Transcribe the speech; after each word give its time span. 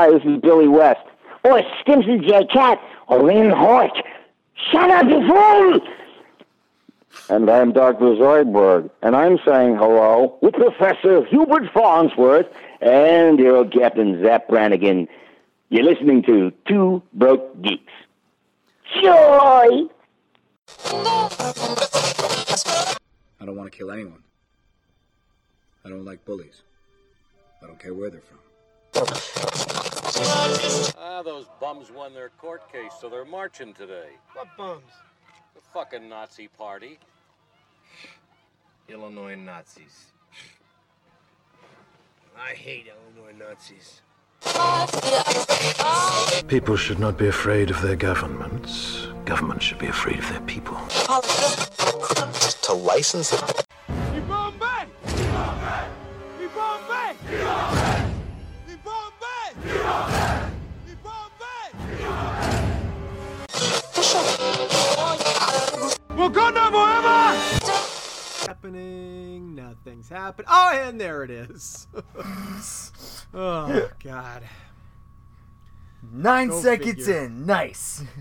Hi, 0.00 0.10
this 0.10 0.22
is 0.24 0.40
Billy 0.40 0.66
West. 0.66 1.04
Or 1.44 1.60
Stimpson 1.82 2.22
J. 2.26 2.46
Cat. 2.46 2.80
Or 3.06 3.22
Lynn 3.22 3.50
Hort. 3.50 3.92
Shut 4.72 4.88
up, 4.88 5.04
you 5.04 5.28
fool! 5.28 5.80
And 7.28 7.50
I'm 7.50 7.74
Dr. 7.74 8.16
Zoidberg, 8.16 8.88
and 9.02 9.14
I'm 9.14 9.38
saying 9.44 9.76
hello 9.76 10.38
with 10.40 10.54
Professor 10.54 11.22
Hubert 11.26 11.70
Farnsworth 11.74 12.46
and 12.80 13.38
your 13.38 13.58
old 13.58 13.74
Captain 13.74 14.22
Zapp 14.24 14.48
Brannigan. 14.48 15.06
You're 15.68 15.84
listening 15.84 16.22
to 16.22 16.50
Two 16.66 17.02
Broke 17.12 17.60
Geeks. 17.60 17.92
Joy! 19.02 19.82
I 23.38 23.44
don't 23.44 23.54
want 23.54 23.70
to 23.70 23.76
kill 23.76 23.90
anyone. 23.90 24.22
I 25.84 25.90
don't 25.90 26.06
like 26.06 26.24
bullies. 26.24 26.62
I 27.62 27.66
don't 27.66 27.78
care 27.78 27.92
where 27.92 28.08
they're 28.08 28.22
from. 28.22 28.38
Ah, 30.98 31.22
those 31.24 31.46
bums 31.60 31.90
won 31.90 32.14
their 32.14 32.30
court 32.30 32.70
case, 32.72 32.92
so 33.00 33.08
they're 33.08 33.24
marching 33.24 33.72
today. 33.72 34.10
What 34.34 34.48
bums? 34.56 34.82
The 35.54 35.60
fucking 35.72 36.08
Nazi 36.08 36.48
party. 36.48 36.98
Illinois 38.88 39.36
Nazis. 39.36 40.06
I 42.38 42.50
hate 42.54 42.86
Illinois 42.86 43.34
Nazis. 43.38 44.00
People 46.48 46.76
should 46.76 46.98
not 46.98 47.18
be 47.18 47.28
afraid 47.28 47.70
of 47.70 47.80
their 47.82 47.96
governments. 47.96 49.08
Governments 49.24 49.64
should 49.64 49.78
be 49.78 49.86
afraid 49.86 50.18
of 50.18 50.28
their 50.30 50.40
people. 50.40 50.76
to 52.62 52.72
license 52.72 53.32
it. 59.80 61.60
Happening, 68.46 69.54
nothing's 69.54 70.08
happening. 70.08 70.46
Oh, 70.50 70.70
and 70.72 71.00
there 71.00 71.22
it 71.24 71.30
is. 71.30 71.86
oh 73.34 73.88
God. 74.02 74.42
Nine 76.12 76.48
Go 76.48 76.60
seconds 76.60 77.06
figure. 77.06 77.24
in. 77.24 77.46
Nice. 77.46 78.02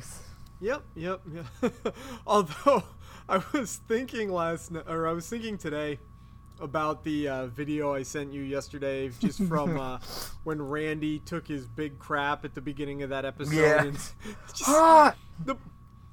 Yep, 0.61 0.83
yep, 0.93 1.21
yep. 1.31 1.95
Although 2.27 2.83
I 3.29 3.41
was 3.53 3.77
thinking 3.87 4.29
last 4.29 4.71
night, 4.71 4.83
or 4.89 5.07
I 5.07 5.13
was 5.13 5.25
thinking 5.29 5.57
today 5.57 5.99
about 6.59 7.03
the 7.03 7.27
uh, 7.27 7.47
video 7.47 7.93
I 7.93 8.03
sent 8.03 8.33
you 8.33 8.41
yesterday, 8.41 9.09
just 9.19 9.43
from 9.43 9.79
uh, 9.79 9.99
when 10.43 10.61
Randy 10.61 11.19
took 11.19 11.47
his 11.47 11.67
big 11.67 11.99
crap 11.99 12.45
at 12.45 12.55
the 12.55 12.61
beginning 12.61 13.03
of 13.03 13.09
that 13.09 13.25
episode. 13.25 13.55
Yeah. 13.55 13.83
and 13.83 13.93
just 14.53 14.63
Ah! 14.67 15.15
the 15.45 15.55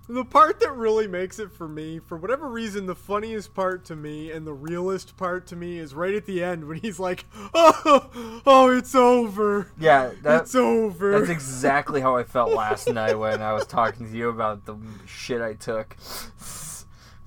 the 0.08 0.24
part 0.24 0.60
that 0.60 0.70
really 0.70 1.08
makes 1.08 1.40
it 1.40 1.50
for 1.50 1.66
me, 1.66 1.98
for 1.98 2.16
whatever 2.16 2.48
reason, 2.48 2.86
the 2.86 2.94
funniest 2.94 3.54
part 3.54 3.84
to 3.86 3.96
me 3.96 4.30
and 4.30 4.46
the 4.46 4.52
realest 4.52 5.16
part 5.16 5.48
to 5.48 5.56
me 5.56 5.78
is 5.78 5.94
right 5.94 6.14
at 6.14 6.26
the 6.26 6.44
end 6.44 6.68
when 6.68 6.78
he's 6.78 7.00
like, 7.00 7.24
"Oh, 7.54 8.40
oh, 8.46 8.70
it's 8.70 8.94
over. 8.94 9.72
Yeah, 9.80 10.12
that, 10.22 10.42
it's 10.42 10.54
over." 10.54 11.18
that's 11.18 11.28
exactly 11.30 12.00
how 12.00 12.16
I 12.16 12.22
felt 12.22 12.52
last 12.52 12.88
night 12.88 13.18
when 13.18 13.42
I 13.42 13.52
was 13.52 13.66
talking 13.66 14.08
to 14.08 14.16
you 14.16 14.28
about 14.28 14.64
the 14.64 14.76
shit 15.06 15.40
I 15.40 15.54
took. 15.54 15.96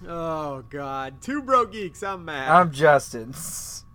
Oh 0.08 0.64
God, 0.70 1.22
two 1.22 1.42
broke 1.42 1.72
geeks. 1.72 2.04
I'm 2.04 2.26
mad. 2.26 2.50
I'm 2.50 2.72
Justin. 2.72 3.34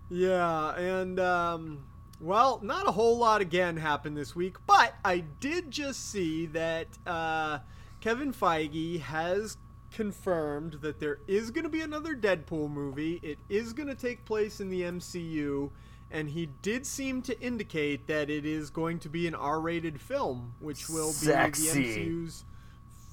Yeah, 0.09 0.75
and 0.75 1.19
um 1.19 1.85
well, 2.21 2.59
not 2.63 2.87
a 2.87 2.91
whole 2.91 3.17
lot 3.17 3.41
again 3.41 3.77
happened 3.77 4.15
this 4.15 4.35
week, 4.35 4.57
but 4.65 4.93
I 5.03 5.23
did 5.39 5.71
just 5.71 6.09
see 6.11 6.45
that 6.47 6.87
uh 7.05 7.59
Kevin 8.01 8.33
Feige 8.33 9.01
has 9.01 9.57
confirmed 9.91 10.73
that 10.81 10.99
there 10.99 11.19
is 11.25 11.51
going 11.51 11.63
to 11.63 11.69
be 11.69 11.81
another 11.81 12.15
Deadpool 12.15 12.69
movie. 12.69 13.19
It 13.23 13.39
is 13.49 13.71
going 13.73 13.87
to 13.87 13.95
take 13.95 14.25
place 14.25 14.59
in 14.59 14.69
the 14.69 14.81
MCU, 14.81 15.71
and 16.11 16.29
he 16.29 16.49
did 16.61 16.85
seem 16.85 17.21
to 17.23 17.39
indicate 17.39 18.05
that 18.07 18.29
it 18.29 18.45
is 18.45 18.69
going 18.69 18.99
to 18.99 19.09
be 19.09 19.25
an 19.25 19.33
R-rated 19.33 20.01
film, 20.01 20.53
which 20.59 20.89
will 20.89 21.13
be 21.19 21.27
the 21.27 21.33
MCU's 21.33 22.43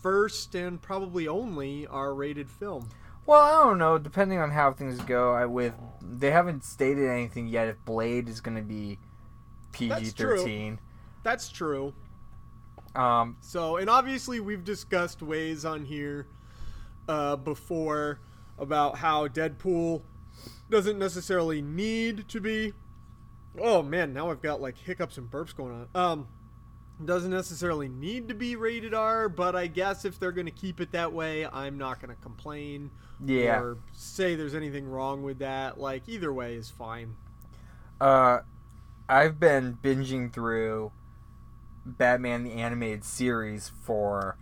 first 0.03 0.55
and 0.55 0.83
probably 0.83 1.27
only 1.29 1.87
R-rated 1.87 2.51
film. 2.51 2.89
Well, 3.25 3.41
I 3.41 3.65
don't 3.65 3.79
know. 3.79 3.99
Depending 3.99 4.39
on 4.39 4.51
how 4.51 4.73
things 4.73 5.01
go, 5.01 5.33
I 5.33 5.47
with 5.47 5.75
they 6.01 6.31
haven't 6.33 6.65
stated 6.65 7.09
anything 7.09 7.47
yet 7.47 7.69
if 7.69 7.83
Blade 7.85 8.29
is 8.29 8.41
going 8.41 8.57
to 8.57 8.63
be 8.63 8.99
PG-13. 9.73 10.79
That's 11.23 11.49
true. 11.49 11.95
Um, 12.95 13.37
So, 13.41 13.77
and 13.77 13.89
obviously, 13.89 14.41
we've 14.41 14.65
discussed 14.65 15.23
ways 15.23 15.65
on 15.65 15.85
here 15.85 16.27
uh, 17.09 17.37
before 17.37 18.21
about 18.59 18.97
how 18.97 19.29
Deadpool 19.29 20.03
doesn't 20.69 20.99
necessarily 20.99 21.63
need 21.63 22.29
to 22.29 22.41
be. 22.41 22.73
Oh 23.61 23.83
man, 23.83 24.13
now 24.13 24.31
I've 24.31 24.43
got 24.43 24.61
like 24.61 24.79
hiccups 24.79 25.19
and 25.19 25.31
burps 25.31 25.55
going 25.55 25.87
on. 25.95 26.03
Um, 26.03 26.29
doesn't 27.07 27.31
necessarily 27.31 27.89
need 27.89 28.29
to 28.29 28.35
be 28.35 28.57
rated 28.57 28.95
R, 28.95 29.29
but 29.29 29.55
I 29.57 29.67
guess 29.67 30.05
if 30.05 30.19
they're 30.19 30.33
going 30.33 30.47
to 30.47 30.53
keep 30.53 30.81
it 30.81 30.93
that 30.93 31.13
way, 31.13 31.47
I'm 31.47 31.79
not 31.79 32.01
going 32.01 32.15
to 32.15 32.21
complain 32.23 32.91
Yeah. 33.25 33.61
or 33.61 33.79
say 33.93 34.35
there's 34.35 34.55
anything 34.55 34.87
wrong 34.89 35.23
with 35.23 35.39
that. 35.41 35.79
Like 35.79 36.09
either 36.09 36.33
way 36.33 36.55
is 36.55 36.71
fine. 36.71 37.17
uh, 38.01 38.41
I've 39.09 39.39
been 39.39 39.79
binging 39.83 40.33
through 40.33 40.93
Batman 41.85 42.45
the 42.45 42.53
animated 42.53 43.05
series 43.05 43.69
for 43.69 44.37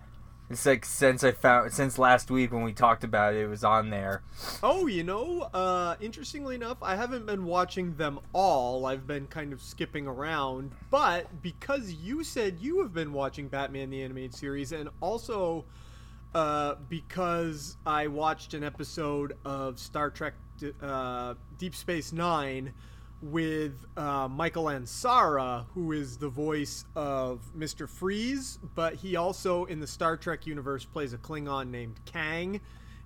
it's 0.51 0.67
like 0.67 0.85
since 0.85 1.23
I 1.23 1.31
found 1.31 1.73
since 1.73 1.97
last 1.97 2.29
week 2.29 2.53
when 2.53 2.65
we 2.65 2.73
talked 2.73 3.05
about 3.05 3.35
it, 3.35 3.43
it 3.43 3.47
was 3.47 3.63
on 3.63 3.91
there. 3.91 4.23
Oh, 4.65 4.89
you 4.89 5.05
know, 5.05 5.43
uh, 5.55 5.95
interestingly 6.01 6.57
enough, 6.57 6.79
I 6.83 6.97
haven't 6.97 7.25
been 7.25 7.45
watching 7.45 7.95
them 7.95 8.19
all. 8.33 8.85
I've 8.85 9.07
been 9.07 9.29
kind 9.29 9.53
of 9.53 9.63
skipping 9.63 10.09
around. 10.09 10.73
But 10.91 11.41
because 11.41 11.93
you 11.93 12.25
said 12.25 12.59
you 12.61 12.83
have 12.83 12.93
been 12.93 13.13
watching 13.13 13.47
Batman 13.47 13.91
the 13.91 14.03
Animated 14.03 14.35
Series, 14.35 14.73
and 14.73 14.89
also 15.01 15.65
uh, 16.35 16.75
because 16.89 17.77
I 17.87 18.09
watched 18.09 18.53
an 18.53 18.65
episode 18.65 19.37
of 19.45 19.79
Star 19.79 20.11
Trek 20.11 20.35
uh, 20.83 21.35
Deep 21.59 21.77
Space 21.77 22.13
Nine 22.13 22.73
with 23.23 23.85
uh, 23.97 24.29
Michael 24.29 24.65
Ansara, 24.65 25.67
who 25.75 25.93
is 25.93 26.17
the 26.17 26.29
voice 26.29 26.85
of 26.97 27.43
Mr. 27.57 27.89
Freeze, 27.89 28.59
but 28.75 28.95
he 28.95 29.17
also 29.17 29.65
in 29.67 29.81
the 29.81 29.87
Star 29.87 30.17
Trek 30.17 30.47
universe 30.47 30.85
plays 30.85 31.13
a 31.13 31.19
Klingon 31.19 31.71
named 31.71 32.01
Kang. 32.07 32.61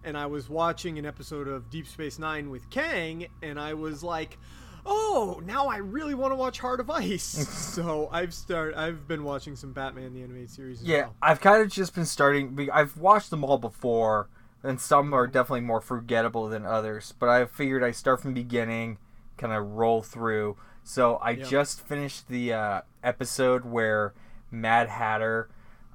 And 0.05 0.17
I 0.19 0.27
was 0.27 0.49
watching 0.51 0.99
an 0.99 1.07
episode 1.07 1.49
of 1.49 1.71
Deep 1.71 1.87
Space 1.87 2.19
Nine 2.19 2.51
with 2.51 2.69
Kang, 2.71 3.27
and 3.43 3.59
I 3.59 3.73
was 3.73 4.03
like, 4.03 4.39
"Oh, 4.85 5.41
now 5.47 5.67
I 5.69 5.79
really 5.79 6.13
want 6.15 6.33
to 6.33 6.37
watch 6.37 6.59
Heart 6.61 6.81
of 6.81 6.91
Ice." 6.91 7.25
so 7.75 8.09
I've 8.13 8.35
start 8.35 8.75
I've 8.77 9.09
been 9.09 9.25
watching 9.25 9.57
some 9.57 9.73
Batman 9.73 10.13
the 10.13 10.23
animated 10.23 10.51
series. 10.51 10.83
As 10.83 10.87
Yeah, 10.87 11.01
well. 11.05 11.17
I've 11.23 11.41
kind 11.41 11.63
of 11.63 11.71
just 11.71 11.95
been 11.95 12.05
starting. 12.05 12.69
I've 12.73 12.99
watched 12.99 13.31
them 13.31 13.45
all 13.45 13.57
before, 13.57 14.29
and 14.63 14.79
some 14.79 15.15
are 15.15 15.27
definitely 15.27 15.63
more 15.63 15.81
forgettable 15.81 16.49
than 16.51 16.67
others. 16.67 17.15
But 17.19 17.31
I 17.31 17.47
figured 17.47 17.83
I 17.83 17.93
start 17.93 18.21
from 18.21 18.35
the 18.35 18.43
beginning, 18.43 18.99
kind 19.37 19.53
of 19.53 19.73
roll 19.73 20.03
through. 20.03 20.57
So 20.83 21.17
I 21.17 21.31
Yeah. 21.31 21.45
just 21.45 21.81
finished 21.87 22.29
the 22.29 22.53
uh, 22.53 22.81
episode 23.03 23.65
where 23.65 24.13
Mad 24.51 24.89
Hatter 24.89 25.49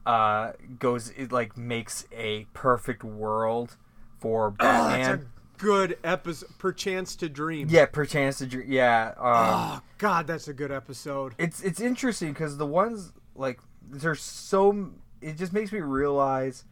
uh, 0.06 0.54
goes, 0.80 1.10
it 1.12 1.32
like 1.32 1.56
makes 1.58 2.06
a 2.12 2.46
perfect 2.54 3.04
world 3.04 3.78
for 4.18 4.48
Oh, 4.60 4.64
that's 4.64 5.08
a 5.08 5.12
Batman. 5.12 5.30
good 5.58 5.98
episode. 6.04 6.50
Perchance 6.58 7.16
to 7.18 7.30
dream. 7.30 7.68
yeah, 7.70 7.86
perchance 7.86 8.40
to, 8.40 8.48
Dream. 8.48 8.66
yeah. 8.72 9.10
Um, 9.18 9.24
Oh 9.26 9.82
God, 10.00 10.26
that's 10.28 10.48
a 10.48 10.54
good 10.54 10.72
episode. 10.72 11.36
it's 11.38 11.62
it's 11.62 11.80
interesting 11.80 12.30
because 12.34 12.58
the 12.58 12.66
ones 12.66 13.14
like 13.36 13.60
there's 13.88 14.22
so 14.22 14.92
it 15.22 15.38
just 15.38 15.54
makes 15.54 15.72
me 15.72 15.80
realize 15.82 16.64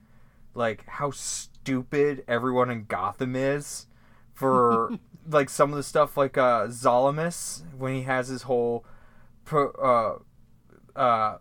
like 0.56 0.84
how 0.88 1.12
stupid 1.12 2.24
everyone 2.28 2.70
in 2.72 2.86
Gotham 2.86 3.36
is 3.36 3.86
for 4.34 4.92
like 5.30 5.50
some 5.50 5.72
of 5.72 5.78
the 5.78 5.84
stuff 5.84 6.18
like 6.18 6.38
uh 6.38 6.68
Zolimus 6.68 7.64
when 7.78 7.96
he 7.96 8.04
has 8.04 8.28
his 8.28 8.44
whole 8.44 8.86
pro, 9.46 9.72
uh 10.96 11.00
uh 11.00 11.38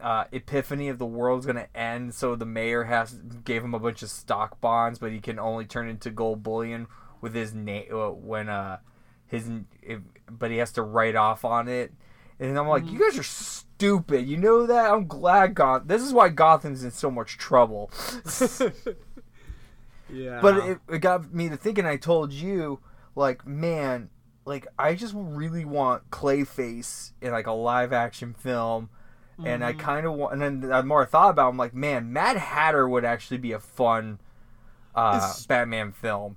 uh, 0.00 0.24
epiphany 0.32 0.88
of 0.88 0.98
the 0.98 1.06
world's 1.06 1.46
gonna 1.46 1.68
end, 1.74 2.14
so 2.14 2.34
the 2.36 2.44
mayor 2.44 2.84
has 2.84 3.14
gave 3.44 3.64
him 3.64 3.72
a 3.72 3.78
bunch 3.78 4.02
of 4.02 4.10
stock 4.10 4.60
bonds, 4.60 4.98
but 4.98 5.12
he 5.12 5.18
can 5.18 5.38
only 5.38 5.64
turn 5.64 5.88
into 5.88 6.10
gold 6.10 6.42
bullion 6.42 6.88
with 7.22 7.34
his 7.34 7.54
name 7.54 7.86
uh, 7.90 8.10
when 8.10 8.50
uh 8.50 8.78
his 9.26 9.48
if, 9.82 10.00
but 10.30 10.50
he 10.50 10.58
has 10.58 10.72
to 10.72 10.82
write 10.82 11.16
off 11.16 11.44
on 11.44 11.68
it. 11.68 11.92
And 12.38 12.58
I'm 12.58 12.68
like, 12.68 12.84
you 12.90 12.98
guys 12.98 13.18
are 13.18 13.22
stupid. 13.22 14.26
You 14.26 14.36
know 14.36 14.66
that? 14.66 14.90
I'm 14.90 15.06
glad 15.06 15.54
Goth. 15.54 15.84
This 15.86 16.02
is 16.02 16.12
why 16.12 16.28
Gotham's 16.28 16.82
in 16.84 16.90
so 16.90 17.10
much 17.10 17.38
trouble. 17.38 17.90
Yeah. 20.12 20.40
But 20.40 20.56
it, 20.58 20.78
it 20.88 20.98
got 20.98 21.32
me 21.32 21.48
to 21.48 21.56
thinking. 21.56 21.86
I 21.86 21.96
told 21.96 22.32
you, 22.32 22.80
like, 23.14 23.46
man, 23.46 24.10
like 24.44 24.66
I 24.78 24.94
just 24.94 25.14
really 25.16 25.64
want 25.64 26.10
Clayface 26.10 27.12
in 27.22 27.32
like 27.32 27.46
a 27.46 27.52
live 27.52 27.92
action 27.92 28.34
film, 28.34 28.90
and 29.38 29.62
Mm-hmm. 29.62 29.80
I 29.80 29.82
kind 29.82 30.06
of 30.06 30.12
want. 30.14 30.32
And 30.34 30.42
then 30.42 30.60
the 30.60 30.82
more 30.82 31.02
I 31.02 31.06
thought 31.06 31.30
about, 31.30 31.46
it, 31.46 31.50
I'm 31.50 31.56
like, 31.56 31.74
man, 31.74 32.12
Mad 32.12 32.36
Hatter 32.36 32.88
would 32.88 33.04
actually 33.04 33.38
be 33.38 33.52
a 33.52 33.60
fun 33.60 34.20
uh, 34.94 35.14
It's- 35.16 35.46
Batman 35.46 35.92
film. 35.92 36.36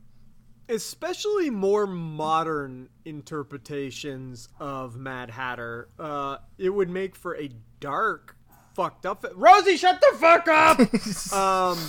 especially 0.69 1.49
more 1.49 1.85
modern 1.87 2.89
interpretations 3.05 4.49
of 4.59 4.95
Mad 4.97 5.29
Hatter, 5.29 5.89
uh, 5.99 6.37
it 6.57 6.69
would 6.69 6.89
make 6.89 7.15
for 7.15 7.35
a 7.37 7.49
dark, 7.79 8.35
fucked 8.73 9.05
up. 9.05 9.25
Rosie, 9.35 9.77
shut 9.77 10.01
the 10.01 10.17
fuck 10.17 10.47
up. 10.47 10.79
um, 11.33 11.79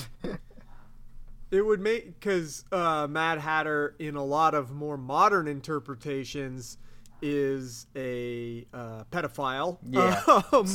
it 1.50 1.62
would 1.62 1.81
make 1.81 2.19
because 2.19 2.65
uh, 2.73 3.06
Mad 3.09 3.39
Hatter, 3.39 3.95
in 3.99 4.17
a 4.17 4.25
lot 4.25 4.55
of 4.55 4.71
more 4.71 4.97
modern 4.97 5.49
interpretations, 5.49 6.79
is 7.23 7.87
a 7.97 8.67
uh, 8.73 9.05
pedophile. 9.11 9.79
Yeah. 9.83 10.23
Um, 10.53 10.69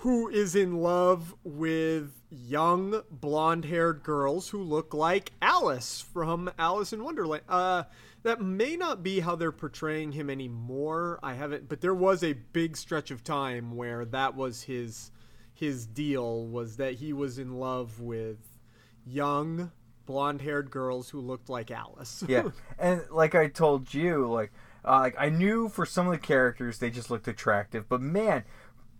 who 0.00 0.30
is 0.30 0.54
in 0.54 0.76
love 0.76 1.34
with 1.44 2.22
young 2.30 3.02
blonde-haired 3.10 4.02
girls 4.02 4.48
who 4.48 4.62
look 4.62 4.94
like 4.94 5.30
Alice 5.42 6.00
from 6.00 6.50
Alice 6.58 6.94
in 6.94 7.04
Wonderland. 7.04 7.42
Uh, 7.46 7.82
that 8.22 8.40
may 8.40 8.76
not 8.76 9.02
be 9.02 9.20
how 9.20 9.36
they're 9.36 9.52
portraying 9.52 10.12
him 10.12 10.30
anymore. 10.30 11.18
I 11.22 11.34
haven't, 11.34 11.68
but 11.68 11.82
there 11.82 11.94
was 11.94 12.22
a 12.24 12.32
big 12.32 12.78
stretch 12.78 13.10
of 13.10 13.22
time 13.22 13.76
where 13.76 14.06
that 14.06 14.34
was 14.34 14.62
his 14.62 15.10
his 15.52 15.84
deal 15.84 16.46
was 16.46 16.78
that 16.78 16.94
he 16.94 17.12
was 17.12 17.38
in 17.38 17.56
love 17.56 18.00
with 18.00 18.38
young 19.04 19.70
blonde-haired 20.10 20.70
girls 20.72 21.10
who 21.10 21.20
looked 21.20 21.48
like 21.48 21.70
Alice. 21.70 22.24
yeah, 22.26 22.48
and 22.78 23.02
like 23.10 23.34
I 23.36 23.46
told 23.46 23.94
you, 23.94 24.26
like 24.26 24.52
uh, 24.84 24.98
like 24.98 25.14
I 25.18 25.28
knew 25.28 25.68
for 25.68 25.86
some 25.86 26.06
of 26.06 26.12
the 26.12 26.18
characters 26.18 26.78
they 26.78 26.90
just 26.90 27.10
looked 27.10 27.28
attractive, 27.28 27.88
but 27.88 28.00
man, 28.00 28.42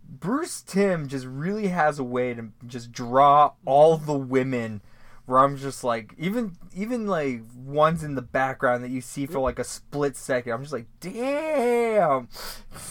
Bruce 0.07 0.61
Timm 0.61 1.07
just 1.09 1.25
really 1.25 1.67
has 1.67 1.99
a 1.99 2.03
way 2.03 2.33
to 2.33 2.49
just 2.65 2.91
draw 2.93 3.51
all 3.65 3.97
the 3.97 4.17
women. 4.17 4.81
Where 5.27 5.39
I'm 5.39 5.55
just 5.55 5.83
like, 5.83 6.13
even 6.17 6.57
even 6.73 7.07
like 7.07 7.41
ones 7.55 8.03
in 8.03 8.15
the 8.15 8.21
background 8.23 8.83
that 8.83 8.89
you 8.89 9.01
see 9.01 9.25
for 9.25 9.39
like 9.39 9.59
a 9.59 9.63
split 9.63 10.17
second, 10.17 10.51
I'm 10.51 10.61
just 10.61 10.73
like, 10.73 10.87
damn, 10.99 12.27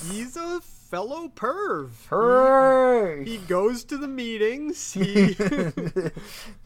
He's 0.08 0.37
a 0.37 0.61
fellow 0.61 1.28
perv. 1.34 1.90
hooray! 2.08 3.25
He 3.25 3.38
goes 3.38 3.84
to 3.84 3.99
the 3.99 4.08
meetings. 4.08 4.93
He, 5.00 5.34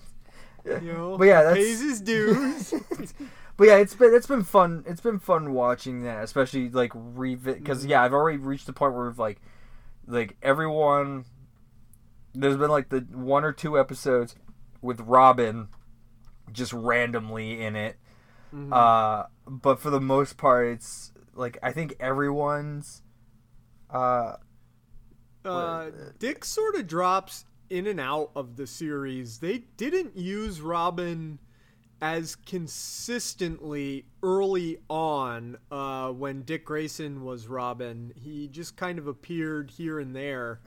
But 1.19 1.25
yeah, 1.27 1.43
that's- 1.43 1.57
pays 1.57 1.81
his 1.81 2.01
dues. 2.01 2.75
But 3.57 3.69
yeah, 3.69 3.77
it's 3.77 3.95
been 3.95 4.13
it's 4.13 4.27
been 4.27 4.43
fun. 4.43 4.83
It's 4.85 5.01
been 5.01 5.21
fun 5.21 5.53
watching 5.53 6.03
that, 6.03 6.25
especially 6.25 6.71
like 6.71 6.91
revisit 6.95 7.61
because 7.63 7.87
yeah, 7.87 8.03
I've 8.03 8.13
already 8.13 8.39
reached 8.39 8.67
the 8.67 8.73
point 8.73 8.95
where 8.95 9.13
like 9.17 9.41
like 10.09 10.37
everyone. 10.43 11.25
There's 12.35 12.57
been 12.57 12.71
like 12.71 12.89
the 12.89 13.07
one 13.13 13.45
or 13.45 13.53
two 13.53 13.79
episodes 13.79 14.35
with 14.83 15.01
Robin 15.03 15.69
just 16.51 16.73
randomly 16.73 17.63
in 17.63 17.77
it, 17.77 17.97
uh, 18.73 19.27
but 19.47 19.79
for 19.79 19.91
the 19.91 20.01
most 20.01 20.37
part, 20.37 20.67
it's 20.67 21.13
like 21.35 21.57
I 21.63 21.71
think 21.71 21.95
everyone's. 22.01 23.03
Uh, 23.89 24.35
uh, 25.45 25.91
Dick 26.19 26.45
sort 26.45 26.75
of 26.75 26.89
drops 26.89 27.45
in 27.75 27.89
and 27.89 27.99
out 28.01 28.31
of 28.37 28.57
the 28.57 28.67
series. 28.69 29.39
They 29.39 29.65
didn't 29.77 30.17
use 30.17 30.61
Robin 30.61 31.41
as 32.01 32.37
consistently 32.37 34.05
early 34.23 34.79
on 34.89 35.57
uh, 35.73 36.11
when 36.11 36.43
Dick 36.43 36.65
Grayson 36.67 37.25
was 37.25 37.49
Robin. 37.49 38.13
He 38.15 38.47
just 38.47 38.77
kind 38.77 38.99
of 38.99 39.09
appeared 39.09 39.71
here 39.73 39.99
and 39.99 40.15
there. 40.15 40.61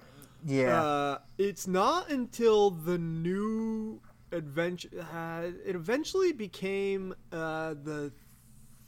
yeah, 0.46 0.84
Uh, 0.84 1.18
it's 1.38 1.66
not 1.66 2.10
until 2.10 2.72
the 2.72 2.98
new 2.98 4.02
adventure. 4.34 4.90
Uh, 5.14 5.52
it 5.66 5.76
eventually 5.76 6.34
became 6.34 7.16
uh, 7.32 7.76
the 7.84 8.12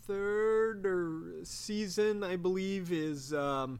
third 0.06 0.86
or 0.86 1.36
season, 1.44 2.24
I 2.24 2.36
believe, 2.36 2.92
is 2.92 3.34
um, 3.34 3.80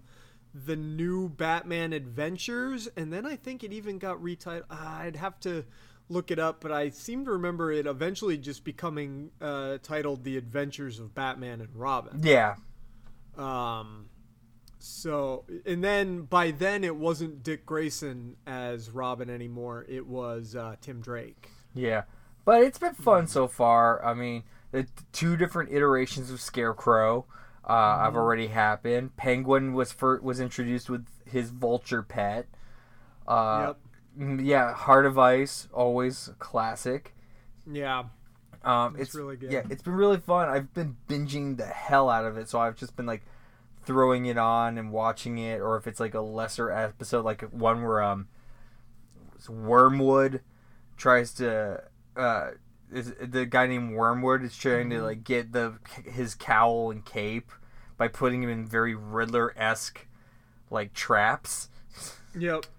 the 0.54 0.76
new 0.76 1.30
Batman 1.30 1.94
Adventures, 1.94 2.88
and 2.98 3.14
then 3.14 3.26
I 3.26 3.36
think 3.36 3.64
it 3.64 3.72
even 3.74 4.00
got 4.00 4.18
retitled. 4.22 4.64
Uh, 4.70 4.76
I'd 4.80 5.16
have 5.16 5.40
to 5.42 5.66
look 6.10 6.32
it 6.32 6.40
up, 6.40 6.60
but 6.62 6.72
I 6.72 6.90
seem 6.90 7.26
to 7.26 7.32
remember 7.32 7.72
it 7.72 7.86
eventually 7.86 8.38
just 8.38 8.64
becoming 8.64 9.30
uh, 9.42 9.78
titled 9.84 10.24
The 10.24 10.38
Adventures 10.38 11.00
of 11.00 11.14
Batman 11.14 11.62
and 11.62 11.76
Robin. 11.76 12.22
yeah, 12.24 12.56
Um, 13.38 14.10
so, 14.80 15.46
and 15.66 15.84
then 15.84 16.22
by 16.24 16.52
then 16.52 16.84
it 16.84 16.96
wasn't 16.96 17.44
Dick 17.44 17.66
Grayson 17.66 18.38
as 18.48 18.90
Robin 18.90 19.30
anymore. 19.30 19.86
It 19.90 20.08
was 20.08 20.56
uh, 20.56 20.76
Tim 20.82 21.02
Drake. 21.02 21.50
yeah. 21.74 22.04
But 22.46 22.64
it's 22.64 22.80
been 22.80 22.96
fun 22.96 23.28
so 23.28 23.48
far. 23.48 24.04
I 24.04 24.16
mean, 24.16 24.44
the 24.72 24.88
two 25.12 25.38
different 25.38 25.72
iterations 25.72 26.32
of 26.32 26.42
Scarecrow 26.42 27.26
uh, 27.70 28.00
have 28.00 28.16
already 28.16 28.48
happened. 28.48 29.16
Penguin 29.18 29.74
was 29.74 29.92
for, 29.92 30.20
was 30.22 30.40
introduced 30.40 30.90
with 30.90 31.06
his 31.26 31.52
vulture 31.52 32.04
pet. 32.04 32.48
Uh, 33.28 33.74
yep. 34.18 34.42
Yeah, 34.42 34.74
Heart 34.74 35.06
of 35.06 35.18
Ice, 35.20 35.68
always 35.72 36.32
classic. 36.40 37.16
Yeah. 37.72 38.06
Um, 38.64 38.96
It's 38.98 39.10
it's 39.10 39.16
really 39.16 39.38
good. 39.38 39.52
Yeah, 39.52 39.64
it's 39.70 39.84
been 39.84 39.94
really 39.94 40.18
fun. 40.18 40.50
I've 40.50 40.74
been 40.74 40.98
binging 41.08 41.58
the 41.58 41.66
hell 41.68 42.10
out 42.10 42.26
of 42.26 42.38
it, 42.38 42.50
so 42.50 42.60
I've 42.60 42.76
just 42.76 42.96
been 42.96 43.06
like 43.06 43.22
throwing 43.86 44.26
it 44.26 44.38
on 44.38 44.78
and 44.78 44.92
watching 44.92 45.38
it, 45.38 45.62
or 45.62 45.78
if 45.78 45.88
it's 45.88 46.00
like 46.00 46.14
a 46.14 46.22
lesser 46.22 46.70
episode, 46.72 47.24
like 47.24 47.42
one 47.54 47.84
where 47.84 48.02
um 48.04 48.28
Wormwood 49.48 50.42
tries 50.98 51.34
to 51.36 51.84
uh 52.18 52.52
is 52.92 53.14
the 53.22 53.46
guy 53.46 53.68
named 53.68 53.96
Wormwood 53.96 54.44
is 54.44 54.58
trying 54.58 54.90
Mm-hmm. 54.90 55.00
to 55.00 55.04
like 55.04 55.24
get 55.24 55.54
the 55.54 55.76
his 56.06 56.36
cowl 56.36 56.92
and 56.92 57.06
cape 57.06 57.52
by 58.00 58.08
putting 58.08 58.42
him 58.42 58.50
in 58.50 58.66
very 58.66 58.96
Riddler 58.96 59.54
esque 59.56 60.08
like 60.72 60.94
traps. 60.94 61.70
Yep. 62.36 62.66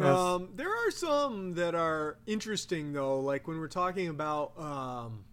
Yes. 0.00 0.16
Um, 0.16 0.50
there 0.54 0.70
are 0.70 0.92
some 0.92 1.54
that 1.54 1.74
are 1.74 2.18
interesting 2.24 2.92
though, 2.92 3.18
like 3.18 3.48
when 3.48 3.58
we're 3.58 3.66
talking 3.66 4.06
about 4.06 4.52
um, 4.56 5.24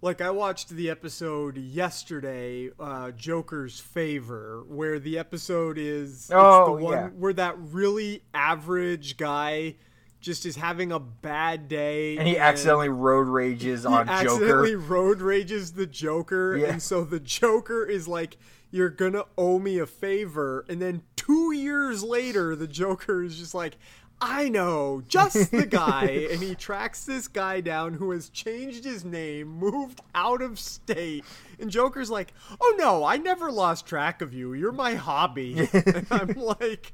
like 0.00 0.20
I 0.20 0.30
watched 0.30 0.68
the 0.68 0.88
episode 0.88 1.56
yesterday, 1.58 2.70
uh, 2.78 3.10
Joker's 3.10 3.80
Favor, 3.80 4.62
where 4.68 5.00
the 5.00 5.18
episode 5.18 5.76
is 5.76 6.30
Oh, 6.32 6.76
the 6.76 6.84
one 6.84 6.92
yeah. 6.92 7.08
where 7.08 7.32
that 7.32 7.56
really 7.58 8.22
average 8.32 9.16
guy 9.16 9.74
just 10.22 10.46
is 10.46 10.56
having 10.56 10.90
a 10.92 10.98
bad 10.98 11.68
day 11.68 12.16
And 12.16 12.26
he 12.26 12.38
accidentally 12.38 12.88
road 12.88 13.28
rages 13.28 13.84
on 13.84 14.06
Joker. 14.06 14.18
he 14.20 14.26
accidentally 14.26 14.74
road 14.76 15.20
rages 15.20 15.72
the 15.72 15.86
Joker, 15.86 16.56
Yeah. 16.56 16.68
and 16.68 16.82
so 16.82 17.04
the 17.04 17.20
Joker 17.20 17.84
is 17.84 18.08
like, 18.08 18.38
"You're 18.70 18.88
gonna 18.88 19.24
owe 19.36 19.58
me 19.58 19.78
a 19.78 19.86
favor," 19.86 20.64
and 20.68 20.80
then 20.80 21.02
two 21.16 21.52
years 21.52 22.02
later, 22.02 22.56
the 22.56 22.66
Joker 22.68 23.22
is 23.22 23.36
just 23.36 23.54
like. 23.54 23.76
I 24.24 24.50
know, 24.50 25.02
just 25.08 25.50
the 25.50 25.66
guy, 25.68 26.28
and 26.30 26.40
he 26.40 26.54
tracks 26.54 27.04
this 27.04 27.26
guy 27.26 27.60
down 27.60 27.94
who 27.94 28.12
has 28.12 28.28
changed 28.28 28.84
his 28.84 29.04
name, 29.04 29.48
moved 29.48 30.00
out 30.14 30.40
of 30.40 30.60
state, 30.60 31.24
and 31.58 31.68
Joker's 31.68 32.08
like, 32.08 32.32
"Oh 32.60 32.76
no, 32.78 33.02
I 33.02 33.16
never 33.16 33.50
lost 33.50 33.84
track 33.84 34.22
of 34.22 34.32
you. 34.32 34.52
You're 34.54 34.70
my 34.70 34.94
hobby." 34.94 35.68
and 35.72 36.06
I'm 36.08 36.34
like, 36.34 36.92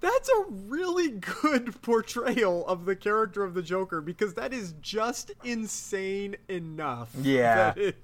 that's 0.00 0.28
a 0.28 0.44
really 0.50 1.10
good 1.10 1.80
portrayal 1.82 2.66
of 2.66 2.84
the 2.84 2.96
character 2.96 3.42
of 3.44 3.54
the 3.54 3.62
Joker 3.62 4.00
because 4.00 4.34
that 4.34 4.52
is 4.52 4.74
just 4.80 5.32
insane 5.44 6.36
enough. 6.48 7.10
Yeah. 7.20 7.72
that 7.72 7.78
it, 7.78 7.96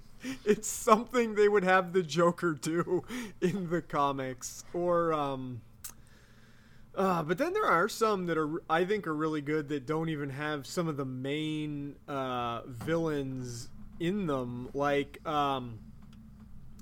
it's 0.44 0.68
something 0.68 1.34
they 1.34 1.48
would 1.48 1.64
have 1.64 1.92
the 1.92 2.02
Joker 2.02 2.54
do 2.54 3.04
in 3.40 3.70
the 3.70 3.82
comics, 3.82 4.64
or 4.72 5.12
um. 5.12 5.62
Uh, 6.94 7.22
but 7.22 7.38
then 7.38 7.54
there 7.54 7.64
are 7.64 7.88
some 7.88 8.26
that 8.26 8.36
are 8.36 8.62
I 8.68 8.84
think 8.84 9.06
are 9.06 9.14
really 9.14 9.40
good 9.40 9.68
that 9.70 9.86
don't 9.86 10.10
even 10.10 10.28
have 10.28 10.66
some 10.66 10.88
of 10.88 10.98
the 10.98 11.06
main 11.06 11.96
uh, 12.06 12.62
villains 12.66 13.70
in 13.98 14.26
them. 14.26 14.68
Like 14.74 15.26
um, 15.26 15.78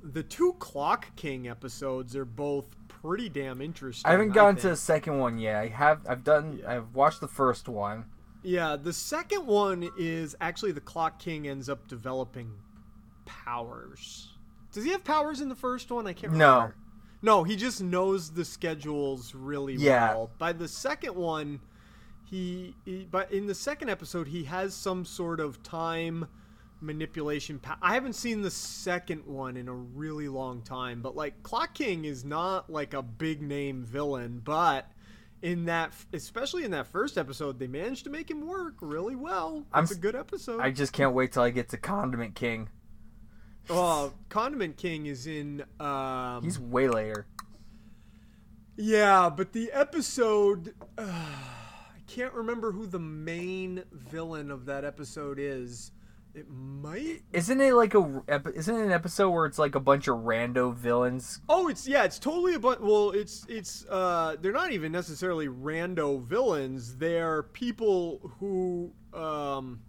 the 0.03 0.25
two 0.25 0.55
Clock 0.59 1.15
King 1.15 1.49
episodes 1.49 2.17
are 2.17 2.25
both 2.25 2.75
pretty 3.03 3.29
damn 3.29 3.61
interesting. 3.61 4.09
I 4.09 4.13
haven't 4.13 4.31
gotten 4.33 4.57
to 4.57 4.69
the 4.71 4.77
second 4.77 5.19
one 5.19 5.39
yet. 5.39 5.57
I 5.57 5.69
have. 5.69 6.01
I've 6.09 6.25
done. 6.25 6.63
I've 6.67 6.95
watched 6.95 7.21
the 7.21 7.29
first 7.29 7.69
one. 7.69 8.05
Yeah, 8.43 8.77
the 8.77 8.93
second 8.93 9.47
one 9.47 9.89
is 9.99 10.35
actually 10.41 10.73
the 10.73 10.81
Clock 10.81 11.19
King 11.19 11.47
ends 11.47 11.69
up 11.69 11.87
developing 11.89 12.53
powers. 13.27 14.29
Does 14.73 14.85
he 14.85 14.91
have 14.93 15.05
powers 15.05 15.41
in 15.41 15.49
the 15.49 15.55
first 15.55 15.91
one? 15.91 16.07
I 16.07 16.13
can't 16.13 16.33
remember. 16.33 16.75
No, 17.23 17.39
no, 17.39 17.45
he 17.45 17.57
just 17.57 17.83
knows 17.83 18.31
the 18.31 18.45
schedules 18.45 19.35
really 19.35 19.75
Yeah. 19.75 20.15
well. 20.15 20.31
By 20.39 20.53
the 20.53 20.69
second 20.69 21.15
one, 21.17 21.61
he, 22.25 22.75
he 22.85 23.07
but 23.11 23.31
in 23.33 23.47
the 23.47 23.55
second 23.55 23.91
episode 23.91 24.29
he 24.29 24.45
has 24.45 24.73
some 24.75 25.05
sort 25.05 25.41
of 25.41 25.63
time 25.63 26.29
manipulation 26.81 27.59
pa- 27.59 27.79
I 27.83 27.95
haven't 27.95 28.15
seen 28.15 28.43
the 28.43 28.51
second 28.51 29.27
one 29.27 29.57
in 29.57 29.69
a 29.69 29.75
really 29.75 30.29
long 30.29 30.63
time, 30.63 31.03
but 31.03 31.15
like 31.17 31.43
Clock 31.43 31.75
King 31.75 32.05
is 32.05 32.25
not 32.25 32.71
like 32.71 32.95
a 32.95 33.03
big 33.03 33.43
name 33.43 33.85
villain, 33.85 34.41
but 34.45 34.91
in 35.43 35.65
that, 35.67 35.93
especially 36.13 36.65
in 36.65 36.71
that 36.73 36.87
first 36.87 37.17
episode, 37.19 37.59
they 37.59 37.67
managed 37.67 38.05
to 38.05 38.11
make 38.11 38.31
him 38.31 38.47
work 38.47 38.75
really 38.81 39.17
well. 39.17 39.65
I'm 39.73 39.85
It's 39.85 39.93
a 39.93 39.95
s- 39.95 40.01
good 40.01 40.15
episode. 40.17 40.61
I 40.61 40.71
just 40.71 40.93
can't 40.93 41.15
wait 41.15 41.33
till 41.33 41.43
I 41.43 41.51
get 41.51 41.69
to 41.71 41.77
Condiment 41.79 42.35
King. 42.35 42.69
Oh, 43.69 44.13
Condiment 44.29 44.77
King 44.77 45.07
is 45.07 45.27
in. 45.27 45.65
Um, 45.79 46.43
He's 46.43 46.59
way 46.59 46.89
later. 46.89 47.27
yeah, 48.77 49.29
but 49.31 49.53
the 49.53 49.71
episode. 49.73 50.75
Uh, 50.97 51.03
I 51.97 52.13
can't 52.13 52.33
remember 52.35 52.73
who 52.73 52.87
the 52.87 52.99
main 52.99 53.85
villain 53.93 54.51
of 54.51 54.67
that 54.67 54.85
episode 54.85 55.39
is. 55.39 55.93
It 56.33 56.47
might. 56.49 57.23
Isn't 57.33 57.61
it 57.61 57.75
like 57.75 57.95
a 57.95 58.23
isn't 58.55 58.75
it 58.77 58.85
an 58.85 58.93
episode 58.93 59.31
where 59.31 59.47
it's 59.47 59.59
like 59.59 59.75
a 59.75 59.81
bunch 59.81 60.07
of 60.07 60.19
rando 60.19 60.73
villains? 60.75 61.41
Oh, 61.49 61.67
it's 61.69 61.89
yeah, 61.89 62.05
it's 62.05 62.21
totally 62.21 62.55
a 62.55 62.59
but. 62.61 62.81
Well, 62.81 63.11
it's 63.11 63.45
it's 63.49 63.85
uh, 63.91 64.37
they're 64.41 64.53
not 64.53 64.71
even 64.71 64.93
necessarily 64.93 65.49
rando 65.49 66.23
villains. 66.23 66.97
They're 66.99 67.43
people 67.43 68.33
who 68.39 68.93
um, 69.13 69.81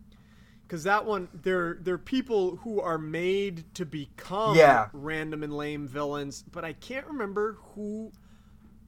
because 0.67 0.83
that 0.83 1.05
one 1.05 1.27
they're 1.31 1.77
they're 1.79 2.00
people 2.00 2.55
who 2.57 2.81
are 2.81 2.98
made 2.98 3.71
to 3.75 3.86
become 3.86 4.55
Yeah. 4.57 4.88
random 4.93 5.43
and 5.43 5.53
lame 5.55 5.88
villains. 5.88 6.43
But 6.51 6.65
I 6.65 6.74
can't 6.74 7.05
remember 7.05 7.57
who. 7.75 8.12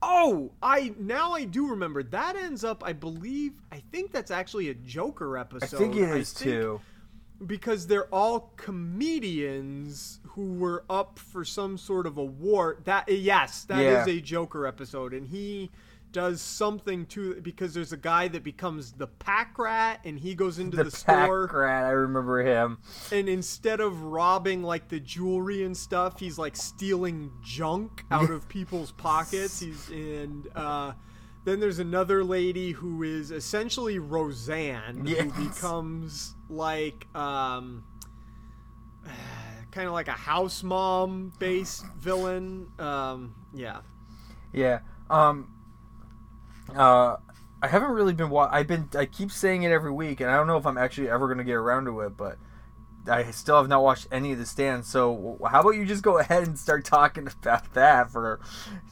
Oh, 0.02 0.52
I 0.62 0.94
now 0.98 1.34
I 1.34 1.46
do 1.46 1.68
remember. 1.70 2.02
That 2.04 2.36
ends 2.36 2.64
up, 2.64 2.84
I 2.84 2.92
believe, 2.94 3.54
I 3.72 3.82
think 3.92 4.12
that's 4.12 4.32
actually 4.32 4.70
a 4.70 4.74
Joker 4.74 5.38
episode. 5.38 5.76
I 5.76 5.80
think 5.80 5.96
it 5.96 6.10
is 6.10 6.34
think- 6.34 6.52
too. 6.52 6.82
Because 7.46 7.88
they're 7.88 8.08
all 8.14 8.52
comedians 8.56 10.20
who 10.30 10.54
were 10.56 10.84
up 10.90 11.20
for 11.20 11.44
some 11.46 11.78
sort 11.78 12.06
of 12.08 12.18
award. 12.18 12.86
That 12.86 13.10
yes, 13.10 13.64
that 13.66 13.80
is 13.82 14.08
Yeah. 14.08 14.14
a 14.14 14.22
Joker 14.22 14.66
episode, 14.66 15.14
and 15.14 15.28
he 15.28 15.72
does 16.12 16.42
something 16.42 17.08
to 17.08 17.42
because 17.42 17.74
there's 17.74 17.92
a 17.92 17.98
guy 17.98 18.28
that 18.28 18.44
becomes 18.44 18.92
the 18.92 19.08
pack 19.08 19.58
rat, 19.58 20.00
and 20.06 20.20
he 20.20 20.36
goes 20.36 20.60
into 20.60 20.78
The, 20.78 20.84
the, 20.86 20.92
pack 21.06 21.26
store, 21.26 21.50
rat, 21.52 21.86
I 21.86 21.90
remember 21.90 22.44
him. 22.44 22.78
and 23.12 23.28
instead 23.28 23.80
of 23.80 24.00
robbing 24.04 24.62
like 24.62 24.90
the 24.90 25.00
jewelry 25.00 25.64
and 25.64 25.76
stuff, 25.76 26.20
he's 26.20 26.38
like 26.38 26.56
stealing 26.56 27.32
junk 27.44 28.06
out 28.12 28.30
of 28.30 28.48
people's 28.48 28.92
pockets. 28.92 29.60
He's 29.60 29.90
and 29.90 30.48
uh, 30.56 30.94
then 31.46 31.60
there's 31.60 31.80
another 31.80 32.24
lady 32.24 32.72
who 32.72 33.04
is 33.04 33.32
essentially 33.32 34.00
Roseanne, 34.00 35.04
Yes. 35.06 35.32
who 35.32 35.50
becomes 35.50 36.36
like 36.50 37.08
um, 37.16 37.84
kind 39.72 39.88
of 39.88 39.94
like 39.94 40.08
a 40.08 40.12
house 40.12 40.64
mom 40.64 41.34
based 41.40 41.86
villain. 41.98 42.68
Um, 42.80 43.36
yeah. 43.54 43.80
Yeah. 44.52 44.80
Um. 45.10 45.50
Uh, 46.76 47.18
I 47.62 47.68
haven't 47.68 47.92
really 47.92 48.14
been. 48.14 48.30
Wa- 48.30 48.50
I've 48.52 48.68
been. 48.68 48.90
I 48.98 49.06
keep 49.06 49.32
saying 49.32 49.64
it 49.64 49.72
every 49.72 49.92
week, 49.92 50.22
and 50.22 50.30
I 50.30 50.36
don't 50.38 50.48
know 50.48 50.58
if 50.58 50.66
I'm 50.66 50.78
actually 50.78 51.10
ever 51.10 51.28
gonna 51.28 51.44
get 51.44 51.56
around 51.56 51.86
to 51.86 52.02
it, 52.02 52.16
but. 52.18 52.38
I 53.08 53.32
still 53.32 53.58
have 53.58 53.68
not 53.68 53.84
watched 53.84 54.08
any 54.12 54.32
of 54.32 54.38
the 54.38 54.46
stands, 54.46 54.88
so 54.88 55.38
how 55.50 55.62
about 55.62 55.72
you 55.72 55.86
just 55.86 56.04
go 56.04 56.18
ahead 56.20 56.48
and 56.48 56.58
start 56.58 56.86
talking 56.86 57.28
about 57.28 57.74
that 57.74 58.10
for 58.12 58.40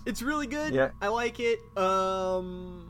It's 0.05 0.21
really 0.21 0.47
good. 0.47 0.73
Yeah. 0.73 0.91
I 1.01 1.07
like 1.07 1.39
it. 1.39 1.59
Um, 1.77 2.89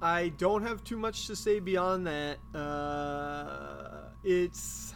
I 0.00 0.28
don't 0.30 0.62
have 0.62 0.84
too 0.84 0.96
much 0.96 1.26
to 1.26 1.36
say 1.36 1.60
beyond 1.60 2.06
that. 2.06 2.38
Uh, 2.54 4.10
it's 4.22 4.94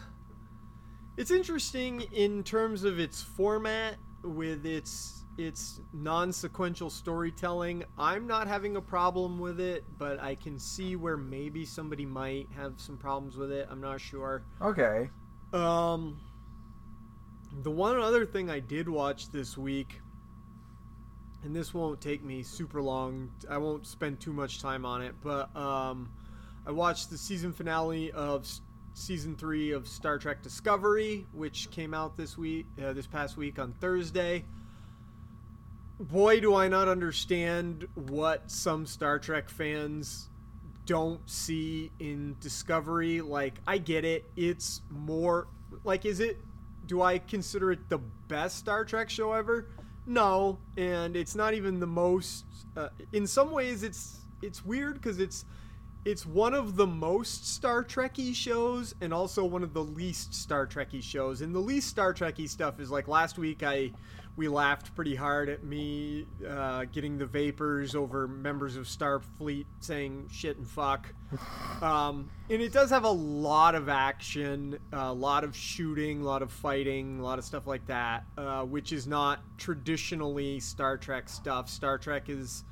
it's 1.17 1.31
interesting 1.31 2.03
in 2.13 2.43
terms 2.43 2.85
of 2.85 2.99
its 2.99 3.23
format 3.23 3.97
with 4.23 4.65
its 4.67 5.25
its 5.39 5.81
non-sequential 5.93 6.91
storytelling. 6.91 7.85
I'm 7.99 8.27
not 8.27 8.47
having 8.47 8.77
a 8.77 8.83
problem 8.83 9.39
with 9.39 9.61
it, 9.61 9.85
but 9.99 10.21
I 10.21 10.35
can 10.35 10.59
see 10.59 10.95
where 10.95 11.17
maybe 11.17 11.65
somebody 11.65 12.05
might 12.05 12.49
have 12.55 12.75
some 12.77 12.99
problems 12.99 13.37
with 13.37 13.51
it. 13.51 13.67
I'm 13.71 13.81
not 13.81 14.01
sure. 14.01 14.45
Okay. 14.61 15.09
Um, 15.53 16.19
the 17.63 17.71
one 17.71 17.99
other 17.99 18.25
thing 18.25 18.51
I 18.51 18.61
did 18.61 18.89
watch 18.89 19.31
this 19.31 19.59
week, 19.59 20.01
and 21.45 21.55
this 21.55 21.75
won't 21.75 22.01
take 22.01 22.25
me 22.25 22.43
super 22.43 22.81
long. 22.81 23.31
I 23.49 23.59
won't 23.59 23.87
spend 23.87 24.21
too 24.21 24.33
much 24.33 24.63
time 24.63 24.87
on 24.87 25.03
it, 25.03 25.15
but 25.23 25.55
um, 25.55 26.11
I 26.67 26.71
watched 26.71 27.11
the 27.11 27.19
season 27.19 27.53
finale 27.53 28.11
of 28.13 28.49
season 28.95 29.37
three 29.37 29.73
of 29.73 29.87
Star 29.89 30.19
Trek 30.19 30.43
Discovery, 30.43 31.27
which 31.33 31.71
came 31.71 31.93
out 31.93 32.17
this 32.17 32.39
week, 32.39 32.67
uh, 32.83 32.93
this 32.93 33.07
past 33.07 33.37
week 33.37 33.59
on 33.59 33.73
Thursday. 33.73 34.45
Boy, 36.01 36.41
do 36.41 36.55
I 36.55 36.69
not 36.69 36.89
understand 36.89 37.87
what 37.95 38.51
some 38.51 38.87
Star 38.87 39.19
Trek 39.19 39.49
fans 39.49 40.29
don't 40.93 41.27
see 41.27 41.91
in 42.01 42.37
Discovery. 42.39 43.23
Like, 43.23 43.55
I 43.67 43.79
get 43.79 44.05
it. 44.05 44.27
It's 44.37 44.83
more 44.91 45.49
like, 45.85 46.05
is 46.05 46.21
it? 46.21 46.39
Do 46.85 47.01
I 47.01 47.17
consider 47.17 47.73
it 47.73 47.89
the 47.89 47.97
best 48.29 48.59
Star 48.59 48.85
Trek 48.85 49.09
show 49.09 49.33
ever? 49.33 49.69
No, 50.05 50.59
and 50.77 51.17
it's 51.17 51.35
not 51.35 51.55
even 51.55 51.81
the 51.81 51.87
most. 51.87 52.45
Uh, 52.77 52.91
in 53.15 53.27
some 53.27 53.53
ways, 53.53 53.83
it's 53.83 54.19
it's 54.43 54.67
weird 54.67 54.97
because 54.97 55.19
it's 55.19 55.47
it's 56.05 56.27
one 56.27 56.53
of 56.53 56.77
the 56.77 56.87
most 56.87 57.47
Star 57.47 57.85
Trekky 57.85 58.35
shows 58.35 58.95
and 59.01 59.15
also 59.15 59.45
one 59.45 59.63
of 59.63 59.73
the 59.73 59.85
least 59.85 60.35
Star 60.35 60.67
Trekky 60.67 61.03
shows. 61.03 61.43
And 61.43 61.55
the 61.55 61.61
least 61.61 61.89
Star 61.89 62.13
Trekky 62.13 62.49
stuff 62.49 62.81
is 62.81 62.91
like 62.91 63.07
last 63.09 63.39
week 63.39 63.63
I 63.63 63.93
we 64.35 64.49
laughed 64.49 64.95
pretty 64.95 65.15
hard 65.15 65.51
at 65.51 65.63
me 65.63 66.27
uh, 66.49 66.87
getting 66.87 67.19
the 67.19 67.27
vapors 67.27 67.95
over 67.95 68.27
members 68.27 68.77
of 68.77 68.87
Starfleet 68.87 69.67
saying 69.81 70.29
shit 70.31 70.57
and 70.57 70.67
fuck. 70.67 71.13
Um, 71.81 72.31
and 72.49 72.63
it 72.63 72.73
does 72.73 72.91
have 72.91 73.03
a 73.03 73.11
lot 73.11 73.75
of 73.75 73.89
action, 73.89 74.79
a 74.93 75.13
lot 75.13 75.43
of 75.43 75.57
shooting, 75.57 76.21
a 76.21 76.25
lot 76.25 76.43
of 76.43 76.53
fighting, 76.53 77.19
a 77.19 77.23
lot 77.25 77.41
of 77.41 77.45
stuff 77.45 77.67
like 77.67 77.85
that, 77.87 78.25
uh, 78.39 78.63
which 78.63 78.93
is 78.93 79.09
not 79.09 79.41
traditionally 79.59 80.61
Star 80.61 80.97
Trek 80.97 81.29
stuff. 81.29 81.69
Star 81.69 81.99
Trek 81.99 82.29
is 82.29 82.63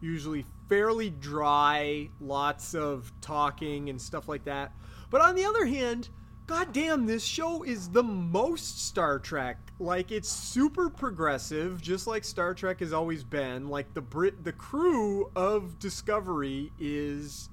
usually 0.00 0.44
fairly 0.68 1.10
dry, 1.10 2.08
lots 2.20 2.74
of 2.74 3.12
talking 3.20 3.88
and 3.88 4.00
stuff 4.00 4.28
like 4.28 4.44
that. 4.44 4.72
But 5.10 5.20
on 5.20 5.34
the 5.34 5.44
other 5.44 5.64
hand, 5.64 6.08
goddamn, 6.46 7.06
this 7.06 7.24
show 7.24 7.62
is 7.62 7.88
the 7.88 8.02
most 8.02 8.86
Star 8.86 9.18
Trek. 9.18 9.58
Like 9.78 10.10
it's 10.10 10.28
super 10.28 10.90
progressive, 10.90 11.80
just 11.80 12.06
like 12.06 12.24
Star 12.24 12.54
Trek 12.54 12.80
has 12.80 12.92
always 12.92 13.24
been. 13.24 13.68
Like 13.68 13.94
the 13.94 14.00
Brit, 14.00 14.44
the 14.44 14.52
crew 14.52 15.30
of 15.36 15.78
Discovery 15.78 16.72
is 16.78 17.48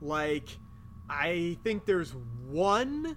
like, 0.00 0.58
I 1.08 1.56
think 1.62 1.86
there's 1.86 2.14
one 2.48 3.16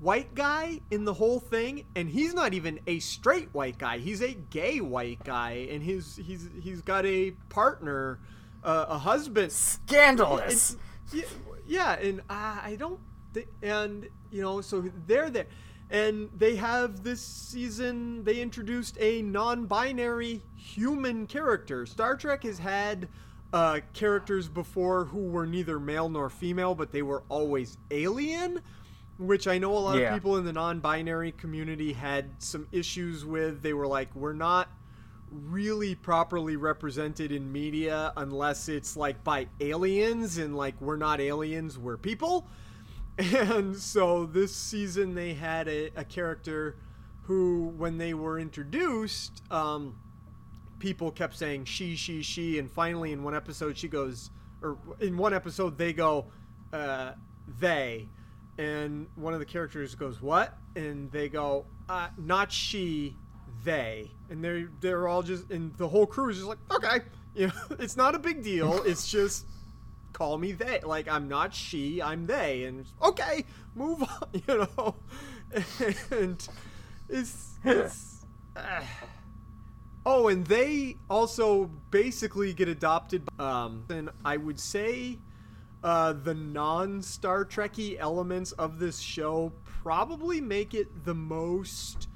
white 0.00 0.34
guy 0.34 0.80
in 0.90 1.04
the 1.04 1.12
whole 1.14 1.40
thing 1.40 1.84
and 1.96 2.08
he's 2.08 2.32
not 2.34 2.54
even 2.54 2.78
a 2.86 2.98
straight 3.00 3.48
white 3.52 3.78
guy. 3.78 3.98
He's 3.98 4.22
a 4.22 4.32
gay 4.34 4.80
white 4.80 5.22
guy 5.24 5.66
and 5.70 5.82
his 5.82 6.16
he's 6.16 6.48
he's 6.62 6.82
got 6.82 7.04
a 7.06 7.32
partner 7.48 8.20
uh, 8.64 8.86
a 8.88 8.98
husband. 8.98 9.50
Scandalous. 9.52 10.76
It's- 11.12 11.34
yeah, 11.66 11.94
and 11.94 12.22
I, 12.30 12.60
I 12.64 12.76
don't 12.76 12.98
thi- 13.34 13.46
and 13.62 14.08
you 14.30 14.42
know 14.42 14.60
so 14.60 14.84
they're 15.06 15.30
there. 15.30 15.46
And 15.90 16.28
they 16.36 16.56
have 16.56 17.02
this 17.02 17.20
season 17.22 18.22
they 18.24 18.40
introduced 18.40 18.96
a 19.00 19.22
non-binary 19.22 20.42
human 20.54 21.26
character. 21.26 21.86
Star 21.86 22.16
trek 22.16 22.42
has 22.44 22.58
had 22.58 23.08
uh, 23.52 23.80
characters 23.94 24.48
before 24.48 25.06
who 25.06 25.24
were 25.28 25.46
neither 25.46 25.80
male 25.80 26.08
nor 26.10 26.28
female 26.28 26.74
but 26.74 26.92
they 26.92 27.00
were 27.02 27.22
always 27.30 27.78
alien 27.90 28.60
which 29.18 29.46
I 29.48 29.58
know 29.58 29.76
a 29.76 29.78
lot 29.80 29.98
Yeah. 29.98 30.08
of 30.08 30.14
people 30.14 30.36
in 30.36 30.44
the 30.44 30.52
non-binary 30.52 31.32
community 31.32 31.92
had 31.92 32.30
some 32.42 32.66
issues 32.72 33.24
with. 33.24 33.62
They 33.62 33.72
were 33.74 33.86
like, 33.86 34.14
we're 34.14 34.32
not 34.32 34.68
really 35.30 35.94
properly 35.94 36.56
represented 36.56 37.32
in 37.32 37.52
media 37.52 38.12
unless 38.16 38.68
it's 38.68 38.96
like 38.96 39.22
by 39.24 39.46
aliens, 39.60 40.38
and 40.38 40.56
like 40.56 40.80
we're 40.80 40.96
not 40.96 41.20
aliens, 41.20 41.78
we're 41.78 41.96
people. 41.98 42.46
And 43.18 43.76
so 43.76 44.26
this 44.26 44.54
season 44.54 45.14
they 45.16 45.34
had 45.34 45.66
a, 45.66 45.90
a 45.96 46.04
character 46.04 46.76
who, 47.22 47.74
when 47.76 47.98
they 47.98 48.14
were 48.14 48.38
introduced, 48.38 49.42
um, 49.50 49.98
people 50.78 51.10
kept 51.10 51.36
saying 51.36 51.64
she, 51.64 51.96
she, 51.96 52.22
she, 52.22 52.60
and 52.60 52.70
finally 52.70 53.10
in 53.12 53.24
one 53.24 53.34
episode 53.34 53.76
she 53.76 53.88
goes, 53.88 54.30
or 54.62 54.78
in 55.00 55.16
one 55.16 55.34
episode 55.34 55.76
they 55.76 55.92
go, 55.92 56.26
uh, 56.72 57.12
they, 57.58 58.08
and 58.58 59.06
one 59.14 59.32
of 59.32 59.38
the 59.38 59.46
characters 59.46 59.94
goes, 59.94 60.20
what? 60.20 60.58
And 60.76 61.10
they 61.12 61.28
go, 61.28 61.64
uh, 61.88 62.08
not 62.18 62.52
she, 62.52 63.16
they, 63.64 64.10
and 64.30 64.44
they're 64.44 64.68
they're 64.80 65.08
all 65.08 65.22
just, 65.22 65.50
and 65.50 65.74
the 65.76 65.88
whole 65.88 66.06
crew 66.06 66.28
is 66.30 66.36
just 66.36 66.48
like, 66.48 66.58
okay, 66.70 67.00
you 67.34 67.46
know, 67.46 67.52
it's 67.78 67.96
not 67.96 68.14
a 68.14 68.18
big 68.18 68.42
deal. 68.42 68.82
It's 68.86 69.08
just 69.10 69.46
call 70.12 70.38
me 70.38 70.52
they. 70.52 70.80
Like 70.80 71.08
I'm 71.08 71.28
not 71.28 71.54
she, 71.54 72.02
I'm 72.02 72.26
they, 72.26 72.64
and 72.64 72.84
okay, 73.02 73.44
move 73.74 74.02
on, 74.02 74.28
you 74.46 74.68
know, 74.76 74.94
and 76.10 76.48
it's 77.08 77.58
it's. 77.64 78.24
uh, 78.56 78.80
Oh, 80.06 80.28
and 80.28 80.46
they 80.46 80.96
also 81.10 81.66
basically 81.90 82.54
get 82.54 82.66
adopted. 82.66 83.28
Um, 83.38 83.84
and 83.90 84.08
I 84.24 84.38
would 84.38 84.58
say 84.58 85.18
uh, 85.82 86.12
the 86.12 86.34
non 86.34 87.02
Star 87.02 87.44
Trekky 87.44 87.96
elements 87.98 88.52
of 88.52 88.78
this 88.78 88.98
show 88.98 89.52
probably 89.64 90.40
make 90.40 90.74
it 90.74 91.04
the 91.04 91.14
most 91.14 92.08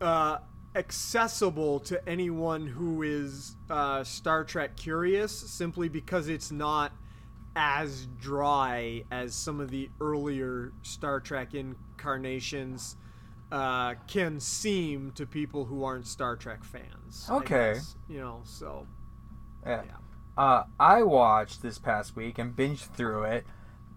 uh, 0.00 0.38
accessible 0.74 1.80
to 1.80 2.08
anyone 2.08 2.66
who 2.66 3.02
is 3.02 3.56
uh, 3.68 4.04
Star 4.04 4.44
Trek 4.44 4.76
curious, 4.76 5.32
simply 5.32 5.88
because 5.88 6.28
it's 6.28 6.50
not 6.50 6.92
as 7.56 8.06
dry 8.20 9.02
as 9.10 9.34
some 9.34 9.58
of 9.60 9.70
the 9.70 9.90
earlier 10.00 10.72
Star 10.82 11.20
Trek 11.20 11.54
incarnations 11.54 12.96
uh, 13.50 13.94
can 14.06 14.38
seem 14.38 15.10
to 15.12 15.26
people 15.26 15.64
who 15.64 15.82
aren't 15.82 16.06
Star 16.06 16.36
Trek 16.36 16.62
fans. 16.62 17.26
Okay. 17.28 17.74
guess, 17.74 17.96
you 18.08 18.20
know, 18.20 18.40
so 18.44 18.86
Yeah. 19.66 19.82
Yeah. 19.84 19.96
Uh, 20.40 20.64
I 20.78 21.02
watched 21.02 21.60
this 21.60 21.78
past 21.78 22.16
week 22.16 22.38
and 22.38 22.56
binged 22.56 22.94
through 22.96 23.24
it. 23.24 23.44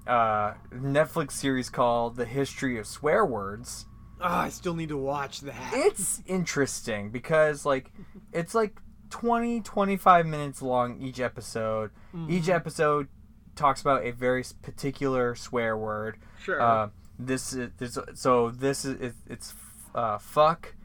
Uh, 0.05 0.55
Netflix 0.73 1.31
series 1.31 1.69
called 1.69 2.17
The 2.17 2.25
History 2.25 2.77
of 2.77 2.85
Swear 2.85 3.25
Words. 3.25 3.85
Ah, 4.19 4.41
I 4.41 4.49
still 4.49 4.73
need 4.73 4.89
to 4.89 4.97
watch 4.97 5.39
that. 5.39 5.71
It's 5.73 6.21
interesting 6.25 7.11
because 7.11 7.65
like 7.65 7.93
it's 8.33 8.53
like 8.53 8.77
20 9.09 9.61
25 9.61 10.25
minutes 10.25 10.61
long 10.61 11.01
each 11.01 11.21
episode. 11.21 11.91
Each 12.27 12.49
episode 12.49 13.07
talks 13.55 13.79
about 13.79 14.05
a 14.05 14.11
very 14.11 14.43
particular 14.61 15.35
swear 15.35 15.77
word. 15.77 16.17
Sure. 16.41 16.61
Uh, 16.61 16.89
this 17.17 17.53
is 17.53 17.69
this, 17.77 17.97
so 18.15 18.49
this 18.49 18.83
is 18.83 18.99
it, 18.99 19.13
it's 19.29 19.53
uh, 19.95 20.17
fuck, 20.17 20.75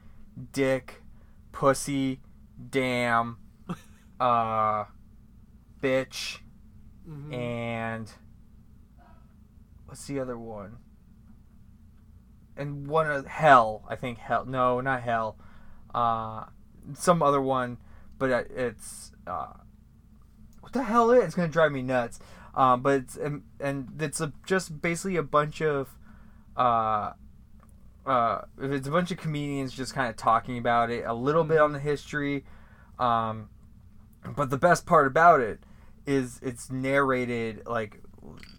dick, 0.52 1.02
pussy, 1.50 2.20
damn, 2.70 3.38
uh, 4.20 4.84
bitch, 5.80 6.38
and 7.32 8.10
what's 9.86 10.06
the 10.06 10.20
other 10.20 10.38
one? 10.38 10.76
And 12.56 12.86
one 12.88 13.10
of 13.10 13.26
hell, 13.26 13.84
I 13.88 13.96
think 13.96 14.18
hell. 14.18 14.44
No, 14.44 14.80
not 14.80 15.02
hell. 15.02 15.38
Uh, 15.94 16.44
some 16.94 17.22
other 17.22 17.40
one, 17.40 17.78
but 18.18 18.48
it's 18.50 19.12
uh, 19.26 19.52
what 20.60 20.72
the 20.72 20.82
hell 20.82 21.10
is? 21.10 21.24
It's 21.24 21.34
gonna 21.34 21.48
drive 21.48 21.72
me 21.72 21.82
nuts. 21.82 22.20
Um, 22.54 22.82
but 22.82 22.94
it's 23.02 23.16
and, 23.16 23.42
and 23.60 23.88
it's 24.00 24.20
a, 24.20 24.32
just 24.44 24.82
basically 24.82 25.16
a 25.16 25.22
bunch 25.22 25.62
of 25.62 25.96
uh, 26.56 27.12
uh, 28.04 28.42
it's 28.60 28.88
a 28.88 28.90
bunch 28.90 29.10
of 29.10 29.18
comedians 29.18 29.72
just 29.72 29.94
kind 29.94 30.10
of 30.10 30.16
talking 30.16 30.58
about 30.58 30.90
it, 30.90 31.04
a 31.06 31.14
little 31.14 31.44
bit 31.44 31.58
on 31.58 31.72
the 31.72 31.78
history. 31.78 32.44
Um, 32.98 33.48
but 34.36 34.50
the 34.50 34.58
best 34.58 34.86
part 34.86 35.06
about 35.06 35.40
it 35.40 35.60
is 36.08 36.40
it's 36.42 36.70
narrated 36.70 37.66
like 37.66 38.00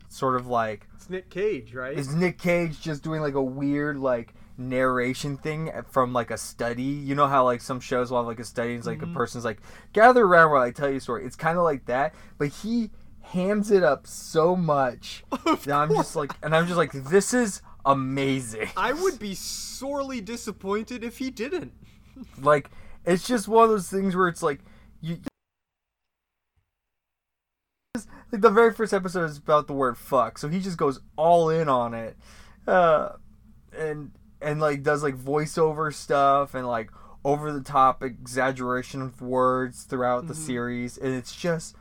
sort 0.08 0.36
of 0.36 0.48
like 0.48 0.88
it's 0.96 1.10
Nick 1.10 1.30
Cage, 1.30 1.74
right? 1.74 1.98
is 1.98 2.14
Nick 2.14 2.38
Cage 2.38 2.80
just 2.80 3.04
doing 3.04 3.22
like 3.22 3.34
a 3.34 3.44
weird 3.44 3.98
like 3.98 4.36
narration 4.58 5.38
thing 5.38 5.72
from 5.90 6.14
like 6.14 6.32
a 6.32 6.38
study? 6.38 6.84
You 6.84 7.16
know 7.16 7.28
how 7.28 7.44
like 7.44 7.62
some 7.62 7.80
shows 7.80 8.12
will 8.12 8.20
have 8.20 8.28
like 8.28 8.40
a 8.40 8.46
study 8.46 8.70
and 8.70 8.78
it's 8.78 8.88
like 8.88 9.02
a 9.02 9.06
mm-hmm. 9.06 9.16
person's 9.16 9.46
like 9.46 9.62
gather 9.94 10.24
around 10.24 10.52
while 10.52 10.62
I 10.62 10.72
tell 10.72 10.90
you 10.90 10.98
a 10.98 11.02
story. 11.02 11.26
It's 11.26 11.36
kind 11.36 11.58
of 11.58 11.64
like 11.64 11.86
that, 11.86 12.14
but 12.38 12.50
he 12.50 12.92
hams 13.22 13.72
it 13.72 13.84
up 13.84 14.08
so 14.08 14.56
much 14.56 15.24
that 15.46 15.72
I'm 15.72 15.90
just 15.90 16.16
like, 16.16 16.32
and 16.44 16.56
I'm 16.56 16.66
just 16.66 16.78
like, 16.78 16.92
this 16.92 17.34
is 17.34 17.62
amazing. 17.86 18.70
I 18.78 18.94
would 18.94 19.20
be 19.20 19.34
sorely 19.34 20.22
disappointed 20.22 21.04
if 21.04 21.18
he 21.18 21.32
didn't. 21.32 21.74
Like 22.40 22.70
it's 23.06 23.28
just 23.28 23.48
one 23.48 23.64
of 23.64 23.70
those 23.70 23.90
things 23.90 24.16
where 24.16 24.28
it's 24.28 24.44
like 24.44 24.60
you. 25.02 25.18
Like 28.32 28.42
the 28.42 28.50
very 28.50 28.74
first 28.74 28.94
episode 28.94 29.26
is 29.26 29.38
about 29.38 29.68
the 29.68 29.74
word 29.74 29.98
fuck, 29.98 30.38
so 30.38 30.48
he 30.50 30.60
just 30.60 30.78
goes 30.78 31.00
all 31.16 31.50
in 31.50 31.68
on 31.68 31.94
it, 31.94 32.16
uh, 32.68 33.14
and 33.76 34.12
and 34.42 34.62
like 34.62 34.84
does 34.84 35.04
like 35.04 35.16
voiceover 35.16 35.94
stuff 35.94 36.54
and 36.54 36.68
like 36.68 36.92
over 37.26 37.52
the 37.52 37.62
top 37.62 38.04
exaggeration 38.04 39.02
of 39.02 39.22
words 39.22 39.84
throughout 39.84 40.28
the 40.28 40.36
series, 40.36 40.98
and 40.98 41.14
it's 41.14 41.36
just 41.36 41.76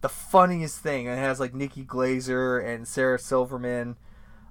the 0.00 0.08
funniest 0.08 0.78
thing. 0.78 1.06
And 1.06 1.18
it 1.18 1.22
has 1.22 1.38
like 1.38 1.54
Nikki 1.54 1.84
Glazer 1.84 2.64
and 2.64 2.88
Sarah 2.88 3.18
Silverman, 3.18 3.96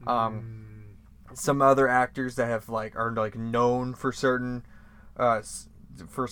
um, 0.07 0.85
some 1.33 1.61
other 1.61 1.87
actors 1.87 2.35
that 2.35 2.47
have 2.47 2.69
like 2.69 2.95
are 2.95 3.11
like 3.11 3.35
known 3.35 3.93
for 3.93 4.11
certain 4.11 4.65
uh 5.17 5.41
for 6.07 6.29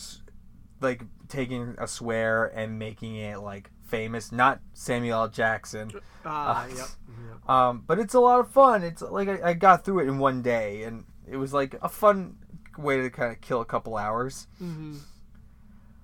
like 0.80 1.04
taking 1.28 1.76
a 1.78 1.88
swear 1.88 2.46
and 2.46 2.80
making 2.80 3.16
it 3.16 3.40
like 3.40 3.72
famous 3.88 4.32
not 4.32 4.60
samuel 4.74 5.22
L. 5.22 5.28
jackson 5.30 5.92
Ah, 6.26 6.64
Uh, 6.64 6.68
yep. 6.68 6.76
yep. 6.78 7.50
um 7.50 7.84
but 7.88 8.00
it's 8.00 8.14
a 8.14 8.20
lot 8.20 8.40
of 8.40 8.50
fun 8.52 8.84
it's 8.84 9.02
like 9.02 9.28
I, 9.30 9.50
I 9.50 9.54
got 9.54 9.84
through 9.86 10.00
it 10.00 10.08
in 10.08 10.18
one 10.20 10.42
day 10.42 10.84
and 10.84 11.06
it 11.30 11.38
was 11.38 11.54
like 11.54 11.76
a 11.82 11.90
fun 11.90 12.38
way 12.78 12.98
to 13.02 13.10
kind 13.10 13.32
of 13.32 13.42
kill 13.42 13.62
a 13.62 13.66
couple 13.66 13.96
hours 13.98 14.48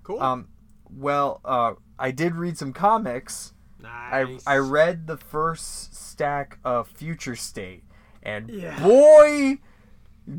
Cool. 0.04 0.22
um 0.22 0.48
well 0.90 1.40
uh 1.46 1.74
i 1.98 2.12
did 2.12 2.36
read 2.36 2.58
some 2.58 2.74
comics 2.74 3.54
nice. 3.82 4.44
I, 4.48 4.54
I 4.54 4.58
read 4.58 5.08
the 5.08 5.18
first 5.18 5.94
stack 5.96 6.58
of 6.64 6.88
Future 6.88 7.36
State, 7.36 7.84
and 8.22 8.50
Yeah. 8.50 8.80
boy, 8.82 9.58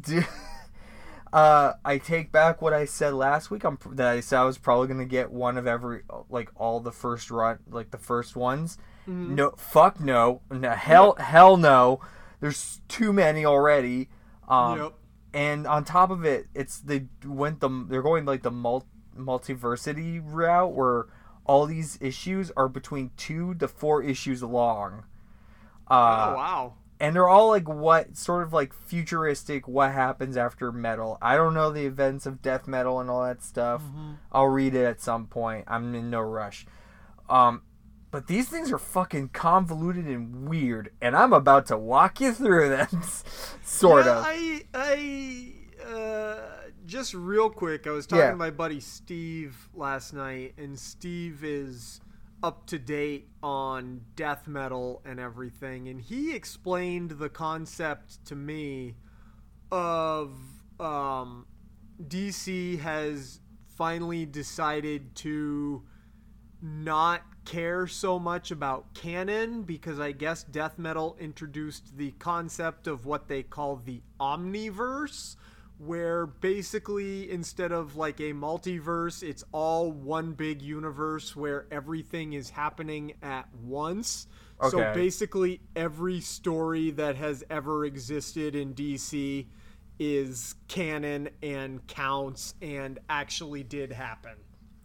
do, 0.01 0.23
uh, 1.35 1.73
I 1.85 1.99
take 1.99 2.31
back 2.31 2.63
what 2.63 2.73
I 2.73 2.85
said 2.85 3.13
last 3.13 3.51
week. 3.51 3.65
I'm 3.65 3.77
that 3.93 4.07
I 4.07 4.21
said 4.21 4.39
I 4.39 4.45
was 4.45 4.57
probably 4.57 4.87
gonna 4.89 5.05
get 5.05 5.33
one 5.33 5.59
of 5.59 5.67
every 5.67 6.03
like 6.31 6.51
all 6.55 6.79
the 6.81 6.93
first 6.93 7.31
run, 7.31 7.59
like 7.69 7.91
the 7.91 7.99
first 7.99 8.37
ones. 8.37 8.79
Mm-hmm. 9.09 9.35
No, 9.35 9.51
fuck 9.57 9.99
no, 10.01 10.41
no, 10.51 10.71
hell, 10.71 11.17
hell 11.17 11.57
no. 11.57 12.01
There's 12.41 12.81
too 12.89 13.13
many 13.13 13.45
already. 13.45 14.09
Um, 14.49 14.79
Yep. 14.79 14.93
and 15.33 15.67
on 15.67 15.85
top 15.85 16.11
of 16.11 16.25
it, 16.25 16.47
it's 16.55 16.79
they 16.79 17.07
went 17.27 17.59
the 17.61 17.69
they're 17.89 18.01
going 18.03 18.25
like 18.25 18.43
the 18.43 18.51
mul- 18.53 18.87
multiversity 19.19 20.23
route 20.25 20.73
where 20.73 21.07
all 21.47 21.67
these 21.67 21.99
issues 22.01 22.51
are 22.57 22.69
between 22.69 23.11
two 23.17 23.55
to 23.57 23.67
four 23.69 24.03
issues 24.03 24.43
long. 24.43 25.05
Uh, 25.91 26.31
oh 26.33 26.37
wow. 26.37 26.75
And 27.05 27.15
they're 27.15 27.29
all 27.29 27.49
like 27.49 27.69
what 27.69 28.17
sort 28.17 28.43
of 28.43 28.53
like 28.55 28.73
futuristic 28.73 29.69
what 29.69 29.93
happens 29.93 30.39
after 30.39 30.73
metal. 30.73 31.19
I 31.21 31.37
don't 31.37 31.53
know 31.53 31.71
the 31.71 31.85
events 31.85 32.25
of 32.25 32.41
death 32.41 32.67
metal 32.67 32.99
and 32.99 33.11
all 33.11 33.23
that 33.25 33.43
stuff. 33.43 33.83
I'll 34.33 34.47
read 34.47 34.75
it 34.75 34.85
at 34.85 35.03
some 35.03 35.27
point. 35.27 35.65
I'm 35.69 35.95
in 35.95 36.09
no 36.09 36.21
rush. 36.21 36.67
Um 37.29 37.63
but 38.11 38.27
these 38.29 38.49
things 38.49 38.73
are 38.73 38.79
fucking 38.79 39.29
convoluted 39.31 40.07
and 40.07 40.49
weird 40.49 40.93
and 41.03 41.17
i'm 41.17 41.33
about 41.33 41.67
to 41.67 41.77
walk 41.77 42.21
you 42.21 42.33
through 42.33 42.71
them. 42.71 43.03
Sort 43.63 44.07
yeah, 44.07 44.19
of. 44.19 44.25
I 44.27 44.63
I 44.73 45.53
uh, 45.87 46.37
just 46.87 47.13
real 47.13 47.51
quick. 47.51 47.87
I 47.87 47.91
was 47.91 48.07
talking 48.07 48.25
Yeah. 48.25 48.31
to 48.31 48.37
my 48.37 48.51
buddy 48.51 48.81
Steve 48.81 49.69
last 49.75 50.15
night, 50.15 50.55
and 50.57 50.79
Steve 50.79 51.45
is 51.45 52.01
up 52.45 52.67
to 52.67 52.79
date 52.79 53.27
on 53.43 54.03
death 54.17 54.47
metal 54.47 55.01
and 55.07 55.19
everything, 55.19 55.89
and 55.89 55.99
he 55.99 56.35
explained 56.35 57.13
the 57.13 57.31
concept 57.31 58.23
to 58.27 58.37
me 58.37 58.95
of 59.73 60.31
um, 60.79 61.47
DC 62.03 62.79
has 62.81 63.41
finally 63.79 64.27
decided 64.27 65.15
to 65.15 65.85
not 66.61 67.23
care 67.47 67.87
so 67.87 68.19
much 68.19 68.51
about 68.51 68.93
canon 68.93 69.63
because 69.63 69.99
I 69.99 70.13
guess 70.13 70.45
death 70.45 70.79
metal 70.79 71.17
introduced 71.19 71.97
the 71.97 72.11
concept 72.19 72.87
of 72.87 73.07
what 73.07 73.27
they 73.27 73.43
call 73.43 73.77
the 73.77 74.03
omniverse 74.21 75.37
where 75.87 76.27
basically 76.27 77.31
instead 77.31 77.73
of 77.73 77.97
like 77.97 78.21
a 78.21 78.33
multiverse 78.33 79.23
it's 79.23 79.45
all 79.53 79.93
one 79.93 80.33
big 80.33 80.63
universe 80.63 81.37
where 81.37 81.67
everything 81.71 82.33
is 82.33 82.51
happening 82.51 83.13
at 83.23 83.49
once. 83.63 84.27
Okay. 84.61 84.71
So 84.71 84.95
basically 84.95 85.61
every 85.77 86.21
story 86.21 86.91
that 86.93 87.17
has 87.17 87.45
ever 87.51 87.85
existed 87.85 88.55
in 88.55 88.75
DC 88.75 89.47
is 89.99 90.55
canon 90.69 91.29
and 91.43 91.87
counts 91.87 92.55
and 92.63 92.99
actually 93.09 93.63
did 93.63 93.93
happen. 93.93 94.35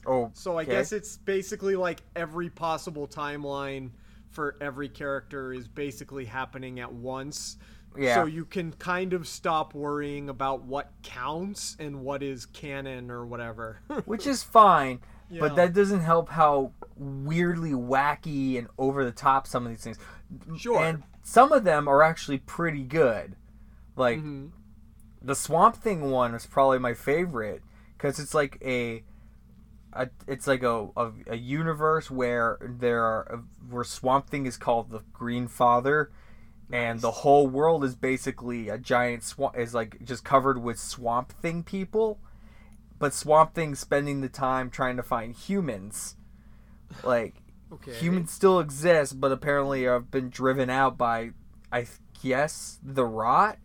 oh 0.06 0.32
So 0.34 0.58
I 0.58 0.64
okay. 0.64 0.72
guess 0.72 0.92
it's 0.92 1.18
basically 1.18 1.76
like 1.76 2.02
every 2.16 2.50
possible 2.50 3.08
timeline 3.08 3.92
for 4.30 4.56
every 4.62 4.90
character 4.90 5.54
is 5.54 5.68
basically 5.68 6.26
happening 6.26 6.80
at 6.80 6.92
once. 6.92 7.58
Yeah. 7.98 8.16
So 8.16 8.26
you 8.26 8.46
can 8.46 8.74
kind 8.74 9.14
of 9.14 9.28
stop 9.28 9.74
worrying 9.74 10.30
about 10.30 10.64
what 10.64 10.92
counts 11.04 11.76
and 11.80 12.02
what 12.02 12.22
is 12.24 12.46
canon 12.46 13.10
or 13.12 13.26
whatever. 13.26 13.82
which 14.06 14.26
is 14.28 14.44
fine 14.44 15.00
Yeah. 15.30 15.42
but 15.42 15.56
that 15.56 15.74
doesn't 15.74 16.02
help 16.02 16.30
how 16.30 16.72
weirdly 16.96 17.72
wacky 17.72 18.58
and 18.58 18.68
over 18.78 19.04
the 19.04 19.12
top 19.12 19.48
some 19.48 19.66
of 19.66 19.72
these 19.72 19.84
things 19.84 19.98
Sure. 20.58 20.80
and 20.84 21.04
some 21.24 21.52
of 21.52 21.64
them 21.64 21.88
are 21.88 22.04
actually 22.04 22.38
pretty 22.40 22.84
good 22.84 23.36
like 23.96 24.20
Mm-hmm. 24.20 24.48
the 25.22 25.36
swamp 25.36 25.76
thing 25.76 26.10
one 26.12 26.34
was 26.34 26.46
probably 26.46 26.80
my 26.80 26.94
favorite 26.94 27.62
because 27.98 28.20
it's 28.20 28.34
like 28.34 28.58
a, 28.64 29.04
a 29.94 30.10
it's 30.28 30.48
like 30.48 30.64
a, 30.64 30.88
a 30.96 31.12
a 31.28 31.36
universe 31.36 32.10
where 32.12 32.58
there 32.62 33.04
are 33.04 33.44
where 33.70 33.84
Swamp 33.84 34.30
Thing 34.30 34.46
is 34.46 34.56
called 34.56 34.90
the 34.92 35.02
Green 35.12 35.48
Father, 35.48 36.12
and 36.72 37.02
the 37.02 37.12
whole 37.12 37.48
world 37.48 37.84
is 37.84 37.96
basically 37.96 38.70
a 38.70 38.78
giant 38.78 39.24
swamp 39.24 39.58
is 39.58 39.74
like 39.74 40.04
just 40.04 40.24
covered 40.24 40.62
with 40.62 40.80
Swamp 40.80 41.32
Thing 41.42 41.64
people, 41.64 42.20
but 43.00 43.14
Swamp 43.14 43.54
Thing 43.54 43.76
spending 43.76 44.22
the 44.22 44.30
time 44.30 44.70
trying 44.70 44.98
to 44.98 45.04
find 45.04 45.34
humans, 45.36 46.16
like 47.04 47.36
Okay. 47.72 47.94
humans 47.94 48.32
still 48.32 48.60
exist, 48.60 49.20
but 49.22 49.32
apparently 49.32 49.84
have 49.84 50.10
been 50.10 50.30
driven 50.30 50.70
out 50.72 50.98
by, 50.98 51.32
I 51.72 51.86
guess, 52.24 52.80
the 52.84 53.06
rot 53.06 53.58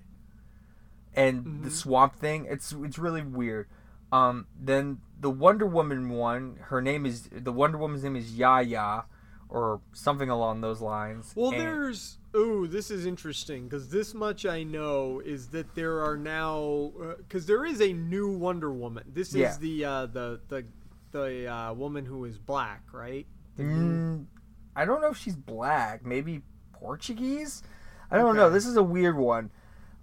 and 1.15 1.63
the 1.65 1.71
swamp 1.71 2.15
thing. 2.17 2.47
It's 2.49 2.73
it's 2.73 2.99
really 2.99 3.23
weird. 3.23 3.67
Um, 4.13 4.47
then 4.61 4.99
the 5.19 5.31
Wonder 5.31 5.67
Woman 5.67 6.09
one, 6.11 6.59
her 6.65 6.83
name 6.83 7.07
is 7.07 7.29
the 7.33 7.53
Wonder 7.53 7.79
Woman's 7.79 8.05
name 8.05 8.17
is 8.17 8.37
Yaya, 8.37 9.05
or 9.49 9.81
something 9.93 10.29
along 10.29 10.61
those 10.61 10.81
lines. 10.81 11.33
Well, 11.37 11.51
And- 11.53 11.61
there's. 11.61 12.19
Ooh, 12.37 12.67
this 12.67 12.91
is 12.91 13.07
interesting 13.07 13.65
because 13.69 13.89
this 13.91 14.13
much 14.13 14.45
I 14.45 14.65
know 14.65 15.21
is 15.25 15.49
that 15.49 15.75
there 15.77 16.03
are 16.05 16.17
now 16.17 16.91
because 17.19 17.47
there 17.47 17.65
is 17.65 17.81
a 17.81 17.93
new 17.93 18.29
Wonder 18.37 18.73
Woman. 18.73 19.05
This 19.15 19.33
Yeah. 19.33 19.51
is 19.51 19.59
the 19.59 19.85
uh, 19.85 20.07
the 20.07 20.41
the 20.49 20.65
the 21.13 21.47
uh, 21.47 21.73
woman 21.75 22.05
who 22.05 22.25
is 22.25 22.37
black, 22.39 22.83
right? 22.93 23.27
Mm, 23.59 24.27
I 24.75 24.85
don't 24.85 25.01
know 25.01 25.11
if 25.11 25.17
she's 25.17 25.37
black. 25.37 26.05
Maybe 26.05 26.43
Portuguese. 26.73 27.63
I 28.11 28.17
don't 28.17 28.35
know. 28.37 28.47
Okay. 28.47 28.55
This 28.55 28.67
is 28.67 28.77
a 28.77 28.83
weird 28.83 29.17
one. 29.17 29.53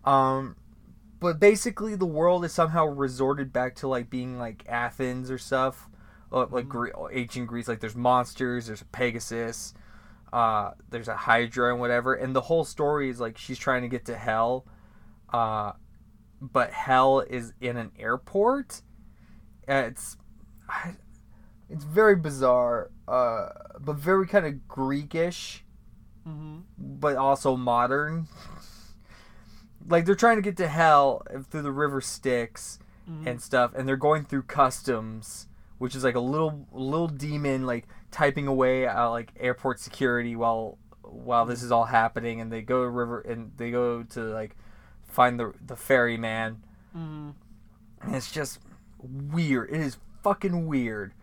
Um, 0.05 0.55
but 1.19 1.37
basically, 1.39 1.95
the 1.95 2.05
world 2.05 2.45
is 2.45 2.53
somehow 2.53 2.85
resorted 2.85 3.51
back 3.51 3.75
to 3.75 3.87
like 3.89 4.09
being 4.09 4.39
like 4.39 4.63
Athens 4.69 5.29
or 5.29 5.37
stuff, 5.37 5.89
uh, 6.31 6.45
like 6.49 6.69
Gre- 6.69 6.87
ancient 7.11 7.47
Greece. 7.47 7.67
Like 7.67 7.81
there's 7.81 7.95
monsters. 7.95 8.67
There's 8.67 8.81
a 8.81 8.85
Pegasus. 8.85 9.73
Uh, 10.33 10.71
there's 10.89 11.07
a 11.07 11.15
Hydra 11.15 11.71
and 11.71 11.79
whatever. 11.79 12.13
And 12.13 12.35
the 12.35 12.41
whole 12.41 12.63
story 12.63 13.09
is 13.09 13.19
like 13.19 13.37
she's 13.37 13.57
trying 13.59 13.81
to 13.81 13.87
get 13.87 14.05
to 14.05 14.17
hell. 14.17 14.65
Uh, 15.31 15.73
but 16.41 16.71
hell 16.71 17.19
is 17.19 17.53
in 17.61 17.77
an 17.77 17.91
airport. 17.99 18.81
Uh, 19.67 19.83
it's 19.87 20.17
it's 21.69 21.83
very 21.83 22.15
bizarre, 22.15 22.91
uh, 23.07 23.49
but 23.79 23.95
very 23.95 24.25
kind 24.27 24.45
of 24.45 24.53
Greekish, 24.67 25.61
but 26.77 27.15
also 27.15 27.55
modern. 27.55 28.27
like 29.87 30.05
they're 30.05 30.15
trying 30.15 30.37
to 30.37 30.41
get 30.41 30.57
to 30.57 30.67
hell 30.67 31.23
through 31.49 31.61
the 31.61 31.71
river 31.71 32.01
Styx 32.01 32.79
and 33.27 33.41
stuff, 33.41 33.73
and 33.75 33.87
they're 33.87 33.97
going 33.97 34.23
through 34.23 34.43
customs, 34.43 35.47
which 35.79 35.95
is 35.95 36.03
like 36.03 36.15
a 36.15 36.19
little 36.19 36.67
little 36.71 37.07
demon 37.07 37.65
like 37.65 37.87
typing 38.11 38.47
away 38.47 38.85
at 38.87 39.05
like 39.05 39.31
airport 39.39 39.79
security 39.79 40.35
while 40.35 40.77
while 41.03 41.45
this 41.45 41.63
is 41.63 41.71
all 41.71 41.85
happening, 41.85 42.39
and 42.41 42.51
they 42.51 42.61
go 42.61 42.83
to 42.83 42.89
river 42.89 43.21
and 43.21 43.51
they 43.57 43.71
go 43.71 44.03
to 44.03 44.21
like 44.25 44.55
find 45.03 45.39
the 45.39 45.53
the 45.65 45.75
ferryman, 45.75 46.63
and 46.93 47.35
it's 48.09 48.31
just 48.31 48.59
weird. 48.99 49.69
It 49.71 49.81
is 49.81 49.97
fucking 50.23 50.67
weird. 50.67 51.13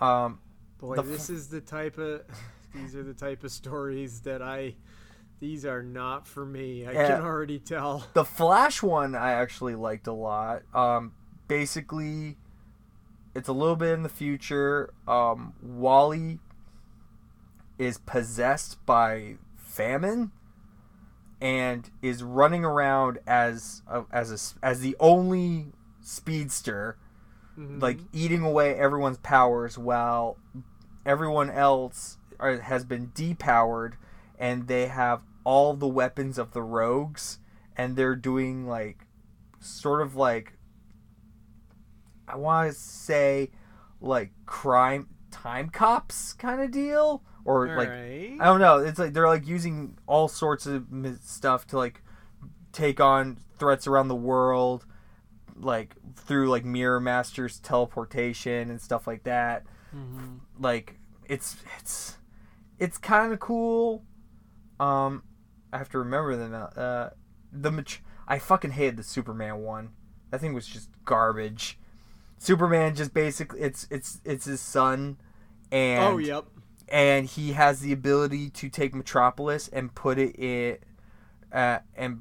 Um, 0.00 0.40
Boy, 0.78 0.96
The 0.96 1.02
this 1.02 1.30
is 1.30 1.48
the 1.48 1.60
type 1.60 1.98
of 1.98 2.22
these 2.74 2.96
are 2.96 3.02
the 3.02 3.14
type 3.14 3.44
of 3.44 3.52
stories 3.52 4.20
that 4.22 4.42
I 4.42 4.74
these 5.40 5.64
are 5.64 5.82
not 5.82 6.26
for 6.26 6.44
me. 6.44 6.86
I 6.86 6.92
Yeah. 6.92 7.06
can 7.16 7.22
already 7.22 7.58
tell. 7.58 8.06
the 8.12 8.24
Flash 8.24 8.82
one 8.82 9.14
I 9.14 9.32
actually 9.32 9.74
liked 9.74 10.06
a 10.06 10.12
lot. 10.12 10.62
Um, 10.74 11.12
basically, 11.48 12.36
it's 13.34 13.48
a 13.48 13.52
little 13.52 13.76
bit 13.76 13.90
in 13.90 14.02
the 14.02 14.08
future. 14.08 14.92
Um, 15.08 15.54
Wally 15.62 16.38
is 17.78 17.98
possessed 17.98 18.84
by 18.86 19.36
famine 19.56 20.32
and 21.40 21.90
is 22.02 22.22
running 22.22 22.64
around 22.64 23.18
as 23.26 23.82
a, 23.88 24.04
as 24.12 24.30
a 24.62 24.64
as 24.64 24.80
the 24.80 24.96
only 25.00 25.72
speedster, 26.00 26.96
like 27.56 27.98
eating 28.12 28.42
away 28.42 28.74
everyone's 28.74 29.18
powers 29.18 29.76
while 29.76 30.36
everyone 31.04 31.50
else 31.50 32.18
are, 32.38 32.60
has 32.60 32.84
been 32.84 33.08
depowered 33.08 33.94
and 34.38 34.68
they 34.68 34.86
have 34.86 35.22
all 35.44 35.74
the 35.74 35.88
weapons 35.88 36.38
of 36.38 36.52
the 36.52 36.62
rogues 36.62 37.38
and 37.76 37.96
they're 37.96 38.16
doing 38.16 38.66
like 38.66 39.06
sort 39.60 40.02
of 40.02 40.14
like 40.14 40.52
I 42.32 42.36
want 42.36 42.72
to 42.72 42.78
say 42.78 43.50
like 44.00 44.32
crime 44.46 45.08
time 45.30 45.68
cops 45.68 46.32
kind 46.32 46.60
of 46.60 46.70
deal? 46.70 47.22
Or 47.44 47.66
like 47.76 47.88
Alright. 47.88 48.36
I 48.40 48.44
don't 48.44 48.60
know 48.60 48.78
it's 48.78 48.98
like 48.98 49.12
they're 49.12 49.28
like 49.28 49.46
using 49.46 49.98
all 50.06 50.28
sorts 50.28 50.66
of 50.66 50.86
stuff 51.22 51.66
to 51.68 51.76
like 51.76 52.02
take 52.72 53.00
on 53.00 53.38
threats 53.58 53.86
around 53.86 54.08
the 54.08 54.14
world 54.14 54.86
like 55.56 55.94
through 56.16 56.48
like 56.48 56.64
mirror 56.64 57.00
masters 57.00 57.58
teleportation 57.60 58.70
and 58.70 58.80
stuff 58.80 59.06
like 59.06 59.24
that. 59.24 59.64
Like 60.58 60.98
it's 61.28 61.56
it's 61.78 62.16
it's 62.78 62.98
kind 62.98 63.32
of 63.32 63.40
cool. 63.40 64.04
Um 64.80 65.24
i 65.72 65.78
have 65.78 65.88
to 65.90 65.98
remember 65.98 66.36
the 66.36 66.48
now 66.48 66.64
uh 66.64 67.10
the 67.50 67.70
mat- 67.70 68.00
i 68.28 68.38
fucking 68.38 68.72
hated 68.72 68.96
the 68.96 69.02
superman 69.02 69.58
one. 69.58 69.90
That 70.30 70.40
thing 70.40 70.54
was 70.54 70.66
just 70.66 70.88
garbage 71.04 71.78
superman 72.42 72.94
just 72.94 73.14
basically 73.14 73.60
it's 73.60 73.86
it's 73.90 74.20
it's 74.24 74.46
his 74.46 74.60
son 74.60 75.16
and 75.70 76.02
oh, 76.02 76.18
yep. 76.18 76.44
and 76.88 77.26
he 77.26 77.52
has 77.52 77.80
the 77.80 77.92
ability 77.92 78.50
to 78.50 78.68
take 78.68 78.94
Metropolis 78.94 79.68
and 79.68 79.94
put 79.94 80.18
it 80.18 80.36
in, 80.36 80.76
uh, 81.52 81.78
and 81.96 82.20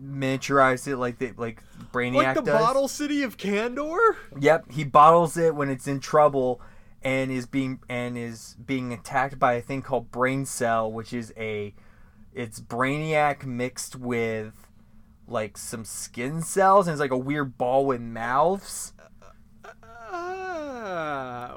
miniaturize 0.00 0.86
it 0.86 0.96
like 0.96 1.18
the 1.18 1.32
like 1.36 1.62
Brainiac 1.92 2.14
Like 2.14 2.34
the 2.36 2.42
does. 2.42 2.60
bottle 2.60 2.88
city 2.88 3.22
of 3.22 3.36
Kandor? 3.36 4.16
Yep, 4.38 4.72
he 4.72 4.84
bottles 4.84 5.36
it 5.36 5.54
when 5.54 5.68
it's 5.68 5.86
in 5.86 6.00
trouble 6.00 6.60
and 7.02 7.30
is 7.30 7.44
being 7.44 7.80
and 7.88 8.16
is 8.16 8.56
being 8.64 8.92
attacked 8.92 9.38
by 9.38 9.54
a 9.54 9.60
thing 9.60 9.82
called 9.82 10.10
Brain 10.10 10.46
Cell, 10.46 10.90
which 10.90 11.12
is 11.12 11.32
a 11.36 11.74
it's 12.32 12.60
Brainiac 12.60 13.44
mixed 13.44 13.96
with 13.96 14.54
like 15.28 15.58
some 15.58 15.84
skin 15.84 16.40
cells 16.40 16.86
and 16.86 16.92
it's 16.94 17.00
like 17.00 17.10
a 17.10 17.18
weird 17.18 17.58
ball 17.58 17.84
with 17.84 18.00
mouths. 18.00 18.92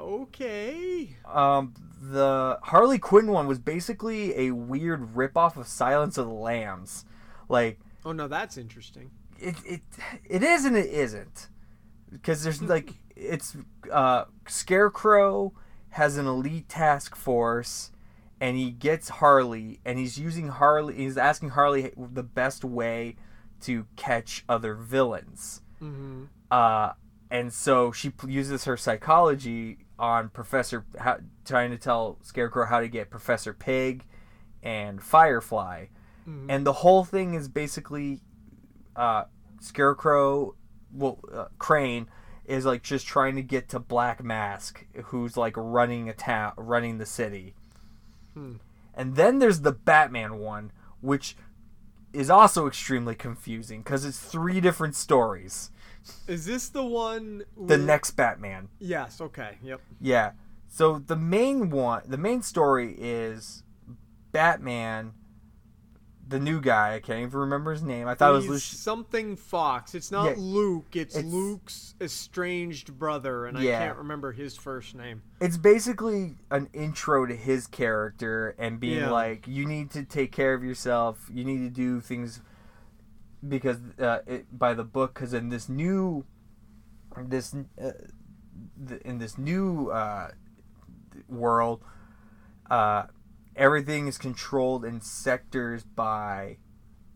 Okay. 0.00 1.16
Um, 1.26 1.74
the 2.00 2.58
Harley 2.62 2.98
Quinn 2.98 3.28
one 3.28 3.46
was 3.46 3.58
basically 3.58 4.36
a 4.38 4.50
weird 4.52 5.14
ripoff 5.14 5.56
of 5.56 5.66
Silence 5.66 6.18
of 6.18 6.26
the 6.26 6.32
Lambs. 6.32 7.04
Like 7.48 7.78
Oh 8.04 8.12
no, 8.12 8.28
that's 8.28 8.56
interesting. 8.56 9.10
it 9.38 9.56
it 9.66 9.82
it 10.24 10.42
is 10.42 10.64
and 10.64 10.76
it 10.76 10.86
isn't 10.90 11.48
because 12.10 12.42
there's 12.42 12.62
like 12.62 12.94
it's 13.16 13.56
uh 13.92 14.24
Scarecrow 14.46 15.52
has 15.90 16.16
an 16.16 16.26
elite 16.26 16.68
task 16.68 17.16
force 17.16 17.90
and 18.40 18.56
he 18.56 18.70
gets 18.70 19.08
Harley 19.08 19.80
and 19.84 19.98
he's 19.98 20.18
using 20.18 20.48
Harley 20.48 20.94
he's 20.96 21.18
asking 21.18 21.50
Harley 21.50 21.92
the 21.96 22.22
best 22.22 22.64
way 22.64 23.16
to 23.62 23.86
catch 23.96 24.44
other 24.48 24.74
villains. 24.74 25.60
Mm-hmm. 25.82 26.24
Uh 26.50 26.92
and 27.30 27.52
so 27.52 27.92
she 27.92 28.10
p- 28.10 28.30
uses 28.30 28.64
her 28.64 28.76
psychology 28.76 29.78
on 29.98 30.28
Professor 30.30 30.84
how, 30.98 31.18
trying 31.44 31.70
to 31.70 31.78
tell 31.78 32.18
Scarecrow 32.22 32.66
how 32.66 32.80
to 32.80 32.88
get 32.88 33.10
Professor 33.10 33.52
Pig 33.52 34.04
and 34.62 35.02
Firefly. 35.02 35.86
And 36.50 36.66
the 36.66 36.72
whole 36.72 37.04
thing 37.04 37.34
is 37.34 37.48
basically 37.48 38.20
uh, 38.96 39.24
Scarecrow, 39.60 40.54
well, 40.92 41.18
uh, 41.32 41.46
Crane 41.58 42.08
is 42.44 42.64
like 42.64 42.82
just 42.82 43.06
trying 43.06 43.36
to 43.36 43.42
get 43.42 43.68
to 43.70 43.78
Black 43.78 44.22
Mask, 44.22 44.86
who's 45.06 45.36
like 45.36 45.54
running 45.56 46.08
a 46.08 46.12
town, 46.14 46.52
running 46.56 46.98
the 46.98 47.06
city. 47.06 47.54
And 48.94 49.16
then 49.16 49.38
there's 49.38 49.60
the 49.60 49.72
Batman 49.72 50.38
one, 50.38 50.72
which 51.00 51.36
is 52.12 52.28
also 52.28 52.66
extremely 52.66 53.14
confusing 53.14 53.82
because 53.82 54.04
it's 54.04 54.18
three 54.18 54.60
different 54.60 54.96
stories. 54.96 55.70
Is 56.26 56.44
this 56.46 56.68
the 56.68 56.84
one? 56.84 57.42
The 57.66 57.76
next 57.78 58.12
Batman. 58.12 58.68
Yes. 58.78 59.20
Okay. 59.20 59.58
Yep. 59.62 59.80
Yeah. 60.00 60.32
So 60.68 60.98
the 60.98 61.16
main 61.16 61.70
one, 61.70 62.02
the 62.06 62.16
main 62.18 62.42
story 62.42 62.94
is 62.98 63.62
Batman, 64.32 65.12
the 66.26 66.38
new 66.38 66.60
guy. 66.60 66.94
I 66.94 67.00
can't 67.00 67.20
even 67.20 67.40
remember 67.40 67.72
his 67.72 67.82
name. 67.82 68.06
I 68.06 68.14
thought 68.14 68.30
it 68.30 68.34
was 68.34 68.44
He's 68.44 68.50
Lucius. 68.52 68.80
something 68.80 69.36
Fox. 69.36 69.94
It's 69.96 70.12
not 70.12 70.26
Yeah, 70.26 70.34
Luke. 70.38 70.94
It's, 70.94 71.16
it's- 71.16 71.32
Luke's 71.32 71.94
estranged 72.00 72.96
brother, 72.98 73.46
and 73.46 73.58
Yeah. 73.58 73.78
I 73.80 73.86
can't 73.86 73.98
remember 73.98 74.30
his 74.32 74.56
first 74.56 74.94
name. 74.94 75.22
It's 75.40 75.56
basically 75.56 76.36
an 76.52 76.68
intro 76.72 77.26
to 77.26 77.34
his 77.34 77.66
character 77.66 78.54
and 78.58 78.78
being 78.78 78.98
Yeah. 79.00 79.10
like, 79.10 79.48
you 79.48 79.66
need 79.66 79.90
to 79.90 80.04
take 80.04 80.30
care 80.30 80.54
of 80.54 80.62
yourself. 80.62 81.28
You 81.32 81.44
need 81.44 81.58
to 81.58 81.70
do 81.70 82.00
things 82.00 82.40
because 83.46 83.78
uh, 83.98 84.18
it, 84.26 84.58
by 84.58 84.74
the 84.74 84.84
book. 84.84 85.14
Because 85.14 85.32
in 85.34 85.48
this 85.48 85.68
new 85.68 86.24
this 87.16 87.54
uh, 87.80 87.90
th- 88.88 89.02
in 89.02 89.18
this 89.18 89.38
new 89.38 89.90
uh, 89.90 90.28
world, 91.28 91.82
uh, 92.70 93.04
everything 93.56 94.06
is 94.06 94.18
controlled 94.18 94.84
in 94.84 95.00
sectors 95.00 95.84
by 95.84 96.58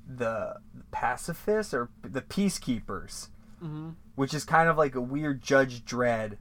the 0.06 0.56
pacifists 0.90 1.72
or 1.72 1.88
the 2.02 2.20
peacekeepers, 2.22 3.28
Mm-hmm. 3.62 3.90
which 4.14 4.34
is 4.34 4.44
kind 4.44 4.68
of 4.68 4.76
like 4.76 4.94
a 4.94 5.00
weird 5.00 5.40
Judge 5.42 5.84
Dredd 5.84 6.36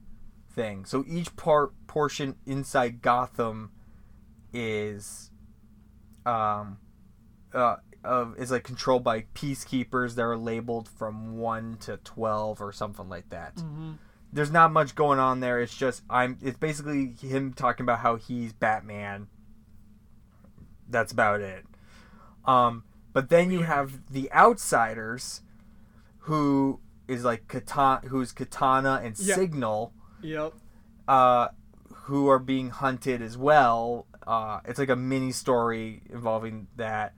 thing. 0.50 0.84
So 0.84 1.04
each 1.08 1.34
part 1.36 1.72
portion 1.86 2.36
inside 2.44 3.00
Gotham 3.00 3.70
is 4.52 5.30
um 6.26 6.78
uh 7.52 7.76
of 8.04 8.38
is 8.38 8.50
like 8.50 8.64
controlled 8.64 9.02
by 9.04 9.22
peacekeepers 9.34 10.14
that 10.14 10.22
are 10.22 10.36
labeled 10.36 10.88
from 10.88 11.36
1 11.38 11.78
to 11.82 11.96
12 11.98 12.60
or 12.60 12.72
something 12.72 13.08
like 13.08 13.30
that. 13.30 13.56
Mm-hmm. 13.56 13.92
There's 14.32 14.50
not 14.50 14.72
much 14.72 14.94
going 14.94 15.18
on 15.18 15.40
there. 15.40 15.60
It's 15.60 15.76
just 15.76 16.02
I'm 16.10 16.38
it's 16.42 16.58
basically 16.58 17.14
him 17.20 17.52
talking 17.52 17.84
about 17.84 18.00
how 18.00 18.16
he's 18.16 18.52
Batman. 18.52 19.28
That's 20.88 21.12
about 21.12 21.40
it. 21.40 21.64
Um 22.44 22.84
but 23.12 23.28
then 23.28 23.50
you 23.50 23.62
have 23.62 24.10
the 24.12 24.30
outsiders 24.32 25.42
who 26.20 26.80
is 27.06 27.24
like 27.24 27.46
Katana 27.48 28.08
who's 28.08 28.32
Katana 28.32 29.00
and 29.04 29.18
Yeah. 29.18 29.34
Signal 29.36 29.92
Yep. 30.22 30.54
uh, 31.06 31.48
who 31.92 32.28
are 32.28 32.38
being 32.38 32.70
hunted 32.70 33.20
as 33.22 33.36
well. 33.36 34.06
Uh, 34.26 34.60
it's 34.64 34.78
like 34.78 34.88
a 34.88 34.96
mini 34.96 35.32
story 35.32 36.02
involving 36.10 36.66
that. 36.76 37.12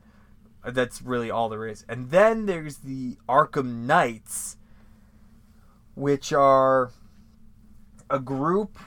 That's 0.67 1.01
really 1.01 1.31
all 1.31 1.49
there 1.49 1.67
is. 1.67 1.85
And 1.89 2.11
then 2.11 2.47
there's 2.47 2.79
the 2.79 3.17
Arkham 3.29 3.87
Knights, 3.87 4.57
which 5.95 6.33
are 6.33 6.91
a 8.11 8.19
group 8.19 8.79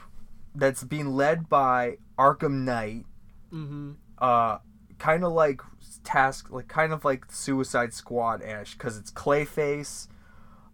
that's 0.54 0.84
being 0.84 1.14
led 1.14 1.48
by 1.48 1.96
Arkham 2.18 2.64
Knight, 2.64 3.06
Mm-hmm. 3.52 3.92
uh, 4.18 4.58
kind 4.98 5.24
of 5.24 5.32
like 5.32 5.60
task, 6.04 6.50
like 6.50 6.68
kind 6.68 6.92
of 6.92 7.04
like 7.04 7.32
Suicide 7.32 7.92
Squad 7.94 8.42
ish, 8.42 8.74
because 8.74 8.96
it's 8.96 9.10
Clayface, 9.10 10.06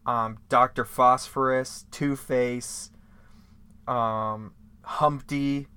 um, 0.04 0.38
Doctor 0.48 0.84
Phosphorus, 0.84 1.86
Two 1.90 2.16
Face, 2.16 2.90
um, 3.86 4.52
Humpty. 4.82 5.68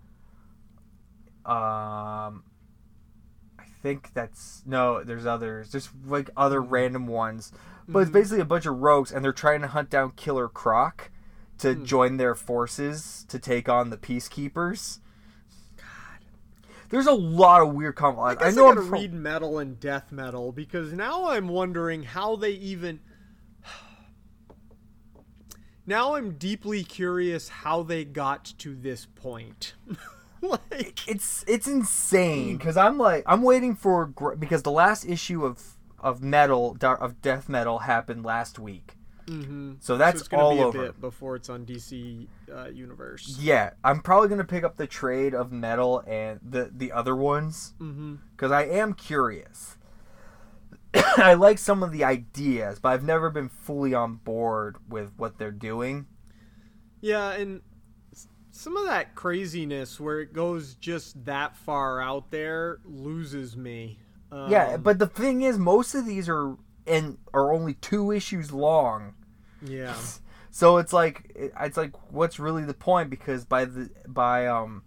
Um, 1.46 2.44
think 3.82 4.14
that's 4.14 4.64
no. 4.66 5.04
There's 5.04 5.26
others. 5.26 5.72
There's 5.72 5.90
like 6.06 6.30
other 6.36 6.62
mm-hmm. 6.62 6.74
random 6.74 7.08
ones, 7.08 7.52
but 7.88 8.00
it's 8.00 8.10
mm-hmm. 8.10 8.20
basically 8.20 8.42
a 8.42 8.46
bunch 8.46 8.66
of 8.66 8.80
rogues, 8.80 9.12
and 9.12 9.24
they're 9.24 9.34
trying 9.34 9.62
to 9.62 9.68
hunt 9.68 9.90
down 9.90 10.12
Killer 10.12 10.48
Croc 10.48 11.12
to 11.60 11.74
hmm. 11.74 11.86
join 11.86 12.18
their 12.18 12.36
forces 12.36 13.26
to 13.30 13.40
take 13.40 13.70
on 13.70 13.90
the 13.90 13.98
Peacekeepers. 13.98 15.00
God, 15.78 15.86
there's 16.90 17.08
a 17.08 17.14
lot 17.14 17.62
of 17.62 17.74
weird 17.74 17.96
I 18.00 18.36
I, 18.48 18.52
know 18.52 18.68
I 18.68 18.70
I'm 18.70 18.76
gotta 18.76 18.88
pro- 18.88 19.00
read 19.00 19.14
metal 19.14 19.60
and 19.60 19.80
death 19.80 20.12
metal 20.12 20.52
because 20.52 20.94
now 20.94 21.30
I'm 21.30 21.48
wondering 21.48 22.04
how 22.04 22.36
they 22.36 22.52
even. 22.52 23.00
Now 25.86 26.14
I'm 26.14 26.34
deeply 26.34 26.84
curious 26.84 27.50
how 27.50 27.82
they 27.82 28.06
got 28.06 28.54
to 28.60 28.76
this 28.76 29.08
point. 29.08 29.74
like, 30.72 31.08
it's 31.08 31.44
it's 31.48 31.68
insane 31.68 32.58
because 32.58 32.78
I'm 32.78 32.98
like 32.98 33.24
I'm 33.26 33.42
waiting 33.42 33.76
for 33.76 34.08
gr- 34.08 34.36
because 34.36 34.64
the 34.64 34.72
last 34.72 35.06
issue 35.06 35.46
of 35.46 35.78
of 36.00 36.22
metal 36.24 36.78
of 36.82 37.22
death 37.22 37.50
metal 37.50 37.80
happened 37.80 38.24
last 38.24 38.58
week. 38.60 38.96
mm-hmm. 39.28 39.74
So 39.82 39.98
that's 39.98 40.28
gonna 40.28 40.44
all 40.44 40.56
be 40.56 40.62
a 40.62 40.66
over. 40.68 40.82
bit 40.86 41.02
before 41.02 41.36
it's 41.36 41.50
on 41.50 41.66
DC 41.66 42.28
uh, 42.54 42.68
Universe. 42.70 43.38
Yeah, 43.40 43.72
I'm 43.84 44.02
probably 44.02 44.30
gonna 44.30 44.44
pick 44.46 44.64
up 44.64 44.78
the 44.78 44.88
trade 44.88 45.34
of 45.36 45.52
metal 45.52 46.04
and 46.08 46.40
the 46.42 46.72
the 46.74 46.92
other 46.92 47.16
ones 47.16 47.74
Mm-hmm. 47.80 48.16
because 48.32 48.52
I 48.52 48.64
am 48.64 48.94
curious. 48.94 49.76
I 51.18 51.36
like 51.36 51.58
some 51.60 51.84
of 51.84 51.92
the 51.92 52.04
ideas, 52.04 52.80
but 52.80 52.90
I've 52.90 53.04
never 53.04 53.30
been 53.30 53.50
fully 53.50 53.94
on 53.94 54.16
board 54.16 54.78
with 54.88 55.12
what 55.18 55.38
they're 55.38 55.52
doing. 55.52 56.08
Yeah, 57.02 57.32
and 57.32 57.62
some 58.60 58.76
of 58.76 58.86
that 58.88 59.16
craziness 59.16 60.02
where 60.02 60.20
it 60.20 60.34
goes 60.34 60.76
just 60.76 61.24
that 61.24 61.56
far 61.56 62.02
out 62.02 62.30
there 62.30 62.80
loses 62.84 63.56
me. 63.56 64.00
Um, 64.34 64.52
yeah, 64.52 64.76
but 64.76 65.00
the 65.00 65.08
thing 65.08 65.44
is, 65.44 65.58
most 65.58 65.96
of 65.96 66.06
these 66.06 66.28
are 66.28 66.58
and 66.86 67.20
are 67.34 67.54
only 67.54 67.76
two 67.76 68.12
issues 68.12 68.52
long. 68.52 69.14
yeah, 69.66 69.96
So 70.52 70.76
it's 70.76 70.92
like 70.92 71.32
it's 71.36 71.78
like 71.78 71.94
what's 72.12 72.38
really 72.38 72.66
the 72.66 72.74
point 72.74 73.10
because 73.10 73.46
by 73.46 73.64
the 73.64 73.92
by 74.06 74.46
um 74.48 74.84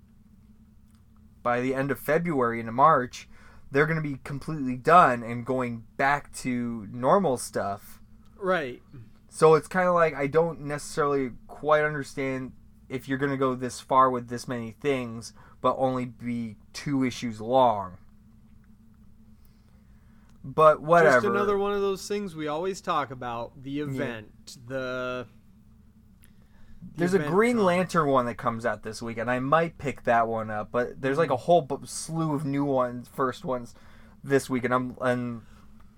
by 1.42 1.62
the 1.62 1.74
end 1.74 1.90
of 1.90 1.98
February 1.98 2.60
into 2.60 2.72
March, 2.72 3.26
they're 3.70 3.86
going 3.86 3.96
to 3.96 4.06
be 4.06 4.18
completely 4.22 4.76
done 4.76 5.22
and 5.22 5.46
going 5.46 5.84
back 5.96 6.30
to 6.40 6.86
normal 6.92 7.38
stuff. 7.38 8.02
right. 8.36 8.82
So 9.30 9.54
it's 9.54 9.66
kind 9.66 9.88
of 9.88 9.94
like 9.94 10.14
I 10.14 10.26
don't 10.26 10.60
necessarily 10.60 11.30
quite 11.46 11.84
understand 11.84 12.52
if 12.92 13.08
you're 13.08 13.18
going 13.18 13.32
to 13.32 13.36
go 13.38 13.54
this 13.54 13.80
far 13.80 14.10
with 14.10 14.28
this 14.28 14.46
many 14.46 14.70
things 14.72 15.32
but 15.60 15.74
only 15.78 16.04
be 16.04 16.56
two 16.72 17.04
issues 17.04 17.40
long. 17.40 17.96
But 20.44 20.82
whatever. 20.82 21.16
Just 21.18 21.26
another 21.26 21.56
one 21.56 21.72
of 21.72 21.80
those 21.80 22.06
things 22.08 22.34
we 22.34 22.48
always 22.48 22.80
talk 22.80 23.10
about: 23.10 23.62
the 23.62 23.78
event, 23.80 24.56
the. 24.66 24.74
the 24.74 25.26
There's 26.96 27.14
a 27.14 27.20
Green. 27.20 27.62
Lantern 27.64 28.08
one 28.08 28.26
that 28.26 28.34
comes 28.38 28.66
out 28.66 28.82
this 28.82 29.00
week, 29.00 29.18
and 29.18 29.30
I 29.30 29.38
might 29.38 29.78
pick 29.78 30.02
that 30.02 30.26
one 30.26 30.50
up. 30.50 30.70
But 30.72 31.00
there's 31.00 31.18
like 31.18 31.30
a 31.30 31.34
Mm-hmm. 31.34 31.42
whole 31.44 31.62
bu- 31.62 31.86
slew 31.86 32.34
of 32.34 32.44
new 32.44 32.64
ones, 32.64 33.08
first 33.14 33.44
ones, 33.44 33.74
this 34.24 34.50
week, 34.50 34.64
and 34.64 34.74
I'm 34.74 34.96
and 35.00 35.42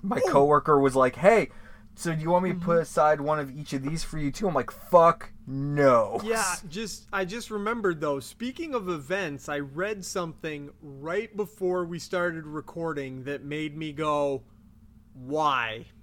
my 0.02 0.20
Oh. 0.26 0.30
coworker 0.30 0.78
was 0.78 0.94
like, 0.94 1.16
"Hey, 1.16 1.48
so 1.96 2.14
do 2.14 2.22
you 2.22 2.30
want 2.30 2.44
me 2.44 2.50
to 2.50 2.56
Mm-hmm. 2.56 2.64
put 2.64 2.78
aside 2.78 3.20
one 3.20 3.38
of 3.38 3.56
each 3.56 3.72
of 3.72 3.82
these 3.82 4.04
for 4.04 4.18
you 4.18 4.30
too?" 4.30 4.48
I'm 4.48 4.54
like, 4.54 4.70
"Fuck 4.70 5.30
no." 5.46 6.20
Yeah, 6.24 6.54
just 6.68 7.06
I 7.12 7.24
just 7.24 7.50
remembered 7.50 8.00
though. 8.00 8.20
Speaking 8.20 8.74
of 8.74 8.88
events, 8.88 9.48
I 9.48 9.60
read 9.60 10.04
something 10.04 10.70
right 10.82 11.34
before 11.36 11.84
we 11.84 11.98
started 11.98 12.46
recording 12.46 13.24
that 13.24 13.44
made 13.44 13.76
me 13.76 13.92
go, 13.92 14.42
"Why?" 15.14 15.86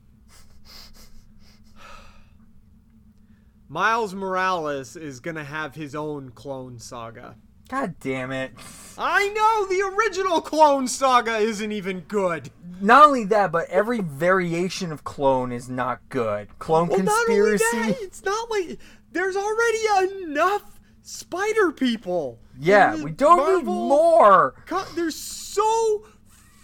Miles 3.67 4.13
Morales 4.13 4.95
is 4.95 5.19
gonna 5.19 5.43
have 5.45 5.75
his 5.75 5.95
own 5.95 6.29
clone 6.31 6.79
saga. 6.79 7.35
God 7.71 7.95
damn 8.01 8.31
it! 8.33 8.51
I 8.97 9.29
know 9.29 9.65
the 9.65 9.95
original 9.95 10.41
clone 10.41 10.89
saga 10.89 11.37
isn't 11.37 11.71
even 11.71 12.01
good. 12.01 12.51
Not 12.81 13.05
only 13.05 13.23
that, 13.25 13.51
but 13.51 13.69
every 13.69 14.01
variation 14.01 14.91
of 14.91 15.05
clone 15.05 15.53
is 15.53 15.69
not 15.69 16.01
good. 16.09 16.49
Clone 16.59 16.89
Well, 16.89 17.01
not 17.01 17.29
only 17.29 17.57
that, 17.57 17.95
it's 18.01 18.23
not 18.25 18.49
like 18.51 18.77
there's 19.13 19.37
already 19.37 20.23
enough 20.25 20.79
spider 21.01 21.71
people. 21.71 22.39
yeah, 22.59 23.01
we 23.01 23.11
don't 23.11 23.57
need 23.59 23.65
more. 23.65 24.55
Co- 24.65 24.85
there's 24.95 25.15
so 25.15 26.03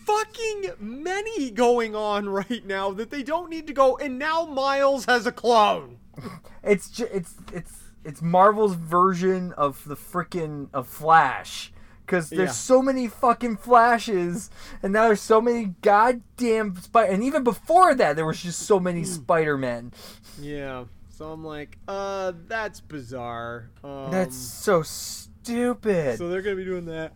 fucking 0.03 0.71
many 0.79 1.51
going 1.51 1.95
on 1.95 2.27
right 2.29 2.65
now 2.65 2.91
that 2.91 3.11
they 3.11 3.23
don't 3.23 3.49
need 3.49 3.67
to 3.67 3.73
go. 3.73 3.97
And 3.97 4.19
now 4.19 4.45
Miles 4.45 5.05
has 5.05 5.25
a 5.25 5.31
clone. 5.31 5.99
It's 6.63 6.89
ju- 6.89 7.07
it's 7.13 7.33
it's 7.53 7.71
it's 8.03 8.21
Marvel's 8.21 8.75
version 8.75 9.53
of 9.53 9.83
the 9.85 9.95
frickin' 9.95 10.69
of 10.73 10.87
Flash. 10.87 11.71
Cause 12.05 12.29
there's 12.29 12.39
Yeah. 12.49 12.53
so 12.53 12.81
many 12.81 13.07
fucking 13.09 13.57
flashes, 13.57 14.49
and 14.81 14.93
now 14.93 15.07
there's 15.07 15.19
so 15.21 15.41
many 15.41 15.75
goddamn 15.81 16.77
spider. 16.77 17.11
And 17.11 17.21
even 17.21 17.43
before 17.43 17.93
that, 17.95 18.15
there 18.15 18.25
was 18.25 18.41
just 18.41 18.61
so 18.61 18.79
many 18.79 19.03
Spider 19.03 19.57
Men. 19.57 19.91
Yeah. 20.39 20.85
So 21.09 21.31
I'm 21.33 21.43
like, 21.43 21.77
uh, 21.87 22.31
that's 22.47 22.79
bizarre. 22.79 23.69
Um, 23.83 24.09
That's 24.11 24.37
so 24.37 24.83
stupid. 24.83 26.17
so 26.17 26.29
they're 26.29 26.41
gonna 26.41 26.55
be 26.55 26.63
doing 26.63 26.85
that. 26.85 27.11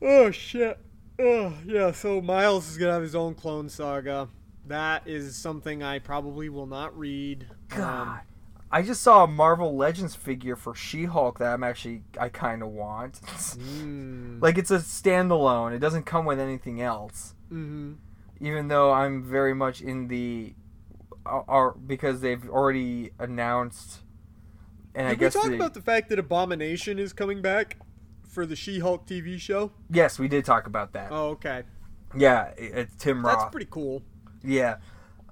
Oh 0.00 0.30
shit. 0.30 0.78
Oh 1.18 1.52
yeah. 1.66 1.92
So 1.92 2.22
Miles 2.22 2.70
is 2.70 2.78
gonna 2.78 2.92
have 2.92 3.02
his 3.02 3.14
own 3.14 3.34
clone 3.34 3.68
saga. 3.68 4.28
That 4.66 5.06
is 5.06 5.36
something 5.36 5.82
I 5.82 5.98
probably 5.98 6.48
will 6.48 6.66
not 6.66 6.96
read. 6.96 7.46
Um, 7.72 7.78
God, 7.78 8.20
I 8.72 8.82
just 8.82 9.02
saw 9.02 9.24
a 9.24 9.26
Marvel 9.26 9.76
Legends 9.76 10.14
figure 10.14 10.54
for 10.54 10.74
She-Hulk 10.74 11.38
that 11.40 11.52
I'm 11.54 11.64
actually 11.64 12.02
I 12.18 12.28
kind 12.28 12.62
of 12.62 12.68
want. 12.68 13.20
mm, 13.22 14.40
like 14.40 14.58
it's 14.58 14.70
a 14.70 14.78
standalone. 14.78 15.72
It 15.74 15.78
doesn't 15.80 16.04
come 16.06 16.24
with 16.24 16.38
anything 16.40 16.80
else. 16.80 17.34
hmm 17.48 17.94
even 18.42 18.68
though 18.68 18.90
I'm 18.90 19.22
very 19.22 19.52
much 19.54 19.82
in 19.82 20.08
the 20.08 20.54
are 21.26 21.44
are- 21.46 21.72
because 21.74 22.22
they've 22.22 22.48
already 22.48 23.10
announced 23.18 23.98
and 24.94 25.06
I 25.06 25.10
Did 25.10 25.20
we 25.20 25.28
talk 25.30 25.48
the- 25.50 25.54
about 25.56 25.74
the 25.74 25.82
fact 25.82 26.08
that 26.08 26.18
Abomination 26.18 26.98
is 26.98 27.12
coming 27.12 27.42
back 27.42 27.76
for 28.26 28.46
the 28.46 28.56
She-Hulk 28.56 29.06
TV 29.06 29.38
show? 29.38 29.72
yes 29.90 30.18
we 30.18 30.26
did 30.26 30.46
talk 30.46 30.66
about 30.66 30.94
that 30.94 31.08
Oh, 31.12 31.30
okay. 31.32 31.64
yeah 32.16 32.44
it- 32.56 32.72
it's 32.74 32.94
Tim 32.96 33.26
Roth 33.26 33.40
That's 33.40 33.50
pretty 33.50 33.68
cool. 33.70 34.02
yeah 34.42 34.76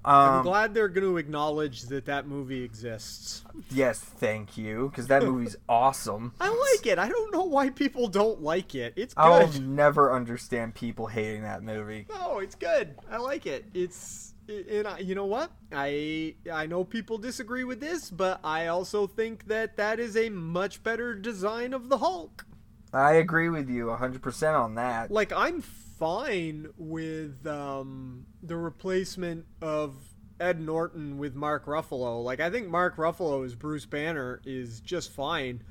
I'm 0.05 0.37
Um, 0.39 0.43
glad 0.43 0.73
they're 0.73 0.87
going 0.87 1.05
to 1.05 1.17
acknowledge 1.17 1.83
that 1.83 2.05
that 2.05 2.27
movie 2.27 2.63
exists. 2.63 3.43
yes, 3.69 3.99
thank 3.99 4.57
you, 4.57 4.89
because 4.89 5.07
that 5.07 5.23
movie's 5.23 5.55
awesome. 5.69 6.33
I 6.39 6.49
like 6.49 6.85
it. 6.87 6.97
I 6.97 7.09
don't 7.09 7.33
know 7.33 7.43
why 7.43 7.69
people 7.69 8.07
don't 8.07 8.41
like 8.41 8.75
it. 8.75 8.93
It's 8.95 9.13
I'll 9.17 9.47
never 9.59 10.13
understand 10.13 10.75
people 10.75 11.07
hating 11.07 11.43
that 11.43 11.63
movie. 11.63 12.05
No, 12.09 12.39
it's 12.39 12.55
good. 12.55 12.95
I 13.11 13.17
like 13.17 13.45
it. 13.45 13.65
It's 13.73 14.33
and 14.47 14.87
I, 14.87 14.97
you 14.99 15.13
know 15.13 15.25
what? 15.27 15.51
I 15.71 16.35
I 16.51 16.65
know 16.65 16.83
people 16.83 17.17
disagree 17.19 17.63
with 17.63 17.79
this, 17.79 18.09
but 18.09 18.39
I 18.43 18.67
also 18.67 19.05
think 19.05 19.47
that 19.47 19.77
that 19.77 19.99
is 19.99 20.17
a 20.17 20.29
much 20.29 20.81
better 20.81 21.13
design 21.13 21.73
of 21.73 21.89
the 21.89 21.99
Hulk. 21.99 22.45
I 22.91 23.13
agree 23.13 23.49
with 23.49 23.69
you 23.69 23.85
100% 23.85 24.59
on 24.59 24.75
that. 24.75 25.11
Like 25.11 25.31
I'm 25.31 25.61
fine 25.61 26.69
with 26.77 27.45
um, 27.45 28.25
the 28.41 28.57
replacement 28.57 29.45
of 29.61 29.93
Ed 30.39 30.59
Norton 30.61 31.17
with 31.17 31.35
Mark 31.35 31.65
Ruffalo. 31.65 32.23
Like 32.23 32.39
I 32.39 32.49
think 32.49 32.67
Mark 32.69 32.95
Ruffalo 32.97 33.45
as 33.45 33.55
Bruce 33.55 33.85
Banner 33.85 34.41
is 34.45 34.79
just 34.79 35.11
fine, 35.11 35.61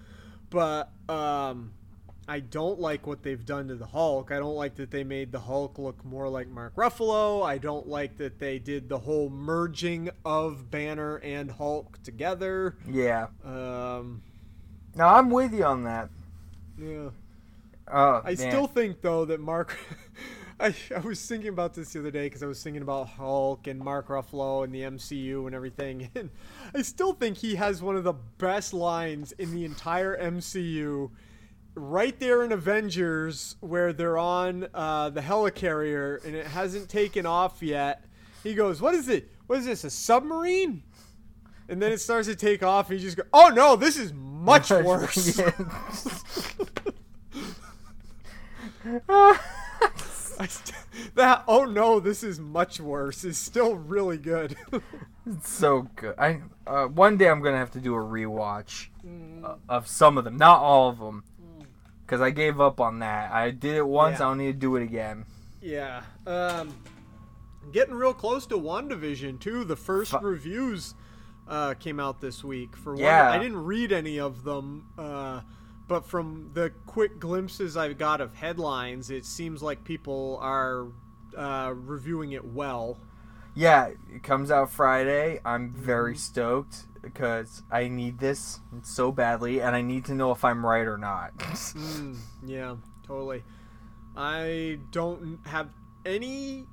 but 0.50 0.90
um, 1.08 1.72
I 2.28 2.40
don't 2.40 2.78
like 2.78 3.06
what 3.06 3.22
they've 3.22 3.44
done 3.44 3.68
to 3.68 3.74
the 3.76 3.86
Hulk. 3.86 4.30
I 4.30 4.38
don't 4.38 4.54
like 4.56 4.74
that 4.76 4.90
they 4.90 5.04
made 5.04 5.32
the 5.32 5.40
Hulk 5.40 5.78
look 5.78 6.04
more 6.04 6.28
like 6.28 6.48
Mark 6.48 6.76
Ruffalo. 6.76 7.42
I 7.42 7.56
don't 7.56 7.88
like 7.88 8.18
that 8.18 8.38
they 8.38 8.58
did 8.58 8.90
the 8.90 8.98
whole 8.98 9.30
merging 9.30 10.10
of 10.26 10.70
Banner 10.70 11.16
and 11.16 11.50
Hulk 11.50 12.02
together. 12.02 12.76
Yeah. 12.86 13.28
Um, 13.42 14.22
Now 14.94 15.14
I'm 15.14 15.30
with 15.30 15.54
you 15.54 15.64
on 15.64 15.84
that. 15.84 16.10
yeah. 16.78 17.08
Oh, 17.90 18.20
I 18.22 18.28
man. 18.28 18.36
still 18.36 18.66
think 18.66 19.00
though 19.00 19.24
that 19.24 19.40
Mark. 19.40 19.78
I, 20.60 20.74
I 20.94 20.98
was 21.00 21.24
thinking 21.24 21.50
about 21.50 21.74
this 21.74 21.92
the 21.92 22.00
other 22.00 22.10
day 22.10 22.26
because 22.26 22.42
I 22.42 22.46
was 22.46 22.62
thinking 22.62 22.82
about 22.82 23.08
Hulk 23.10 23.66
and 23.68 23.78
Mark 23.78 24.08
Ruffalo 24.08 24.64
and 24.64 24.74
the 24.74 24.82
MCU 24.82 25.46
and 25.46 25.54
everything, 25.54 26.10
and 26.16 26.30
I 26.74 26.82
still 26.82 27.12
think 27.12 27.38
he 27.38 27.54
has 27.56 27.80
one 27.82 27.96
of 27.96 28.04
the 28.04 28.14
best 28.38 28.74
lines 28.74 29.32
in 29.32 29.54
the 29.54 29.64
entire 29.64 30.16
MCU. 30.20 31.10
Right 31.74 32.18
there 32.18 32.42
in 32.42 32.50
Avengers, 32.50 33.54
where 33.60 33.92
they're 33.92 34.18
on 34.18 34.66
uh, 34.74 35.10
the 35.10 35.20
helicarrier 35.20 36.24
and 36.24 36.34
it 36.34 36.48
hasn't 36.48 36.88
taken 36.88 37.24
off 37.24 37.62
yet, 37.62 38.04
he 38.42 38.54
goes, 38.54 38.80
"What 38.80 38.94
is 38.94 39.08
it? 39.08 39.30
What 39.46 39.60
is 39.60 39.66
this? 39.66 39.84
A 39.84 39.90
submarine?" 39.90 40.82
And 41.68 41.80
then 41.80 41.92
it 41.92 42.00
starts 42.00 42.26
to 42.26 42.34
take 42.34 42.64
off, 42.64 42.90
and 42.90 42.98
he 42.98 43.04
just 43.04 43.16
goes, 43.16 43.26
"Oh 43.32 43.50
no, 43.50 43.76
this 43.76 43.96
is 43.96 44.12
much 44.12 44.70
worse." 44.70 45.40
St- 50.48 50.74
that 51.14 51.44
oh 51.48 51.64
no, 51.64 52.00
this 52.00 52.22
is 52.22 52.38
much 52.38 52.80
worse. 52.80 53.24
Is 53.24 53.38
still 53.38 53.74
really 53.76 54.18
good. 54.18 54.56
It's 55.30 55.50
so 55.50 55.86
good. 55.96 56.14
I 56.18 56.40
uh, 56.66 56.86
one 56.86 57.18
day 57.18 57.28
I'm 57.28 57.42
gonna 57.42 57.58
have 57.58 57.72
to 57.72 57.80
do 57.80 57.94
a 57.94 57.98
rewatch 57.98 58.86
uh, 59.44 59.56
of 59.68 59.86
some 59.86 60.16
of 60.16 60.24
them, 60.24 60.38
not 60.38 60.60
all 60.60 60.88
of 60.88 60.98
them, 60.98 61.22
because 62.00 62.22
I 62.22 62.30
gave 62.30 62.62
up 62.62 62.80
on 62.80 63.00
that. 63.00 63.30
I 63.30 63.50
did 63.50 63.74
it 63.76 63.86
once. 63.86 64.20
Yeah. 64.20 64.24
I 64.24 64.28
don't 64.30 64.38
need 64.38 64.52
to 64.52 64.58
do 64.58 64.76
it 64.76 64.82
again. 64.82 65.26
yeah. 65.60 66.00
Um, 66.26 66.74
getting 67.72 67.92
real 67.94 68.14
close 68.14 68.46
to 68.46 68.54
WandaVision 68.56 69.38
too. 69.38 69.64
The 69.64 69.76
first 69.76 70.12
Fu- 70.12 70.18
reviews 70.20 70.94
uh, 71.46 71.74
came 71.74 72.00
out 72.00 72.22
this 72.22 72.42
week 72.42 72.74
for 72.74 72.94
one. 72.94 73.02
Yeah. 73.02 73.30
I 73.30 73.36
didn't 73.36 73.62
read 73.64 73.92
any 73.92 74.18
of 74.18 74.44
them, 74.44 74.86
uh, 74.96 75.42
but 75.88 76.06
from 76.06 76.50
the 76.54 76.72
quick 76.86 77.18
glimpses 77.18 77.76
I've 77.76 77.98
got 77.98 78.20
of 78.20 78.34
headlines, 78.34 79.10
it 79.10 79.26
seems 79.26 79.62
like 79.62 79.84
people 79.84 80.38
are 80.42 80.88
uh, 81.36 81.74
reviewing 81.76 82.32
it 82.32 82.44
well. 82.44 82.98
Yeah, 83.54 83.90
it 84.12 84.22
comes 84.22 84.50
out 84.50 84.70
Friday. 84.70 85.40
I'm 85.44 85.72
very 85.74 86.14
Mm-hmm. 86.14 86.16
stoked 86.16 86.86
because 87.02 87.62
I 87.70 87.88
need 87.88 88.18
this 88.18 88.60
so 88.82 89.10
badly, 89.12 89.60
and 89.60 89.74
I 89.74 89.82
need 89.82 90.04
to 90.06 90.14
know 90.14 90.30
if 90.32 90.44
I'm 90.44 90.64
right 90.64 90.86
or 90.86 90.98
not. 90.98 91.32
Mm, 91.76 92.22
yeah, 92.44 92.76
totally. 93.02 93.44
I 94.16 94.80
don't 94.90 95.46
have 95.46 95.70
any 96.04 96.68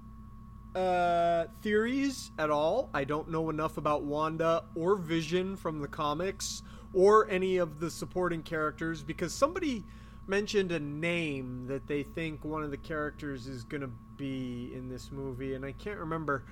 uh, 0.75 1.45
theories 1.61 2.31
at 2.39 2.49
all. 2.49 2.89
I 2.93 3.03
don't 3.05 3.29
know 3.29 3.49
enough 3.49 3.77
about 3.77 4.03
Wanda 4.03 4.65
or 4.75 4.95
Vision 4.97 5.57
from 5.57 5.81
the 5.81 5.87
comics 5.87 6.63
or 6.95 7.29
any 7.29 7.57
of 7.57 7.79
the 7.79 7.91
supporting 7.91 8.41
characters 8.41 9.03
because 9.03 9.33
somebody 9.33 9.83
mentioned 10.27 10.71
a 10.71 10.79
name 10.79 11.67
that 11.67 11.85
they 11.87 12.01
think 12.01 12.43
one 12.43 12.63
of 12.63 12.71
the 12.71 12.77
characters 12.77 13.45
is 13.45 13.63
going 13.63 13.81
to 13.81 13.91
be 14.17 14.71
in 14.73 14.89
this 14.89 15.11
movie, 15.11 15.53
and 15.53 15.63
I 15.65 15.73
can't 15.73 15.99
remember. 15.99 16.43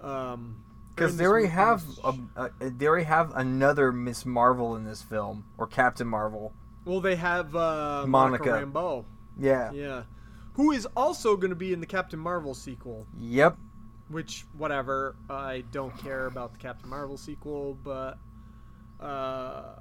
Um, 0.00 0.56
Because 0.90 1.16
they 1.16 1.24
already 1.24 1.44
movie- 1.46 1.54
have 1.54 1.84
a, 2.04 2.50
a, 2.60 2.70
they 2.70 2.86
already 2.86 3.04
have 3.06 3.32
another 3.36 3.92
Miss 3.92 4.26
Marvel 4.26 4.74
in 4.76 4.84
this 4.84 5.00
film 5.00 5.46
or 5.56 5.66
Captain 5.66 6.06
Marvel. 6.06 6.52
Well, 6.84 7.00
they 7.00 7.16
have 7.16 7.54
uh, 7.54 8.04
Monica. 8.06 8.44
Monica 8.44 8.66
Rambeau. 8.66 9.04
Yeah. 9.38 9.70
Yeah. 9.72 10.02
Who 10.54 10.72
is 10.72 10.84
also 10.96 11.36
going 11.36 11.50
to 11.50 11.56
be 11.56 11.72
in 11.72 11.80
the 11.80 11.86
Captain 11.86 12.18
Marvel 12.18 12.54
sequel. 12.54 13.06
Yep. 13.18 13.56
Which, 14.08 14.44
whatever. 14.58 15.14
I 15.30 15.62
don't 15.70 15.96
care 15.96 16.26
about 16.26 16.52
the 16.52 16.58
Captain 16.58 16.90
Marvel 16.90 17.16
sequel, 17.16 17.78
but. 17.84 18.18
Uh, 19.00 19.74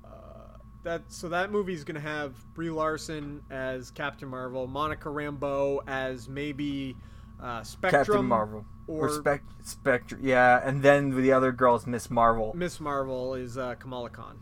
that 0.83 1.03
so 1.07 1.29
that 1.29 1.51
movie's 1.51 1.83
gonna 1.83 1.99
have 1.99 2.33
Brie 2.53 2.69
Larson 2.69 3.43
as 3.49 3.91
Captain 3.91 4.27
Marvel, 4.27 4.67
Monica 4.67 5.09
Rambeau 5.09 5.79
as 5.87 6.27
maybe 6.27 6.95
uh, 7.41 7.63
Spectrum, 7.63 8.05
Captain 8.05 8.25
Marvel 8.25 8.65
or, 8.87 9.07
or 9.07 9.09
Spec 9.09 9.43
Spectre. 9.63 10.17
Yeah, 10.21 10.61
and 10.63 10.81
then 10.81 11.21
the 11.21 11.31
other 11.31 11.51
girl 11.51 11.75
is 11.75 11.87
Miss 11.87 12.09
Marvel. 12.09 12.53
Miss 12.55 12.79
Marvel 12.79 13.35
is 13.35 13.57
uh, 13.57 13.75
Kamala 13.75 14.09
Khan. 14.09 14.39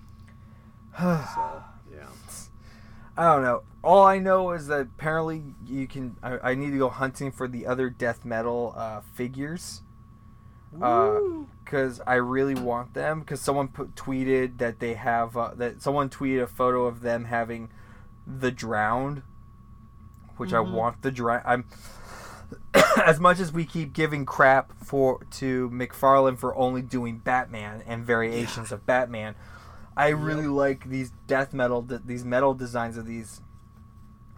so 0.98 1.64
yeah, 1.92 2.08
I 3.18 3.34
don't 3.34 3.44
know. 3.44 3.64
All 3.84 4.04
I 4.04 4.20
know 4.20 4.52
is 4.52 4.68
that 4.68 4.82
apparently 4.82 5.44
you 5.66 5.88
can. 5.88 6.18
I, 6.24 6.52
I 6.52 6.56
need 6.56 6.72
to 6.72 6.78
go 6.78 6.90
hunting 6.90 7.32
for 7.32 7.48
the 7.48 7.66
other 7.66 7.90
death 7.90 8.26
metal 8.26 8.74
uh, 8.76 9.02
figures. 9.02 9.82
Because 10.72 12.02
I 12.06 12.16
really 12.16 12.56
want 12.56 12.94
them. 12.94 13.22
Because 13.22 13.42
someone 13.42 13.68
put, 13.68 13.96
tweeted 13.96 14.58
that 14.58 14.80
they 14.80 14.96
have 14.96 15.38
uh, 15.38 15.52
that 15.56 15.82
someone 15.82 16.10
tweeted 16.10 16.44
a 16.44 16.48
photo 16.48 16.86
of 16.86 17.02
them 17.02 17.26
having 17.26 17.70
the 18.26 18.52
drowned, 18.52 19.24
which 20.38 20.54
I 20.54 20.60
want 20.60 21.02
the 21.02 21.12
drown. 21.12 21.42
I'm 21.46 21.66
as 23.06 23.20
much 23.20 23.40
as 23.40 23.52
we 23.52 23.66
keep 23.66 23.94
giving 23.94 24.26
crap 24.26 24.74
for 24.84 25.24
to 25.32 25.70
McFarlane 25.70 26.38
for 26.38 26.56
only 26.56 26.82
doing 26.82 27.18
Batman 27.20 27.84
and 27.86 28.06
variations 28.06 28.72
of 28.72 28.86
Batman. 28.86 29.36
I 29.98 30.10
really 30.10 30.48
like 30.48 30.90
these 30.90 31.12
death 31.28 31.54
metal, 31.54 31.82
these 31.82 32.24
metal 32.24 32.54
designs 32.54 32.96
of 32.96 33.06
these 33.06 33.42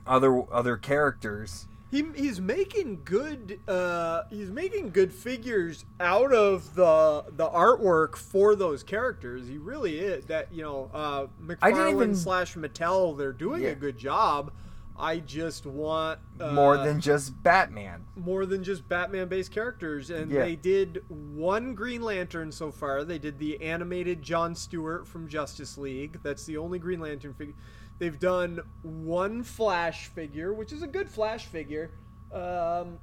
other 0.07 0.43
other 0.51 0.77
characters. 0.77 1.67
He, 1.91 2.05
he's 2.15 2.39
making 2.39 3.01
good. 3.03 3.59
Uh, 3.67 4.23
he's 4.29 4.49
making 4.49 4.91
good 4.91 5.11
figures 5.13 5.85
out 5.99 6.33
of 6.33 6.73
the 6.75 7.25
the 7.35 7.47
artwork 7.49 8.15
for 8.15 8.55
those 8.55 8.81
characters. 8.81 9.47
He 9.47 9.57
really 9.57 9.99
is. 9.99 10.25
That 10.25 10.53
you 10.53 10.63
know, 10.63 10.89
uh, 10.93 11.27
McFarlane 11.43 11.91
even- 11.93 12.15
slash 12.15 12.55
Mattel, 12.55 13.17
they're 13.17 13.33
doing 13.33 13.63
Yeah. 13.63 13.69
a 13.69 13.75
good 13.75 13.97
job. 13.97 14.51
I 14.97 15.17
just 15.17 15.65
want 15.65 16.19
uh, 16.39 16.51
more 16.51 16.77
than 16.77 17.01
just 17.01 17.41
Batman. 17.41 18.05
more 18.15 18.45
than 18.45 18.63
just 18.63 18.87
Batman 18.87 19.27
based 19.29 19.51
characters. 19.51 20.11
And 20.11 20.29
Yeah. 20.31 20.41
they 20.43 20.55
did 20.55 21.03
one 21.09 21.73
Green 21.73 22.03
Lantern 22.03 22.51
so 22.51 22.71
far. 22.71 23.03
They 23.03 23.17
did 23.17 23.39
the 23.39 23.61
animated 23.63 24.21
John 24.21 24.53
Stewart 24.53 25.07
from 25.07 25.27
Justice 25.27 25.75
League. 25.77 26.19
That's 26.21 26.45
the 26.45 26.57
only 26.57 26.77
Green 26.77 26.99
Lantern 26.99 27.33
figure. 27.33 27.55
They've 28.01 28.19
done 28.19 28.61
one 28.81 29.43
Flash 29.43 30.07
figure, 30.07 30.55
which 30.55 30.73
is 30.73 30.81
a 30.81 30.87
good 30.87 31.07
Flash 31.07 31.45
figure. 31.45 31.91
Um, 32.33 32.97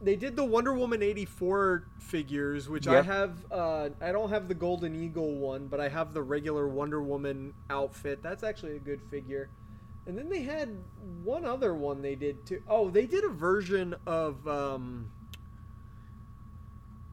they 0.00 0.16
did 0.16 0.34
the 0.34 0.44
Wonder 0.44 0.74
Woman 0.74 1.04
84 1.04 1.84
figures, 2.00 2.68
which 2.68 2.88
I 2.88 3.00
have. 3.00 3.36
Uh, 3.48 3.90
I 4.00 4.10
don't 4.10 4.30
have 4.30 4.48
the 4.48 4.54
Golden 4.54 5.00
Eagle 5.00 5.36
one, 5.36 5.68
but 5.68 5.78
I 5.78 5.88
have 5.88 6.12
the 6.12 6.22
regular 6.22 6.66
Wonder 6.66 7.00
Woman 7.00 7.54
outfit. 7.70 8.24
That's 8.24 8.42
actually 8.42 8.74
a 8.74 8.80
good 8.80 9.00
figure. 9.00 9.50
And 10.06 10.18
then 10.18 10.28
they 10.28 10.42
had 10.42 10.76
one 11.22 11.44
other 11.44 11.72
one 11.72 12.02
they 12.02 12.16
did 12.16 12.44
too. 12.44 12.60
Oh, 12.66 12.90
they 12.90 13.06
did 13.06 13.22
a 13.22 13.28
version 13.28 13.94
of 14.04 14.48
um, 14.48 15.12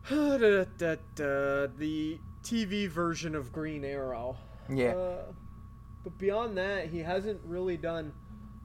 the 0.10 0.98
TV 2.42 2.90
version 2.90 3.36
of 3.36 3.52
Green 3.52 3.86
Arrow. 3.86 4.38
Yeah. 4.70 4.96
Uh, 4.96 5.24
but 6.08 6.18
beyond 6.18 6.58
that, 6.58 6.88
he 6.88 7.00
hasn't 7.00 7.42
really 7.44 7.76
done 7.76 8.14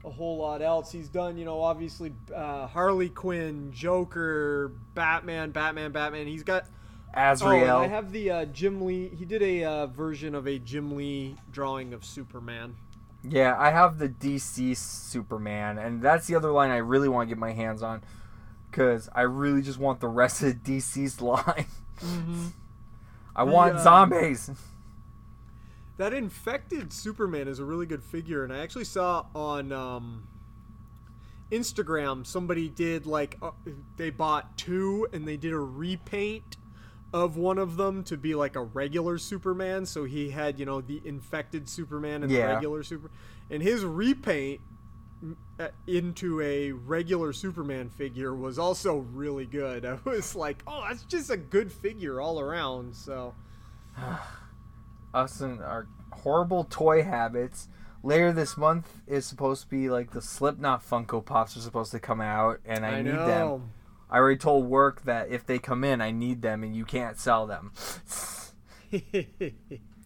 a 0.05 0.09
whole 0.09 0.37
lot 0.37 0.61
else. 0.61 0.93
He's 0.93 1.09
done, 1.09 1.37
you 1.37 1.43
know, 1.43 1.61
obviously 1.61 2.13
uh, 2.33 2.67
Harley 2.67 3.09
Quinn, 3.09 3.69
Joker, 3.73 4.71
Batman, 4.95 5.51
Batman, 5.51 5.91
Batman. 5.91 6.27
He's 6.27 6.43
got. 6.43 6.63
Oh, 7.15 7.31
Azrael. 7.31 7.79
I 7.79 7.87
have 7.87 8.13
the 8.13 8.31
uh, 8.31 8.45
Jim 8.45 8.85
Lee. 8.85 9.09
He 9.09 9.25
did 9.25 9.41
a 9.41 9.65
uh, 9.65 9.87
version 9.87 10.35
of 10.35 10.47
a 10.47 10.57
Jim 10.57 10.95
Lee 10.95 11.35
drawing 11.51 11.93
of 11.93 12.05
Superman. 12.05 12.77
Yeah, 13.27 13.57
I 13.59 13.71
have 13.71 13.99
the 13.99 14.07
DC 14.07 14.77
Superman, 14.77 15.77
and 15.77 16.01
that's 16.01 16.27
the 16.27 16.35
other 16.35 16.51
line 16.51 16.71
I 16.71 16.77
really 16.77 17.09
want 17.09 17.27
to 17.27 17.35
get 17.35 17.39
my 17.39 17.51
hands 17.51 17.83
on, 17.83 18.03
because 18.71 19.09
I 19.13 19.23
really 19.23 19.61
just 19.61 19.79
want 19.79 19.99
the 19.99 20.07
rest 20.07 20.41
of 20.43 20.53
DC's 20.63 21.19
line. 21.21 21.65
I 23.35 23.43
want 23.43 23.75
uh, 23.75 23.83
zombies. 23.83 24.49
That 25.97 26.13
infected 26.13 26.91
Superman 26.91 27.47
is 27.47 27.59
a 27.59 27.65
really 27.65 27.85
good 27.85 28.03
figure, 28.03 28.43
and 28.43 28.51
I 28.51 28.59
actually 28.59 28.85
saw 28.85 29.25
on 29.35 29.71
um, 29.71 30.27
Instagram 31.51 32.25
somebody 32.25 32.67
did 32.67 33.05
like 33.05 33.37
uh, 33.41 33.51
they 33.97 34.09
bought 34.09 34.57
two 34.57 35.07
and 35.13 35.27
they 35.27 35.37
did 35.37 35.53
a 35.53 35.59
repaint 35.59 36.57
of 37.13 37.37
one 37.37 37.59
of 37.59 37.77
them 37.77 38.03
to 38.05 38.17
be 38.17 38.33
like 38.33 38.55
a 38.55 38.63
regular 38.63 39.19
Superman. 39.19 39.85
So 39.85 40.03
he 40.03 40.31
had 40.31 40.57
you 40.59 40.65
know 40.65 40.81
the 40.81 40.99
infected 41.05 41.69
Superman 41.69 42.23
and 42.23 42.31
Yeah. 42.31 42.47
the 42.47 42.53
regular 42.55 42.81
Super, 42.83 43.11
and 43.51 43.61
his 43.61 43.85
repaint 43.85 44.61
uh, 45.59 45.67
into 45.85 46.41
a 46.41 46.71
regular 46.71 47.33
Superman 47.33 47.89
figure 47.89 48.33
was 48.33 48.57
also 48.57 48.97
really 49.13 49.45
good. 49.45 49.85
I 49.85 49.99
was 50.05 50.35
like, 50.35 50.63
oh, 50.65 50.85
that's 50.89 51.03
just 51.03 51.29
a 51.29 51.37
good 51.37 51.71
figure 51.71 52.19
all 52.19 52.39
around. 52.39 52.95
So. 52.95 53.35
Us 55.13 55.41
and 55.41 55.61
our 55.61 55.87
horrible 56.11 56.63
toy 56.65 57.03
habits. 57.03 57.69
Later 58.01 58.33
this 58.33 58.57
month 58.57 59.01
is 59.07 59.25
supposed 59.25 59.63
to 59.63 59.69
be 59.69 59.89
like 59.89 60.11
the 60.11 60.21
Slipknot 60.21 60.85
Funko 60.85 61.23
Pops 61.25 61.55
are 61.55 61.61
supposed 61.61 61.91
to 61.91 61.99
come 61.99 62.19
out, 62.19 62.59
and 62.65 62.85
I, 62.85 62.97
I 62.97 63.01
need 63.01 63.13
know. 63.13 63.25
them. 63.25 63.71
I 64.09 64.17
already 64.17 64.37
told 64.37 64.65
work 64.65 65.03
that 65.05 65.29
if 65.29 65.45
they 65.45 65.57
come 65.57 65.83
in, 65.83 66.01
I 66.01 66.11
need 66.11 66.41
them, 66.41 66.63
and 66.63 66.75
you 66.75 66.85
can't 66.85 67.17
sell 67.17 67.47
them. 67.47 67.71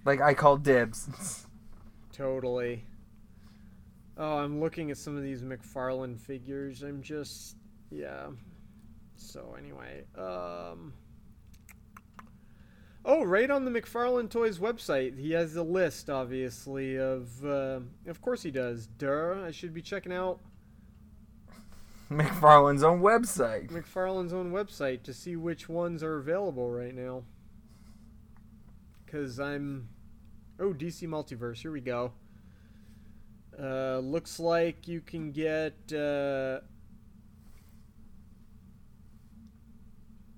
Like 0.08 0.22
I 0.22 0.34
called 0.36 0.64
dibs. 0.64 1.45
Totally. 2.14 2.86
Oh, 4.18 4.38
I'm 4.38 4.62
looking 4.62 4.89
at 4.89 4.97
some 4.97 5.18
of 5.18 5.22
these 5.22 5.43
McFarlane 5.43 6.18
figures. 6.18 6.82
I'm 6.82 7.01
just 7.01 7.58
yeah. 7.91 8.28
So 9.18 9.58
anyway, 9.60 10.05
um 10.18 10.93
Oh, 13.10 13.24
right 13.24 13.49
on 13.49 13.64
the 13.64 13.72
McFarlane 13.72 14.30
Toys 14.30 14.60
website, 14.60 15.18
he 15.18 15.32
has 15.32 15.55
a 15.55 15.64
list 15.64 16.10
obviously 16.10 16.97
of 16.99 17.45
uh, 17.45 17.80
of 18.05 18.22
course 18.22 18.43
he 18.43 18.51
does. 18.51 18.88
Duh, 18.88 19.45
I 19.45 19.51
should 19.51 19.74
be 19.74 19.82
checking 19.82 20.12
out 20.12 20.41
McFarlane's 22.12 22.84
own 22.84 22.99
website. 22.99 23.70
McFarlane's 23.70 24.34
own 24.34 24.51
website 24.51 25.03
to 25.03 25.14
see 25.14 25.38
which 25.38 25.70
ones 25.70 26.03
are 26.03 26.18
available 26.18 26.70
right 26.70 26.93
now. 26.93 27.24
Cuz 29.08 29.39
I'm 29.39 29.88
Oh, 30.60 30.74
DC 30.74 31.08
Multiverse. 31.08 31.60
Here 31.62 31.72
we 31.72 31.80
go. 31.80 32.12
Uh, 33.58 33.99
looks 33.99 34.38
like 34.38 34.86
you 34.86 34.99
can 34.99 35.32
get. 35.32 35.76
Uh, 35.93 36.60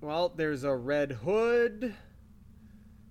well, 0.00 0.28
there's 0.28 0.62
a 0.62 0.74
Red 0.76 1.12
Hood. 1.12 1.96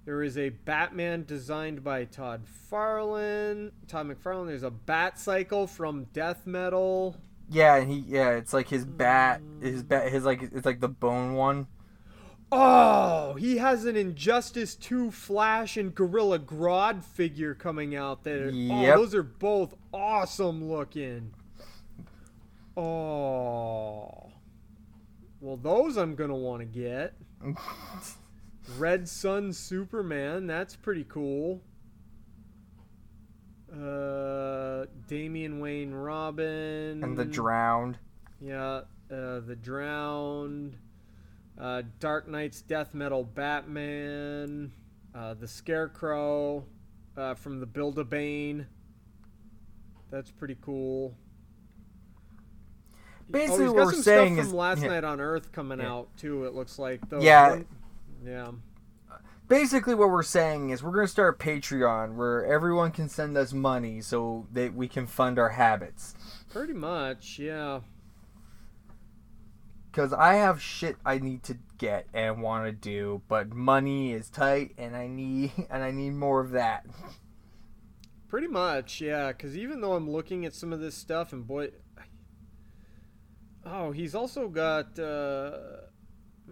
There 0.09 0.23
is 0.23 0.39
a 0.39 0.49
Batman 0.49 1.23
designed 1.23 1.83
by 1.83 2.05
Todd 2.05 2.41
Farlane. 2.71 3.69
Todd 3.87 4.07
McFarlane. 4.07 4.47
There's 4.47 4.63
a 4.63 4.71
Bat 4.71 5.19
Cycle 5.19 5.67
from 5.67 6.05
Death 6.13 6.47
Metal. 6.47 7.15
Yeah, 7.47 7.75
and 7.75 7.91
he 7.91 7.99
yeah, 7.99 8.31
it's 8.31 8.51
like 8.51 8.69
his 8.69 8.85
bat, 8.85 9.39
mm. 9.39 9.61
his 9.61 9.83
bat, 9.83 10.11
his 10.11 10.25
like 10.25 10.41
it's 10.41 10.65
like 10.65 10.79
the 10.79 10.87
bone 10.87 11.35
one. 11.35 11.67
Oh, 12.51 13.35
he 13.35 13.57
has 13.57 13.85
an 13.85 13.95
Injustice 13.95 14.73
2 14.73 15.11
Flash 15.11 15.77
and 15.77 15.93
Gorilla 15.93 16.39
Grodd 16.39 17.03
figure 17.03 17.53
coming 17.53 17.95
out 17.95 18.23
there. 18.23 18.47
Oh, 18.47 18.49
yep. 18.49 18.95
Oh, 18.95 19.01
those 19.01 19.13
are 19.13 19.21
both 19.21 19.75
awesome 19.93 20.71
looking. 20.71 21.35
Oh. 22.75 24.31
Well, 25.39 25.57
those 25.57 25.97
I'm 25.97 26.15
going 26.15 26.31
to 26.31 26.35
want 26.35 26.61
to 26.61 26.65
get. 26.65 27.13
Red 28.77 29.07
Sun 29.07 29.53
Superman, 29.53 30.47
that's 30.47 30.75
pretty 30.75 31.05
cool. 31.07 31.61
Uh, 33.71 34.85
Damian 35.07 35.59
Wayne 35.59 35.93
Robin. 35.93 37.03
And 37.03 37.17
the 37.17 37.25
drowned. 37.25 37.97
Yeah, 38.41 38.81
uh, 39.11 39.41
the 39.41 39.57
Drowned, 39.61 40.77
uh, 41.59 41.83
Dark 41.99 42.27
Knight's 42.27 42.61
Death 42.61 42.93
Metal 42.93 43.23
Batman, 43.23 44.71
uh, 45.13 45.33
the 45.33 45.47
Scarecrow 45.47 46.63
uh, 47.17 47.33
from 47.33 47.59
the 47.59 47.65
Build 47.65 47.99
a 47.99 48.05
Bane. 48.05 48.65
That's 50.09 50.31
pretty 50.31 50.57
cool. 50.61 51.13
Basically, 53.29 53.65
oh, 53.65 53.67
he's 53.67 53.69
what 53.69 53.77
got 53.77 53.85
we're 53.85 53.93
some 53.93 54.01
saying 54.03 54.33
stuff 54.35 54.45
is 54.45 54.49
from 54.51 54.57
Last 54.57 54.81
yeah. 54.81 54.87
Night 54.87 55.03
on 55.03 55.19
Earth 55.19 55.51
coming 55.51 55.81
out 55.81 56.07
too. 56.17 56.45
It 56.45 56.55
looks 56.55 56.79
like. 56.79 57.01
Yeah. 57.19 57.59
Yeah. 58.25 58.51
basically 59.47 59.95
what 59.95 60.09
we're 60.09 60.23
saying 60.23 60.69
is 60.69 60.83
we're 60.83 60.91
gonna 60.91 61.07
start 61.07 61.35
a 61.41 61.43
Patreon 61.43 62.15
where 62.15 62.45
everyone 62.45 62.91
can 62.91 63.09
send 63.09 63.37
us 63.37 63.53
money 63.53 64.01
so 64.01 64.47
that 64.51 64.73
we 64.73 64.87
can 64.87 65.07
fund 65.07 65.39
our 65.39 65.49
habits. 65.49 66.15
Pretty 66.51 66.73
much, 66.73 67.39
yeah. 67.39 67.81
Cause 69.91 70.13
I 70.13 70.35
have 70.35 70.61
shit 70.61 70.97
I 71.03 71.17
need 71.17 71.43
to 71.43 71.57
get 71.79 72.05
and 72.13 72.43
want 72.43 72.65
to 72.65 72.71
do, 72.71 73.23
but 73.27 73.49
money 73.49 74.13
is 74.13 74.29
tight, 74.29 74.75
and 74.77 74.95
I 74.95 75.07
need 75.07 75.51
and 75.69 75.83
I 75.83 75.89
need 75.91 76.11
more 76.11 76.39
of 76.39 76.51
that. 76.51 76.85
Pretty 78.27 78.47
much, 78.47 79.01
yeah. 79.01 79.29
Because 79.29 79.57
even 79.57 79.81
though 79.81 79.93
I'm 79.93 80.09
looking 80.09 80.45
at 80.45 80.53
some 80.53 80.71
of 80.71 80.79
this 80.79 80.93
stuff, 80.93 81.33
and 81.33 81.47
boy, 81.47 81.71
oh, 83.65 83.91
he's 83.91 84.13
also 84.13 84.47
got, 84.47 84.99
uh, 84.99 85.57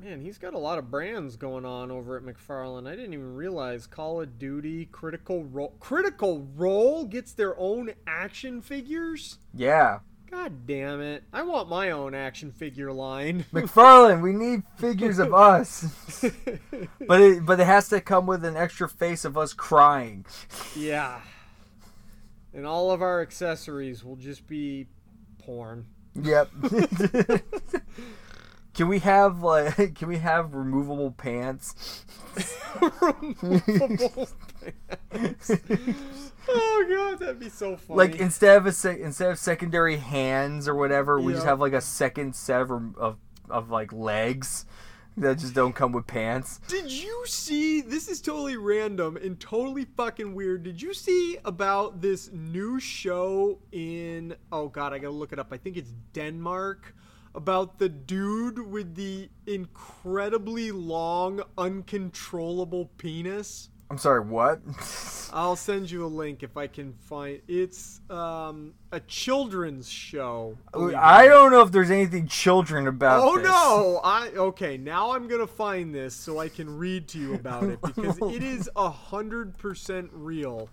man, 0.02 0.22
he's 0.22 0.38
got 0.38 0.54
a 0.54 0.58
lot 0.58 0.78
of 0.78 0.92
brands 0.92 1.36
going 1.36 1.66
on 1.66 1.92
over 1.92 2.18
at 2.18 2.24
McFarlane. 2.24 2.88
I 2.88 2.96
didn't 2.96 3.14
even 3.14 3.36
realize 3.36 3.88
Call 3.88 4.22
of 4.22 4.38
Duty, 4.40 4.86
Critical 4.86 5.46
Role, 5.46 5.74
Critical 5.80 6.48
Role 6.56 7.06
gets 7.06 7.34
their 7.34 7.58
own 7.60 7.92
action 8.06 8.62
figures. 8.62 9.40
Yeah, 9.54 10.00
God 10.30 10.68
damn 10.68 11.02
it! 11.02 11.24
I 11.34 11.44
want 11.44 11.70
my 11.70 11.92
own 11.92 12.14
action 12.14 12.52
figure 12.52 12.92
line. 12.92 13.46
McFarlane, 13.54 14.22
we 14.22 14.34
need 14.34 14.64
figures 14.78 15.20
of 15.20 15.34
us, 15.34 15.86
but 17.08 17.22
it 17.22 17.46
but 17.46 17.60
it 17.60 17.66
has 17.66 17.90
to 17.90 18.02
come 18.02 18.26
with 18.26 18.46
an 18.46 18.56
extra 18.56 18.88
face 18.88 19.26
of 19.26 19.38
us 19.38 19.54
crying. 19.54 20.26
yeah. 20.76 21.22
And 22.54 22.66
all 22.66 22.90
of 22.92 23.04
our 23.04 23.22
accessories 23.22 24.04
will 24.04 24.16
just 24.16 24.48
be 24.48 24.88
porn. 25.38 25.86
Yep. 26.16 26.50
can 28.78 28.88
we 28.88 29.00
have 29.00 29.42
like 29.42 29.76
can 29.96 30.08
we 30.08 30.20
have 30.20 30.54
removable 30.54 31.12
pants? 31.12 32.06
oh 32.80 34.28
god, 36.88 37.20
that'd 37.20 37.40
be 37.40 37.50
so 37.50 37.76
funny. 37.76 37.98
Like 37.98 38.18
instead 38.18 38.58
of 38.58 38.68
a 38.68 38.72
sec- 38.72 39.00
instead 39.00 39.32
of 39.32 39.40
secondary 39.40 39.98
hands 39.98 40.68
or 40.68 40.76
whatever, 40.76 41.20
we 41.20 41.34
just 41.34 41.46
have 41.46 41.60
like 41.60 41.74
a 41.74 41.82
second 41.82 42.36
set 42.36 42.62
of, 42.62 42.96
of 42.98 43.18
of 43.50 43.72
like 43.72 43.92
legs 43.92 44.68
that 45.18 45.40
just 45.40 45.56
don't 45.56 45.74
come 45.74 45.92
with 45.92 46.06
pants. 46.06 46.60
Did 46.68 46.92
you 46.92 47.24
see? 47.26 47.82
This 47.82 48.08
is 48.08 48.22
totally 48.22 48.58
random 48.58 49.18
and 49.18 49.40
totally 49.40 49.86
fucking 49.86 50.36
weird. 50.36 50.62
Did 50.62 50.80
you 50.80 50.94
see 50.94 51.40
about 51.46 52.00
this 52.00 52.30
new 52.32 52.80
show 52.80 53.58
in? 53.72 54.36
Oh 54.52 54.68
god, 54.68 54.94
I 54.94 55.00
gotta 55.00 55.16
look 55.16 55.34
it 55.34 55.40
up. 55.40 55.48
I 55.52 55.58
think 55.58 55.78
it's 55.78 55.96
Denmark. 56.14 56.94
About 57.38 57.78
the 57.78 57.88
dude 57.88 58.58
with 58.58 58.96
the 58.96 59.30
incredibly 59.46 60.72
long, 60.72 61.44
uncontrollable 61.56 62.90
penis. 62.98 63.70
I'm 63.92 64.00
sorry, 64.00 64.22
what? 64.22 64.60
I'll 65.34 65.56
send 65.56 65.92
you 65.92 66.04
a 66.04 66.08
link 66.08 66.42
if 66.42 66.58
I 66.58 66.66
can 66.66 66.94
find. 66.94 67.40
It's 67.48 68.02
um 68.10 68.74
a 68.92 69.00
children's 69.02 69.88
show. 69.88 70.58
it 70.74 70.96
I 70.96 71.28
don't 71.28 71.52
know 71.52 71.62
if 71.62 71.72
there's 71.72 71.92
anything 71.92 72.28
children 72.28 72.88
about. 72.88 73.22
Oh 73.24 73.38
this. 73.38 73.46
no! 73.46 74.02
I 74.04 74.30
okay. 74.30 74.78
Now 74.78 75.12
I'm 75.12 75.28
gonna 75.28 75.46
find 75.46 75.94
this 75.94 76.16
so 76.16 76.40
I 76.40 76.50
can 76.50 76.76
read 76.76 77.08
to 77.10 77.20
you 77.20 77.36
about 77.36 77.66
it 77.66 77.80
because 77.84 78.18
it 78.34 78.42
is 78.42 78.68
a 78.76 78.90
hundred 78.90 79.56
percent 79.60 80.10
real. 80.12 80.70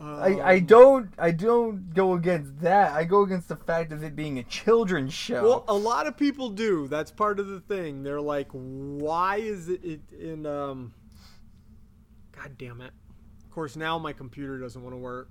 I, 0.00 0.40
I 0.40 0.58
don't 0.58 1.10
I 1.18 1.30
don't 1.30 1.94
go 1.94 2.14
against 2.14 2.60
that. 2.60 2.92
I 2.92 3.04
go 3.04 3.22
against 3.22 3.48
the 3.48 3.56
fact 3.56 3.92
of 3.92 4.02
it 4.02 4.14
being 4.14 4.38
a 4.38 4.42
children's 4.42 5.14
show. 5.14 5.42
Well, 5.42 5.64
a 5.68 5.74
lot 5.74 6.06
of 6.06 6.16
people 6.16 6.50
do. 6.50 6.88
That's 6.88 7.10
part 7.10 7.38
of 7.38 7.48
the 7.48 7.60
thing. 7.60 8.02
They're 8.02 8.20
like, 8.20 8.48
why 8.50 9.36
is 9.36 9.68
it, 9.68 10.00
in 10.12 10.46
um? 10.46 10.92
God 12.32 12.58
damn 12.58 12.80
it! 12.80 12.92
Of 13.44 13.50
course, 13.50 13.76
now 13.76 13.98
my 13.98 14.12
computer 14.12 14.58
doesn't 14.58 14.82
want 14.82 14.94
to 14.94 14.98
work. 14.98 15.30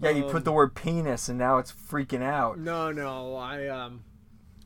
yeah, 0.00 0.10
you 0.10 0.24
um, 0.24 0.30
put 0.30 0.44
the 0.44 0.52
word 0.52 0.74
penis 0.74 1.28
and 1.28 1.38
now 1.38 1.58
it's 1.58 1.72
freaking 1.72 2.22
out. 2.22 2.58
No, 2.58 2.92
no. 2.92 3.36
I 3.36 3.68
um, 3.68 4.04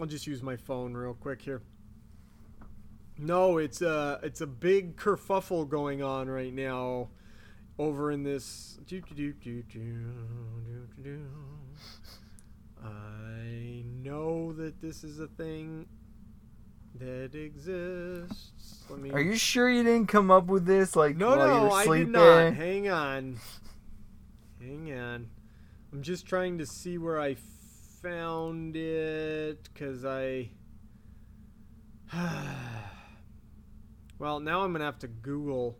I'll 0.01 0.07
just 0.07 0.27
use 0.27 0.43
my 0.43 0.57
phone 0.57 0.95
real 0.95 1.15
quick 1.15 1.43
here. 1.43 1.63
No, 3.19 3.59
it's 3.59 3.83
a 3.83 4.21
it's 4.23 4.41
a 4.41 4.47
big 4.47 4.97
kerfuffle 4.97 5.69
going 5.69 6.03
on 6.03 6.29
right 6.29 6.53
now, 6.53 7.09
over 7.79 8.11
in 8.11 8.23
this. 8.23 8.79
I 12.83 13.83
know 14.03 14.53
that 14.53 14.81
this 14.81 15.05
is 15.05 15.21
a 15.21 15.27
thing. 15.27 15.87
that 16.99 17.35
exists. 17.35 18.85
Let 18.89 19.01
me. 19.01 19.11
Are 19.11 19.21
you 19.21 19.37
sure 19.37 19.69
you 19.69 19.83
didn't 19.83 20.07
come 20.09 20.31
up 20.31 20.47
with 20.47 20.65
this 20.67 20.97
like 20.97 21.17
No, 21.17 21.37
while 21.37 21.39
you 21.39 21.55
no, 21.55 21.65
were 21.65 21.71
I 21.73 21.85
sleeping? 21.85 22.13
did 22.13 22.13
not. 22.13 22.55
Hang 22.55 22.89
on. 22.89 23.37
Hang 24.61 24.93
on. 24.99 25.29
I'm 25.93 26.03
just 26.03 26.27
trying 26.27 26.59
to 26.59 26.67
see 26.67 26.99
where 26.99 27.21
I 27.21 27.37
found 28.03 28.77
it 28.77 29.69
because 29.73 30.05
I. 30.05 30.51
well, 34.19 34.41
now 34.41 34.63
I'm 34.63 34.73
going 34.73 34.81
to 34.81 34.87
have 34.87 34.99
to 35.01 35.09
Google 35.09 35.77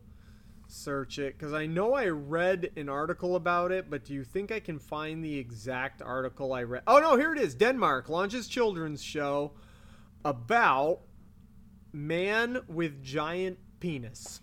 search 0.69 1.19
it 1.19 1.39
because 1.39 1.53
I 1.53 1.67
know 1.67 1.95
I 1.95 2.07
read 2.09 2.71
an 2.77 2.89
article 2.89 3.37
about 3.37 3.73
it, 3.73 3.89
but 3.89 4.05
do 4.05 4.15
you 4.15 4.25
think 4.25 4.51
I 4.51 4.61
can 4.61 4.79
find 4.79 5.25
the 5.25 5.39
exact 5.39 6.03
article 6.03 6.53
I 6.53 6.63
read? 6.63 6.83
Oh, 6.87 6.99
no, 6.99 7.17
here 7.17 7.33
it 7.33 7.39
is. 7.39 7.55
Denmark 7.55 8.09
launches 8.09 8.49
children's 8.49 9.03
show 9.03 9.53
about 10.25 11.01
man 11.93 12.63
with 12.69 13.03
giant 13.03 13.59
penis. 13.81 14.41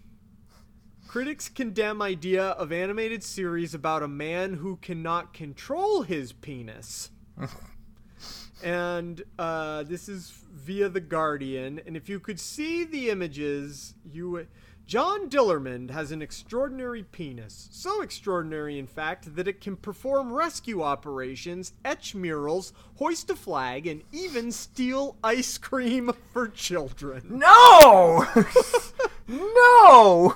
Critics 1.08 1.50
condemn 1.50 2.02
idea 2.02 2.44
of 2.44 2.72
animated 2.72 3.24
series 3.24 3.74
about 3.74 4.02
a 4.02 4.08
man 4.08 4.56
who 4.56 4.78
cannot 4.78 5.34
control 5.34 6.02
his 6.02 6.32
penis. 6.34 7.12
and 8.64 9.22
uh, 9.38 9.84
this 9.84 10.10
is 10.10 10.34
via 10.52 10.90
the 10.90 11.02
Guardian. 11.02 11.82
And 11.86 11.96
if 11.96 12.10
you 12.10 12.20
could 12.20 12.40
see 12.40 12.84
the 12.84 13.10
images, 13.10 13.94
you 14.12 14.30
would. 14.32 14.48
John 14.86 15.30
Dillermand 15.30 15.92
has 15.92 16.12
an 16.12 16.22
extraordinary 16.22 17.04
penis. 17.04 17.70
So 17.72 18.02
extraordinary, 18.02 18.78
in 18.78 18.86
fact, 18.86 19.36
that 19.36 19.48
it 19.48 19.62
can 19.62 19.76
perform 19.78 20.34
rescue 20.34 20.84
operations, 20.84 21.74
etch 21.86 22.14
murals, 22.14 22.74
hoist 22.96 23.30
a 23.30 23.36
flag, 23.36 23.88
and 23.88 24.04
even 24.12 24.52
steal 24.52 25.16
ice 25.24 25.58
cream 25.58 26.12
for 26.34 26.48
children. 26.48 27.24
No! 27.30 28.28
no! 29.28 30.36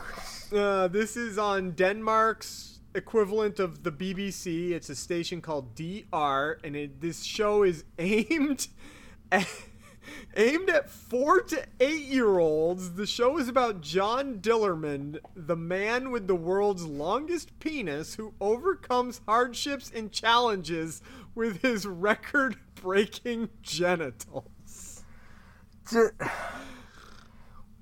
Uh, 0.52 0.88
this 0.88 1.18
is 1.18 1.38
on 1.38 1.72
Denmark's 1.72 2.80
equivalent 2.95 3.60
of 3.60 3.84
the 3.84 3.91
BBC. 3.91 4.72
It's 4.72 4.89
a 4.89 4.95
station 4.95 5.41
called 5.41 5.76
DR, 5.76 6.58
and 6.64 6.76
it, 6.76 7.02
this 7.02 7.24
show 7.24 7.64
is 7.64 7.84
aimed 8.00 8.68
at, 9.32 9.48
aimed 10.36 10.70
at 10.70 10.89
four 10.89 11.41
to 11.41 11.66
eight 11.80 12.03
year 12.05 12.39
olds. 12.39 12.93
The 12.93 13.05
show 13.05 13.38
is 13.38 13.47
about 13.47 13.82
John 13.82 14.39
Dillermand, 14.39 15.20
the 15.36 15.55
man 15.55 16.12
with 16.12 16.28
the 16.28 16.36
world's 16.36 16.86
longest 16.86 17.58
penis, 17.60 18.16
who 18.16 18.34
overcomes 18.41 19.22
hardships 19.28 19.91
and 19.93 20.12
challenges 20.12 21.01
with 21.36 21.62
his 21.62 21.86
record-breaking 21.86 23.49
genitals. 23.62 25.03
Ju- 25.89 26.12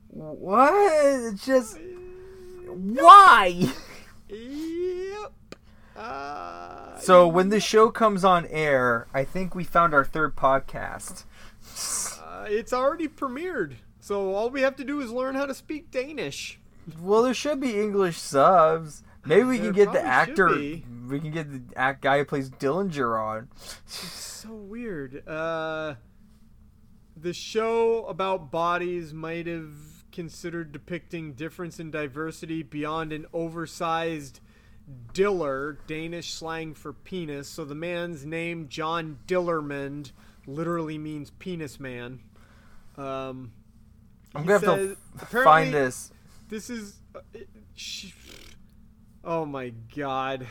what? 0.10 1.36
Just 1.36 1.78
why? 2.68 3.70
Yep. 4.30 5.34
Uh, 5.96 6.98
So 7.00 7.28
when 7.28 7.50
the 7.50 7.60
show 7.60 7.90
comes 7.90 8.24
on 8.26 8.46
air, 8.48 9.08
I 9.14 9.24
think 9.24 9.56
we 9.56 9.64
found 9.64 9.94
our 9.94 10.04
third 10.06 10.36
podcast. 10.36 11.24
Uh, 12.22 12.46
it's 12.48 12.74
already 12.74 13.08
premiered, 13.08 13.76
so 14.00 14.34
all 14.34 14.50
we 14.50 14.62
have 14.62 14.76
to 14.78 14.84
do 14.84 15.00
is 15.02 15.12
learn 15.12 15.36
how 15.36 15.46
to 15.46 15.54
speak 15.54 15.92
Danish. 15.92 16.60
Well, 17.02 17.24
there 17.24 17.34
should 17.34 17.60
be 17.60 17.80
English 17.80 18.18
subs. 18.18 19.04
Maybe 19.26 19.44
we 19.44 19.58
There 19.58 19.74
can 19.74 19.76
get 19.76 19.92
the 19.94 20.06
actor. 20.06 20.50
We 20.56 21.20
can 21.20 21.32
get 21.32 21.52
the 21.52 21.62
act 21.76 22.02
guy 22.02 22.20
who 22.20 22.26
plays 22.26 22.50
Dillinger 22.50 23.20
on. 23.20 23.50
It's 23.86 24.46
So 24.46 24.54
weird. 24.54 25.28
Uh, 25.28 25.96
the 27.18 27.34
show 27.34 28.06
about 28.06 28.52
bodies 28.52 29.14
might 29.14 29.48
have 29.48 29.74
considered 30.12 30.72
depicting 30.72 31.34
difference 31.34 31.80
and 31.80 31.92
diversity 31.92 32.62
beyond 32.62 33.12
an 33.12 33.26
oversized 33.34 34.40
diller, 35.14 35.80
Danish 35.88 36.34
slang 36.34 36.74
for 36.76 36.94
penis. 36.94 37.48
So 37.48 37.66
the 37.66 37.76
man's 37.76 38.26
name, 38.26 38.68
John 38.70 39.18
Dillermand, 39.28 40.12
literally 40.48 40.98
means 40.98 41.32
penis 41.32 41.80
man. 41.80 42.20
Um, 42.98 43.52
I'm 44.34 44.46
gonna 44.46 44.60
have 44.60 44.64
to 45.20 45.26
find 45.44 45.74
this. 45.74 46.12
This 46.50 46.70
is. 46.70 47.00
Uh, 47.14 47.20
it- 47.34 47.50
oh 49.24 49.46
my 49.46 49.74
god. 49.96 50.48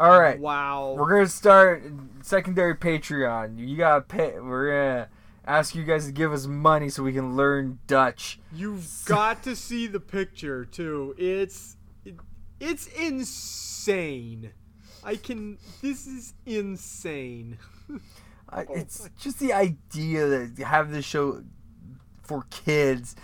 All 0.00 0.18
right. 0.18 0.38
Wow. 0.40 0.96
We're 0.98 1.08
gonna 1.10 1.28
start 1.28 1.84
secondary 2.22 2.74
Patreon. 2.74 3.58
You 3.58 3.76
gotta 3.76 4.00
pay. 4.00 4.38
We're 4.40 4.70
gonna 4.70 5.08
ask 5.46 5.74
you 5.74 5.84
guys 5.84 6.06
to 6.06 6.12
give 6.12 6.32
us 6.32 6.46
money 6.46 6.88
so 6.88 7.02
we 7.02 7.12
can 7.12 7.36
learn 7.36 7.78
Dutch. 7.86 8.40
You've 8.52 8.88
got 9.04 9.42
to 9.44 9.54
see 9.54 9.86
the 9.86 10.00
picture 10.00 10.64
too. 10.64 11.14
It's 11.16 11.76
it, 12.04 12.16
it's 12.58 12.86
insane. 12.88 14.52
I 15.04 15.16
can. 15.16 15.58
This 15.80 16.06
is 16.06 16.34
insane. 16.46 17.58
I, 18.52 18.66
it's 18.70 19.08
just 19.18 19.38
the 19.38 19.52
idea 19.52 20.26
that 20.26 20.58
you 20.58 20.64
have 20.64 20.90
this 20.90 21.04
show 21.04 21.42
for 22.22 22.44
kids 22.50 23.16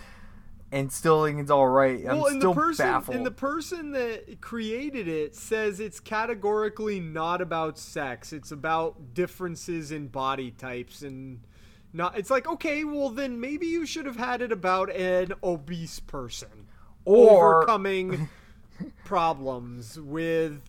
and 0.71 0.93
still 0.93 1.25
think 1.25 1.41
it's 1.41 1.51
all 1.51 1.69
right. 1.69 2.01
I'm 2.07 2.19
well, 2.19 2.27
and 2.27 2.41
still 2.41 2.53
the 2.53 2.61
person 2.61 2.87
baffled. 2.87 3.17
and 3.17 3.27
the 3.27 3.31
person 3.31 3.93
that 3.93 4.41
created 4.41 5.09
it 5.09 5.35
says 5.35 5.81
it's 5.81 5.99
categorically 6.01 7.01
not 7.01 7.41
about 7.41 7.79
sex. 7.79 8.33
It's 8.33 8.51
about 8.51 9.15
differences 9.15 9.93
in 9.93 10.09
body 10.09 10.51
types 10.51 11.03
and 11.03 11.41
not. 11.93 12.19
It's 12.19 12.31
like 12.31 12.47
okay, 12.47 12.85
well 12.85 13.09
then 13.09 13.41
maybe 13.41 13.67
you 13.67 13.87
should 13.87 14.05
have 14.07 14.17
had 14.17 14.43
it 14.43 14.53
about 14.53 14.91
an 14.91 15.33
obese 15.43 16.01
person 16.01 16.67
Or- 17.05 17.63
overcoming 17.63 18.29
problems 19.05 19.99
with 19.99 20.61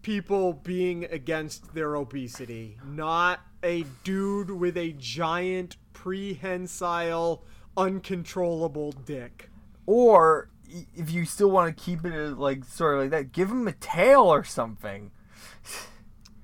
people 0.00 0.54
being 0.54 1.04
against 1.04 1.74
their 1.74 1.94
obesity, 1.94 2.78
not 2.84 3.40
a 3.62 3.84
dude 4.04 4.50
with 4.50 4.76
a 4.76 4.92
giant 4.92 5.76
prehensile 5.92 7.42
uncontrollable 7.76 8.92
dick. 8.92 9.48
or 9.86 10.48
if 10.94 11.10
you 11.10 11.24
still 11.26 11.50
want 11.50 11.76
to 11.76 11.82
keep 11.84 12.04
it 12.04 12.38
like 12.38 12.64
sort 12.64 12.94
of 12.96 13.00
like 13.02 13.10
that, 13.10 13.32
give 13.32 13.50
him 13.50 13.68
a 13.68 13.72
tail 13.72 14.22
or 14.22 14.42
something. 14.44 15.10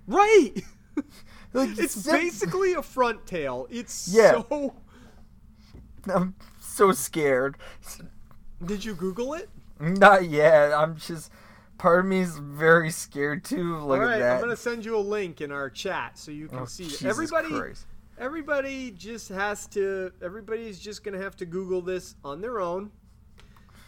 Right. 0.07 0.53
Like, 1.55 1.79
It's 1.79 2.05
basically 2.07 2.75
a 2.75 2.83
front 2.83 3.27
tail. 3.27 3.67
It's 3.71 4.07
Yeah. 4.13 4.43
so 4.51 4.75
I'm 6.15 6.35
so 6.61 6.93
scared. 6.93 7.57
Did 8.65 8.85
you 8.85 8.95
Google 8.95 9.33
it? 9.33 9.49
Not 9.81 10.29
yet. 10.29 10.73
I'm 10.75 10.97
just. 10.97 11.31
Part 11.79 12.01
of 12.01 12.07
me 12.07 12.21
is 12.21 12.37
very 12.39 12.91
scared 12.91 13.45
too. 13.45 13.77
Look 13.79 13.83
All 13.83 13.95
at 13.95 14.01
right, 14.01 14.19
that. 14.19 14.35
I'm 14.35 14.41
gonna 14.41 14.57
send 14.57 14.85
you 14.85 14.97
a 14.97 14.99
link 14.99 15.41
in 15.41 15.53
our 15.53 15.71
chat 15.71 16.19
so 16.19 16.33
you 16.33 16.49
can 16.49 16.59
Oh, 16.59 16.65
see. 16.65 16.85
Jesus 16.85 17.05
everybody, 17.05 17.49
Christ. 17.51 17.87
everybody 18.19 18.91
just 18.91 19.29
has 19.29 19.67
to. 19.69 20.13
Everybody's 20.21 20.81
just 20.81 21.05
gonna 21.05 21.23
have 21.23 21.37
to 21.37 21.47
Google 21.47 21.81
this 21.81 22.17
on 22.25 22.41
their 22.41 22.61
own, 22.61 22.91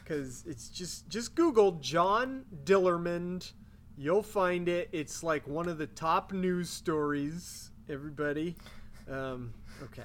because 0.04 0.44
it's 0.46 0.68
just 0.68 1.08
just 1.08 1.34
Google 1.34 1.72
John 1.80 2.44
Dillermand. 2.64 3.52
You'll 3.96 4.22
find 4.22 4.68
it. 4.68 4.88
It's 4.92 5.22
like 5.24 5.46
one 5.48 5.68
of 5.68 5.76
the 5.76 5.88
top 5.88 6.32
news 6.32 6.70
stories. 6.70 7.72
Everybody, 7.88 8.54
um, 9.10 9.52
okay. 9.82 10.02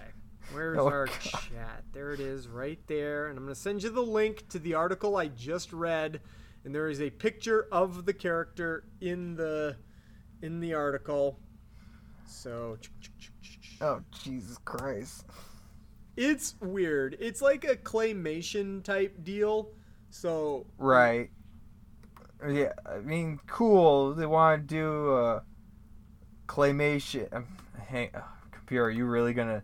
Where's 0.53 0.77
Oh, 0.79 0.87
our 0.87 1.05
God. 1.05 1.19
chat? 1.21 1.83
There 1.93 2.13
it 2.13 2.19
is, 2.19 2.47
right 2.47 2.79
there. 2.87 3.27
And 3.27 3.37
I'm 3.37 3.45
gonna 3.45 3.53
send 3.55 3.83
you 3.83 3.89
the 3.91 4.01
link 4.01 4.47
to 4.49 4.59
the 4.59 4.73
article 4.73 5.17
I 5.17 5.27
just 5.27 5.71
read. 5.71 6.19
And 6.65 6.73
there 6.73 6.89
is 6.89 6.99
a 6.99 7.11
picture 7.11 7.67
of 7.71 8.05
the 8.05 8.13
character 8.13 8.85
in 8.99 9.35
the 9.35 9.77
in 10.41 10.59
the 10.59 10.73
article. 10.73 11.39
So 12.25 12.77
Oh 13.79 14.01
Jesus 14.23 14.57
Christ! 14.65 15.25
it's 16.17 16.55
weird. 16.61 17.17
It's 17.19 17.41
like 17.41 17.65
a 17.65 17.75
claymation 17.75 18.83
type 18.83 19.23
deal. 19.23 19.69
So 20.09 20.65
Right. 20.77 21.29
Yeah, 22.47 22.73
I 22.85 22.97
mean, 22.99 23.39
cool. 23.47 24.13
They 24.13 24.25
want 24.25 24.67
to 24.67 24.75
do 24.75 25.13
uh, 25.13 25.39
claymation. 26.47 27.33
Um, 27.33 27.47
hey, 27.87 28.11
uh, 28.13 28.21
computer, 28.51 28.85
are 28.85 28.89
you 28.89 29.05
really 29.05 29.33
gonna 29.33 29.63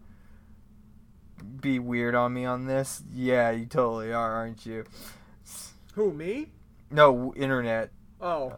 be 1.60 1.80
weird 1.80 2.16
on 2.16 2.34
me 2.34 2.46
on 2.46 2.66
this? 2.66 3.04
Yeah, 3.12 3.52
you 3.52 3.66
totally 3.66 4.14
are, 4.14 4.34
aren't 4.34 4.66
you? 4.66 4.86
who 5.94 6.12
me? 6.14 6.48
No, 6.92 7.34
internet. 7.36 7.92
Oh, 8.20 8.54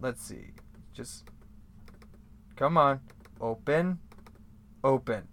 Let's 0.00 0.22
see. 0.22 0.52
Just 0.92 1.24
come 2.56 2.76
on. 2.76 3.00
Open. 3.40 3.98
Open. 4.84 5.28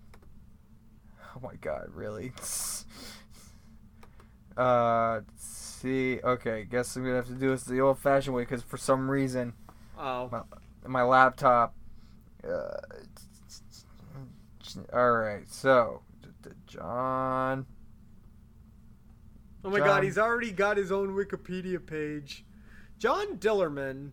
Oh 1.35 1.39
my 1.41 1.55
god, 1.55 1.89
really? 1.93 2.33
Uh, 4.57 5.15
let's 5.15 5.45
see. 5.45 6.21
Okay, 6.23 6.63
guess 6.63 6.95
I'm 6.95 7.03
gonna 7.03 7.17
have 7.17 7.27
to 7.27 7.33
do 7.33 7.49
this 7.49 7.65
the 7.65 7.81
old-fashioned 7.81 8.33
way 8.33 8.43
because 8.43 8.63
for 8.63 8.77
some 8.77 9.11
reason 9.11 9.51
oh. 9.99 10.29
my, 10.31 10.41
my 10.87 11.03
laptop. 11.03 11.75
Uh, 12.41 12.77
all 14.93 15.11
right, 15.11 15.43
so 15.49 16.03
John. 16.67 17.65
Oh 19.65 19.71
my 19.71 19.79
John. 19.79 19.87
god, 19.87 20.03
he's 20.03 20.19
already 20.19 20.51
got 20.51 20.77
his 20.77 20.91
own 20.91 21.15
Wikipedia 21.15 21.83
page. 21.83 22.45
John 22.99 23.37
Dillermand, 23.37 24.11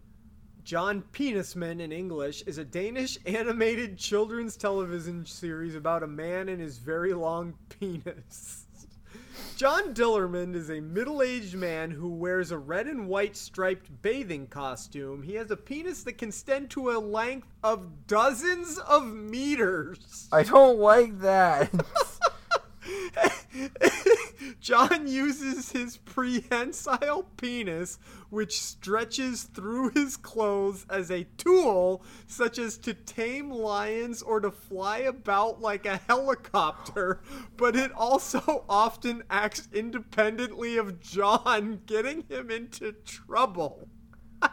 John 0.65 1.05
Penisman 1.13 1.79
in 1.79 1.93
English, 1.93 2.43
is 2.47 2.57
a 2.57 2.65
Danish 2.65 3.19
animated 3.27 3.99
children's 3.99 4.57
television 4.57 5.27
series 5.27 5.75
about 5.75 6.03
a 6.03 6.07
man 6.07 6.49
and 6.49 6.59
his 6.59 6.79
very 6.79 7.13
long 7.13 7.53
penis. 7.69 8.67
John 9.55 9.93
Dillermand 9.93 10.55
is 10.55 10.71
a 10.71 10.81
middle 10.81 11.21
aged 11.21 11.55
man 11.55 11.91
who 11.91 12.09
wears 12.09 12.51
a 12.51 12.57
red 12.57 12.87
and 12.87 13.07
white 13.07 13.37
striped 13.37 14.01
bathing 14.01 14.47
costume. 14.47 15.23
He 15.23 15.35
has 15.35 15.51
a 15.51 15.57
penis 15.57 16.03
that 16.05 16.17
can 16.17 16.31
extend 16.31 16.71
to 16.71 16.93
a 16.93 16.99
length 16.99 17.49
of 17.63 18.07
dozens 18.07 18.79
of 18.79 19.07
meters. 19.07 20.29
I 20.33 20.45
don't 20.45 20.79
like 20.79 21.21
that. 21.21 21.71
John 24.63 25.09
uses 25.09 25.73
his 25.73 25.97
prehensile 25.97 27.25
penis, 27.37 27.99
which 28.31 28.63
stretches 28.63 29.43
through 29.43 29.91
his 29.91 30.17
clothes, 30.17 30.87
as 30.89 31.11
a 31.11 31.25
tool, 31.37 32.05
such 32.29 32.61
as 32.61 32.79
to 32.79 32.95
tame 32.95 33.51
lions 33.51 34.23
or 34.23 34.39
to 34.39 34.53
fly 34.53 34.99
about 34.99 35.61
like 35.61 35.85
a 35.85 36.01
helicopter, 36.07 37.21
but 37.57 37.75
it 37.75 37.91
also 37.91 38.65
often 38.69 39.25
acts 39.29 39.69
independently 39.73 40.77
of 40.77 41.01
John, 41.01 41.81
getting 41.87 42.23
him 42.29 42.49
into 42.49 42.93
trouble. 42.93 43.89
oh 44.43 44.49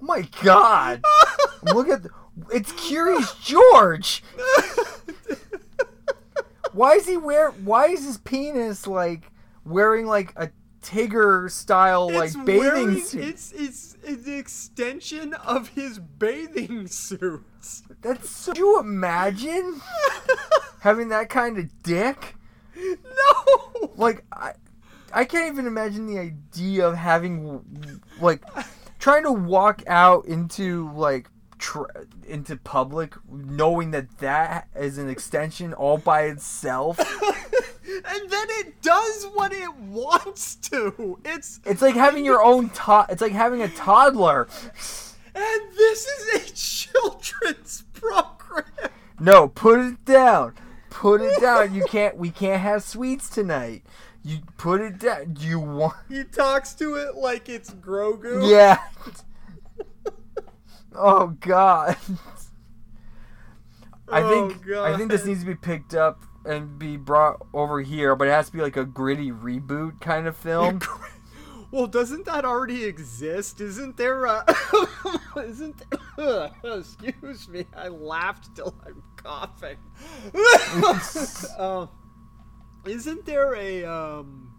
my 0.00 0.28
god. 0.42 1.04
Look 1.62 1.88
at 1.88 2.06
it's 2.52 2.72
Curious 2.72 3.34
George. 3.36 4.24
why 6.72 6.94
is 6.94 7.06
he 7.06 7.16
wear 7.16 7.50
why 7.50 7.86
is 7.88 8.04
his 8.04 8.18
penis 8.18 8.86
like 8.86 9.30
wearing 9.64 10.06
like 10.06 10.32
a 10.36 10.50
Tigger 10.82 11.48
style 11.48 12.10
like 12.10 12.32
bathing 12.44 12.58
wearing- 12.58 13.00
suit? 13.00 13.22
It's, 13.22 13.52
it's 13.52 13.96
it's 14.02 14.26
an 14.26 14.38
extension 14.38 15.34
of 15.34 15.68
his 15.68 15.98
bathing 15.98 16.88
suits. 16.88 17.84
That's 18.00 18.28
so, 18.28 18.52
could 18.52 18.58
you 18.58 18.80
imagine 18.80 19.80
having 20.80 21.08
that 21.08 21.28
kind 21.28 21.58
of 21.58 21.82
dick? 21.82 22.34
No. 22.76 23.90
Like 23.96 24.24
I 24.32 24.54
I 25.12 25.24
can't 25.24 25.52
even 25.52 25.66
imagine 25.66 26.06
the 26.06 26.18
idea 26.18 26.88
of 26.88 26.96
having 26.96 28.00
like 28.20 28.42
trying 28.98 29.22
to 29.24 29.32
walk 29.32 29.82
out 29.86 30.26
into 30.26 30.90
like 30.94 31.28
tr- 31.62 31.84
into 32.26 32.56
public 32.56 33.14
knowing 33.30 33.92
that 33.92 34.18
that 34.18 34.66
is 34.76 34.98
an 34.98 35.08
extension 35.08 35.72
all 35.72 35.96
by 35.96 36.22
itself. 36.22 36.98
and 37.86 38.30
then 38.30 38.46
it 38.60 38.82
does 38.82 39.26
what 39.34 39.52
it 39.52 39.72
wants 39.76 40.56
to. 40.56 41.18
It's 41.24 41.60
It's 41.64 41.80
like 41.80 41.94
having 41.94 42.24
your 42.24 42.42
own 42.42 42.70
to- 42.70 43.06
it's 43.08 43.22
like 43.22 43.32
having 43.32 43.62
a 43.62 43.68
toddler. 43.68 44.48
and 45.34 45.60
this 45.78 46.06
is 46.06 46.50
a 46.50 46.54
children's 46.54 47.84
program. 47.94 48.90
No, 49.20 49.46
put 49.48 49.78
it 49.78 50.04
down. 50.04 50.54
Put 50.90 51.22
it 51.22 51.40
down. 51.40 51.74
You 51.74 51.84
can't 51.84 52.16
we 52.16 52.30
can't 52.30 52.60
have 52.60 52.82
sweets 52.82 53.30
tonight. 53.30 53.84
You 54.24 54.38
put 54.56 54.80
it 54.80 54.98
down. 54.98 55.36
You 55.38 55.60
want 55.60 55.94
He 56.08 56.24
talks 56.24 56.74
to 56.74 56.94
it 56.96 57.14
like 57.14 57.48
it's 57.48 57.70
Grogu. 57.70 58.50
Yeah. 58.50 58.78
oh 60.94 61.28
god. 61.40 61.96
I 64.10 64.22
Oh, 64.22 64.48
think 64.50 64.68
I 64.76 64.96
think 64.96 65.10
this 65.10 65.24
needs 65.24 65.40
to 65.40 65.46
be 65.46 65.54
picked 65.54 65.94
up 65.94 66.22
and 66.44 66.78
be 66.78 66.96
brought 66.96 67.46
over 67.54 67.80
here, 67.80 68.14
but 68.16 68.28
it 68.28 68.32
has 68.32 68.46
to 68.46 68.52
be 68.52 68.60
like 68.60 68.76
a 68.76 68.84
gritty 68.84 69.30
reboot 69.30 70.00
kind 70.00 70.26
of 70.26 70.36
film. 70.46 70.80
Well, 71.70 71.86
doesn't 71.86 72.26
that 72.26 72.44
already 72.44 72.84
exist? 72.84 73.60
Isn't 73.60 73.96
there 73.96 74.26
a 74.26 74.44
Isn't 75.36 75.82
there, 76.18 76.50
Excuse 76.64 77.48
me. 77.48 77.64
I 77.74 77.88
laughed 77.88 78.54
till 78.56 78.74
I'm 78.86 79.02
coughing. 79.16 79.78
um, 81.58 81.88
isn't 82.86 83.24
there 83.24 83.54
a 83.54 83.84
um 83.84 84.52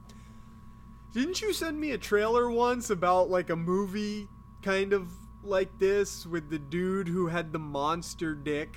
Didn't 1.14 1.42
you 1.42 1.54
send 1.54 1.80
me 1.80 1.92
a 1.92 1.98
trailer 1.98 2.50
once 2.50 2.90
about 2.90 3.30
like 3.30 3.50
a 3.52 3.56
movie 3.56 4.28
kind 4.64 4.94
of 4.94 5.10
like 5.46 5.80
this 5.80 6.26
with 6.26 6.50
the 6.50 6.60
dude 6.60 7.08
who 7.08 7.28
had 7.28 7.52
the 7.52 7.60
monster 7.60 8.36
dick? 8.36 8.76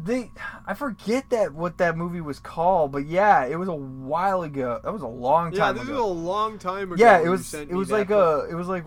They 0.00 0.30
I 0.66 0.74
forget 0.74 1.30
that 1.30 1.54
what 1.54 1.78
that 1.78 1.96
movie 1.96 2.20
was 2.20 2.38
called, 2.38 2.92
but 2.92 3.06
yeah, 3.06 3.44
it 3.44 3.56
was 3.56 3.68
a 3.68 3.74
while 3.74 4.42
ago. 4.42 4.80
That 4.82 4.92
was 4.92 5.02
a 5.02 5.08
long 5.08 5.50
time. 5.50 5.58
Yeah, 5.58 5.72
this 5.72 5.82
ago. 5.82 5.92
was 5.92 6.00
a 6.00 6.20
long 6.20 6.58
time 6.58 6.92
ago. 6.92 7.04
yeah, 7.04 7.20
it 7.20 7.28
was 7.28 7.52
it 7.54 7.72
was 7.72 7.90
like 7.90 8.10
a 8.10 8.46
it 8.50 8.54
was 8.54 8.68
like 8.68 8.84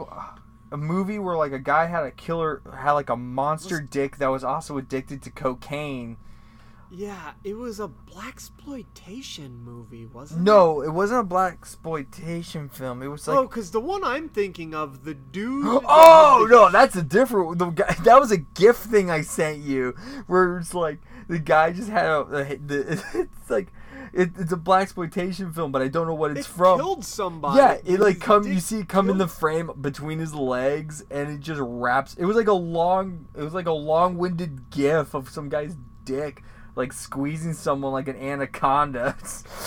a 0.72 0.78
movie 0.78 1.20
where 1.20 1.36
like 1.36 1.52
a 1.52 1.60
guy 1.60 1.86
had 1.86 2.04
a 2.04 2.12
killer 2.12 2.62
had 2.74 2.94
like 2.94 3.10
a 3.10 3.18
monster 3.18 3.82
dick 3.82 4.18
that 4.18 4.28
was 4.28 4.44
also 4.44 4.78
addicted 4.78 5.22
to 5.24 5.32
cocaine. 5.32 6.18
Yeah, 6.94 7.32
it 7.46 7.54
was 7.54 7.80
a 7.80 7.88
blaxploitation 7.88 9.64
movie, 9.64 10.06
wasn't 10.06 10.42
it? 10.42 10.44
No, 10.44 10.82
it 10.82 10.90
wasn't 10.90 11.22
a 11.22 11.36
blaxploitation 11.36 12.70
film. 12.70 13.02
It 13.02 13.08
was 13.08 13.28
like 13.30 13.38
oh, 13.38 13.44
because 13.44 13.72
the 13.72 13.80
one 13.80 14.04
I'm 14.04 14.28
thinking 14.28 14.76
of, 14.76 15.06
the 15.06 15.14
dude. 15.14 15.66
Oh 15.88 16.48
no, 16.50 16.70
that's 16.70 16.96
a 16.98 17.02
different. 17.02 17.60
The 17.60 17.70
guy, 17.70 17.96
that 18.04 18.20
was 18.20 18.32
a 18.32 18.38
gift 18.38 18.86
thing 18.86 19.10
I 19.10 19.22
sent 19.22 19.60
you, 19.60 19.96
where 20.28 20.58
it's 20.58 20.74
like 20.74 21.00
the 21.30 21.40
guy 21.40 21.72
just 21.72 21.90
had 21.90 22.06
a. 22.06 22.20
a 22.20 22.58
the, 22.58 23.04
it's 23.14 23.50
like 23.50 23.72
it, 24.14 24.32
it's 24.38 24.52
a 24.52 24.58
blaxploitation 24.58 25.54
film, 25.56 25.72
but 25.72 25.82
I 25.82 25.88
don't 25.88 26.08
know 26.08 26.14
what 26.14 26.32
it's 26.32 26.46
It 26.48 26.52
from. 26.52 26.78
killed 26.78 27.06
somebody. 27.06 27.58
Yeah, 27.58 27.78
it 27.86 28.02
like 28.02 28.20
come. 28.20 28.44
You 28.46 28.60
see 28.60 28.80
it 28.80 28.90
come 28.90 29.10
in 29.10 29.18
the 29.18 29.28
frame 29.28 29.72
between 29.80 30.20
his 30.20 30.34
legs, 30.36 31.06
and 31.10 31.30
it 31.30 31.40
just 31.40 31.62
wraps. 31.64 32.16
It 32.16 32.26
was 32.26 32.36
like 32.36 32.48
a 32.48 32.54
long. 32.54 33.28
It 33.34 33.44
was 33.44 33.54
like 33.54 33.68
a 33.68 33.72
long-winded 33.72 34.70
gif 34.72 35.14
of 35.14 35.30
some 35.30 35.48
guy's 35.48 35.78
dick, 36.04 36.44
like 36.76 36.94
squeezing 36.94 37.54
someone 37.54 37.92
like 37.92 38.08
an 38.08 38.16
anaconda. 38.16 39.16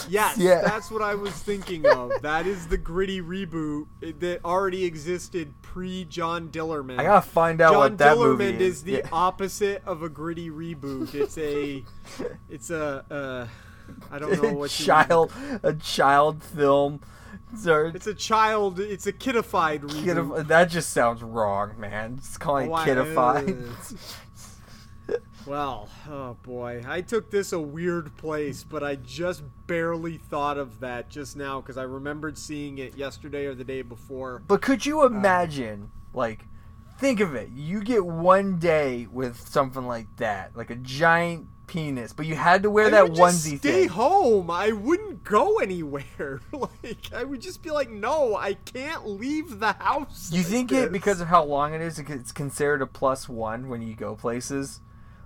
Yes, 0.08 0.36
yeah. 0.36 0.60
that's 0.60 0.90
what 0.90 1.00
I 1.00 1.14
was 1.14 1.32
thinking 1.32 1.86
of. 1.86 2.12
that 2.22 2.46
is 2.46 2.66
the 2.66 2.76
gritty 2.76 3.22
reboot 3.22 3.86
that 4.20 4.44
already 4.44 4.84
existed 4.84 5.54
pre 5.62 6.04
John 6.04 6.48
Dillermand. 6.50 6.98
I 6.98 7.04
gotta 7.04 7.22
find 7.26 7.60
out 7.62 7.70
John 7.72 7.78
what 7.78 7.98
that 7.98 8.16
Dillermand 8.16 8.38
movie 8.38 8.64
is, 8.64 8.76
is. 8.78 8.84
the 8.84 8.92
Yeah. 8.92 9.08
opposite 9.12 9.82
of 9.86 10.02
a 10.02 10.08
gritty 10.10 10.50
reboot. 10.50 11.14
It's 11.14 11.38
a, 11.38 11.82
it's 12.50 12.68
a, 12.70 13.04
uh, 13.10 13.46
I 14.10 14.18
don't 14.18 14.42
know 14.42 14.52
what 14.52 14.78
you- 14.78 14.86
child, 14.86 15.32
a 15.62 15.72
child 15.72 16.42
film. 16.42 17.00
Sorry. 17.56 17.92
It's 17.94 18.06
a 18.06 18.14
child. 18.14 18.80
It's 18.80 19.06
a 19.06 19.12
kidified 19.12 19.80
reboot. 19.82 20.04
Kidif- 20.04 20.46
that 20.48 20.70
just 20.70 20.90
sounds 20.90 21.22
wrong, 21.22 21.72
man. 21.78 22.16
Just 22.18 22.40
calling 22.40 22.70
Oh, 22.70 22.76
it 22.76 22.78
I- 22.80 22.88
kidified. 22.88 24.16
Well, 25.46 25.90
oh 26.10 26.36
boy, 26.42 26.82
I 26.88 27.02
took 27.02 27.30
this 27.30 27.52
a 27.52 27.60
weird 27.60 28.16
place, 28.16 28.64
but 28.64 28.82
I 28.82 28.96
just 28.96 29.42
barely 29.66 30.16
thought 30.16 30.56
of 30.56 30.80
that 30.80 31.10
just 31.10 31.36
now 31.36 31.60
because 31.60 31.76
I 31.76 31.82
remembered 31.82 32.38
seeing 32.38 32.78
it 32.78 32.96
yesterday 32.96 33.44
or 33.44 33.54
the 33.54 33.64
day 33.64 33.82
before. 33.82 34.42
but 34.46 34.62
could 34.62 34.86
you 34.86 35.02
uh, 35.02 35.06
imagine, 35.06 35.90
like, 36.14 36.46
think 36.98 37.20
of 37.20 37.34
it. 37.34 37.50
You 37.54 37.82
get 37.82 38.06
one 38.06 38.58
day 38.58 39.06
with 39.12 39.46
something 39.48 39.86
like 39.86 40.06
that, 40.16 40.56
like 40.56 40.70
a 40.70 40.76
giant 40.76 41.48
penis, 41.66 42.12
but 42.14 42.24
you 42.24 42.36
had 42.36 42.62
to 42.62 42.70
wear 42.70 42.86
I 42.86 42.90
that 42.90 43.08
would 43.08 43.16
just 43.16 43.46
onesie 43.46 43.58
stay 43.58 43.82
thing. 43.82 43.88
home. 43.88 44.50
I 44.50 44.72
wouldn't 44.72 45.24
go 45.24 45.58
anywhere. 45.58 46.40
like 46.52 47.12
I 47.14 47.24
would 47.24 47.40
just 47.42 47.62
be 47.62 47.70
like, 47.70 47.90
no, 47.90 48.36
I 48.36 48.54
can't 48.54 49.06
leave 49.06 49.60
the 49.60 49.72
house. 49.72 50.30
You 50.32 50.40
like 50.42 50.46
think 50.50 50.70
this." 50.70 50.86
it 50.86 50.92
because 50.92 51.20
of 51.20 51.28
how 51.28 51.44
long 51.44 51.74
it 51.74 51.80
is? 51.80 51.98
It's 51.98 52.32
considered 52.32 52.80
a 52.80 52.86
plus 52.86 53.28
one 53.28 53.68
when 53.68 53.82
you 53.82 53.94
go 53.94 54.14
places. 54.14 54.80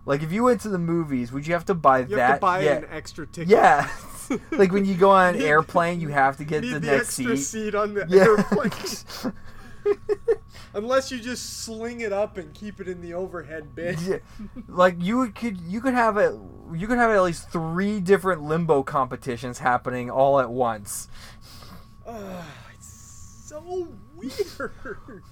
Like 0.09 0.23
if 0.23 0.33
you 0.33 0.45
went 0.45 0.63
to 0.63 0.71
the 0.71 0.79
movies, 0.79 1.33
would 1.33 1.47
you 1.47 1.53
have 1.53 1.67
to 1.67 1.75
buy 1.75 1.99
you 1.99 2.17
that? 2.17 2.19
have 2.19 2.37
to 2.37 2.41
buy 2.41 2.63
yeah. 2.63 2.77
an 2.77 2.87
extra 2.91 3.27
ticket. 3.27 3.51
Yeah. 3.51 3.91
like 4.53 4.73
when 4.73 4.87
you 4.87 4.95
go 4.95 5.11
on 5.11 5.35
an 5.35 5.43
airplane, 5.43 6.01
you 6.01 6.09
have 6.09 6.39
to 6.39 6.45
get 6.45 6.63
the, 6.63 6.79
the, 6.79 6.81
next 6.81 7.21
extra 7.21 7.37
seat. 7.37 7.43
seat 7.43 7.75
on 7.75 7.93
the 7.93 8.07
Yeah. 8.09 8.23
airplane. 8.23 9.35
Unless 10.75 11.11
you 11.11 11.19
just 11.19 11.61
sling 11.63 12.01
it 12.01 12.11
up 12.11 12.39
and 12.39 12.55
keep 12.55 12.81
it 12.81 12.89
in 12.89 13.03
the 13.03 13.13
overhead 13.13 13.75
bin. 13.75 13.99
Yeah, 14.03 14.19
like 14.67 14.95
you 14.99 15.29
could 15.29 15.61
you 15.61 15.83
could 15.83 15.93
have 15.93 16.17
it 16.17 16.33
you 16.75 16.87
could 16.87 16.97
have 16.97 17.11
at 17.11 17.23
least 17.23 17.51
three 17.51 18.01
different 18.01 18.43
limbo 18.43 18.83
competitions 18.83 19.59
happening 19.59 20.11
all 20.11 20.41
at 20.41 20.49
once. 20.49 21.09
Ugh, 22.07 22.45
it's 22.75 23.45
so 23.45 23.89
weird. 24.17 25.23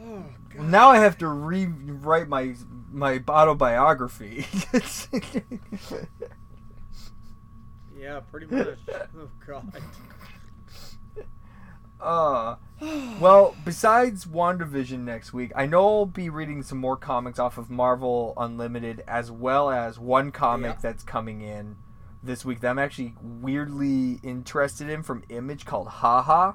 Oh 0.00 0.24
god. 0.52 0.64
Now 0.66 0.90
I 0.90 0.98
have 0.98 1.16
to 1.18 1.28
rewrite 1.28 2.28
my 2.28 2.54
my 2.94 3.22
autobiography. 3.28 4.46
Yeah, 7.96 8.20
pretty 8.20 8.46
much. 8.54 8.76
Oh 9.16 9.30
god. 9.46 9.72
uh 12.00 12.56
well, 13.20 13.54
besides 13.64 14.26
WandaVision 14.26 14.98
next 15.00 15.32
week, 15.32 15.52
I 15.56 15.64
know 15.64 15.80
I'll 16.00 16.06
be 16.06 16.28
reading 16.28 16.62
some 16.62 16.76
more 16.78 16.96
comics 16.98 17.38
off 17.38 17.56
of 17.56 17.70
Marvel 17.70 18.34
Unlimited 18.36 19.02
as 19.06 19.30
well 19.30 19.70
as 19.70 19.98
one 19.98 20.32
comic 20.32 20.74
Yeah. 20.74 20.80
that's 20.82 21.02
coming 21.02 21.40
in 21.40 21.76
this 22.22 22.44
week 22.44 22.60
that 22.60 22.68
I'm 22.70 22.78
actually 22.78 23.14
weirdly 23.22 24.18
interested 24.22 24.90
in 24.90 25.02
from 25.02 25.22
Image 25.30 25.64
called 25.64 25.88
Haha. 25.88 26.52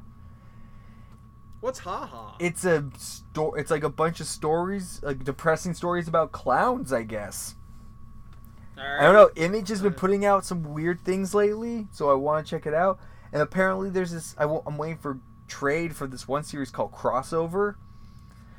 What's 1.61 1.79
haha? 1.79 2.35
It's 2.39 2.63
a 2.63 2.85
sto- 2.97 3.53
It's 3.53 3.71
like 3.71 3.83
a 3.83 3.89
bunch 3.89 4.19
of 4.19 4.27
stories, 4.27 5.01
like 5.03 5.23
depressing 5.23 5.73
stories 5.73 6.07
about 6.07 6.31
clowns, 6.31 6.93
I 6.93 7.03
guess. 7.03 7.55
I 8.77 9.03
don't 9.03 9.13
know. 9.13 9.29
Image 9.35 9.67
has 9.69 9.81
been 9.81 9.93
putting 9.93 10.23
out 10.23 10.45
some 10.45 10.73
weird 10.73 11.01
things 11.01 11.33
lately, 11.35 11.87
so 11.91 12.09
I 12.09 12.13
want 12.13 12.45
to 12.45 12.49
check 12.49 12.65
it 12.65 12.73
out. 12.73 12.97
And 13.33 13.41
apparently, 13.41 13.89
there's 13.89 14.11
this. 14.11 14.35
I 14.37 14.43
w- 14.43 14.63
I'm 14.65 14.77
waiting 14.77 14.97
for 14.97 15.19
trade 15.47 15.95
for 15.95 16.07
this 16.07 16.27
one 16.27 16.43
series 16.43 16.71
called 16.71 16.93
Crossover, 16.93 17.75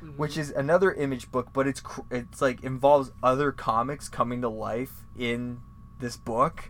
mm-hmm. 0.03 0.09
which 0.17 0.37
is 0.37 0.51
another 0.51 0.93
Image 0.93 1.31
book, 1.31 1.49
but 1.53 1.67
it's 1.67 1.79
cr- 1.79 2.01
it's 2.11 2.39
like 2.39 2.63
involves 2.63 3.11
other 3.23 3.51
comics 3.51 4.07
coming 4.09 4.41
to 4.41 4.49
life 4.49 5.05
in 5.17 5.61
this 5.99 6.17
book. 6.17 6.69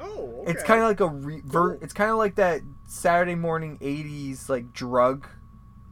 Oh, 0.00 0.44
It's 0.46 0.62
kind 0.62 0.80
of 0.80 0.88
like 0.88 1.00
a 1.00 1.08
re- 1.08 1.42
Cool. 1.50 1.78
it's 1.82 1.92
kind 1.92 2.10
of 2.10 2.16
like 2.18 2.36
that 2.36 2.62
Saturday 2.86 3.34
morning 3.34 3.78
'80s 3.78 4.48
like 4.48 4.72
drug 4.72 5.26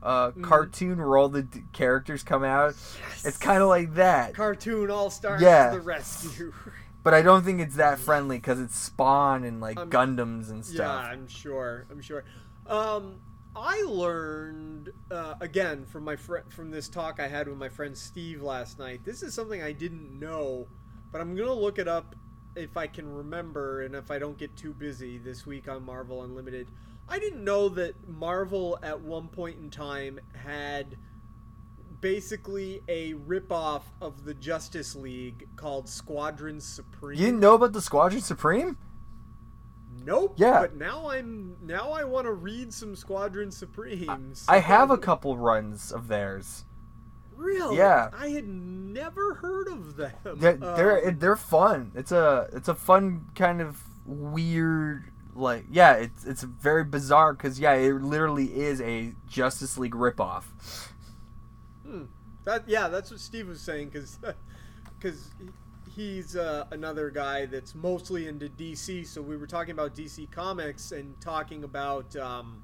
uh, 0.02 0.30
Mm-hmm. 0.30 0.42
cartoon 0.44 0.98
where 0.98 1.16
all 1.16 1.28
the 1.28 1.42
d- 1.42 1.62
characters 1.72 2.22
come 2.22 2.44
out. 2.44 2.74
Yes. 3.00 3.24
It's 3.24 3.38
kind 3.38 3.60
of 3.62 3.68
like 3.68 3.94
that. 3.94 4.34
cartoon 4.34 4.90
all 4.90 5.10
stars 5.10 5.42
Yeah. 5.42 5.70
to 5.70 5.76
the 5.78 5.82
rescue. 5.82 6.52
But 7.02 7.14
I 7.14 7.22
don't 7.22 7.44
think 7.44 7.60
it's 7.60 7.76
that 7.76 8.00
friendly 8.00 8.36
because 8.38 8.60
it's 8.60 8.76
Spawn 8.76 9.44
and 9.44 9.60
like 9.60 9.78
Um, 9.78 9.88
Gundams 9.90 10.50
and 10.50 10.64
stuff. 10.66 10.78
yeah. 10.78 10.90
I'm 11.12 11.28
sure. 11.28 11.86
I'm 11.88 12.00
sure. 12.00 12.24
Um, 12.66 13.20
I 13.54 13.82
learned 13.82 14.90
uh, 15.12 15.34
again 15.40 15.84
from 15.86 16.02
my 16.02 16.16
friend 16.16 16.44
from 16.52 16.72
this 16.72 16.88
talk 16.88 17.20
I 17.20 17.28
had 17.28 17.46
with 17.46 17.58
my 17.58 17.68
friend 17.68 17.96
Steve 17.96 18.42
last 18.42 18.80
night. 18.80 19.04
This 19.04 19.22
is 19.22 19.34
something 19.34 19.62
I 19.62 19.70
didn't 19.70 20.18
know, 20.18 20.66
but 21.12 21.20
I'm 21.20 21.36
gonna 21.36 21.52
look 21.52 21.78
it 21.78 21.86
up 21.86 22.16
if 22.56 22.76
I 22.76 22.86
can 22.86 23.12
remember 23.12 23.82
and 23.82 23.94
if 23.94 24.10
I 24.10 24.18
don't 24.18 24.38
get 24.38 24.56
too 24.56 24.72
busy 24.72 25.18
this 25.18 25.46
week 25.46 25.68
on 25.68 25.84
Marvel 25.84 26.22
Unlimited. 26.22 26.68
I 27.08 27.18
didn't 27.18 27.44
know 27.44 27.68
that 27.70 28.08
Marvel 28.08 28.78
at 28.82 29.00
one 29.00 29.28
point 29.28 29.58
in 29.58 29.70
time 29.70 30.18
had 30.34 30.96
basically 32.00 32.82
a 32.88 33.14
ripoff 33.14 33.82
of 34.00 34.24
the 34.24 34.34
Justice 34.34 34.96
League 34.96 35.48
called 35.56 35.88
Squadron 35.88 36.60
Supreme. 36.60 37.18
You 37.18 37.26
didn't 37.26 37.40
know 37.40 37.54
about 37.54 37.72
the 37.72 37.80
Squadron 37.80 38.22
Supreme? 38.22 38.76
Nope. 40.04 40.34
Yeah. 40.36 40.60
But 40.60 40.76
now 40.76 41.08
I'm 41.08 41.56
now 41.62 41.90
I 41.90 42.04
want 42.04 42.26
to 42.26 42.32
read 42.32 42.72
some 42.72 42.94
Squadron 42.94 43.50
Supremes. 43.50 44.44
I 44.48 44.58
have 44.58 44.90
a 44.90 44.98
couple 44.98 45.36
runs 45.36 45.90
of 45.90 46.08
theirs. 46.08 46.64
Really? 47.36 47.76
Yeah. 47.76 48.10
I 48.16 48.28
had 48.28 48.46
never 48.46 49.34
heard 49.34 49.68
of 49.68 49.96
them. 49.96 50.12
They're 50.24 50.54
they're, 50.54 51.08
Um, 51.08 51.18
they're 51.18 51.36
fun. 51.36 51.92
It's 51.94 52.12
a 52.12 52.48
it's 52.52 52.68
a 52.68 52.74
fun 52.74 53.26
kind 53.34 53.60
of 53.60 53.82
weird 54.06 55.04
like 55.34 55.64
yeah 55.70 55.94
it's 55.94 56.24
it's 56.24 56.42
very 56.42 56.84
bizarre 56.84 57.34
because 57.34 57.60
yeah 57.60 57.74
it 57.74 57.92
literally 57.92 58.46
is 58.46 58.80
a 58.80 59.12
Justice 59.28 59.76
League 59.76 59.94
ripoff. 59.94 60.44
that 62.44 62.66
yeah, 62.66 62.88
that's 62.88 63.10
what 63.10 63.20
Steve 63.20 63.48
was 63.48 63.60
saying 63.60 63.90
because 63.90 64.18
because 64.98 65.30
he's 65.94 66.36
uh, 66.36 66.64
another 66.70 67.10
guy 67.10 67.46
that's 67.46 67.74
mostly 67.74 68.28
into 68.28 68.48
DC. 68.48 69.06
So 69.06 69.20
we 69.20 69.36
were 69.36 69.46
talking 69.46 69.72
about 69.72 69.94
DC 69.94 70.30
comics 70.30 70.92
and 70.92 71.20
talking 71.20 71.64
about. 71.64 72.14
Um, 72.16 72.62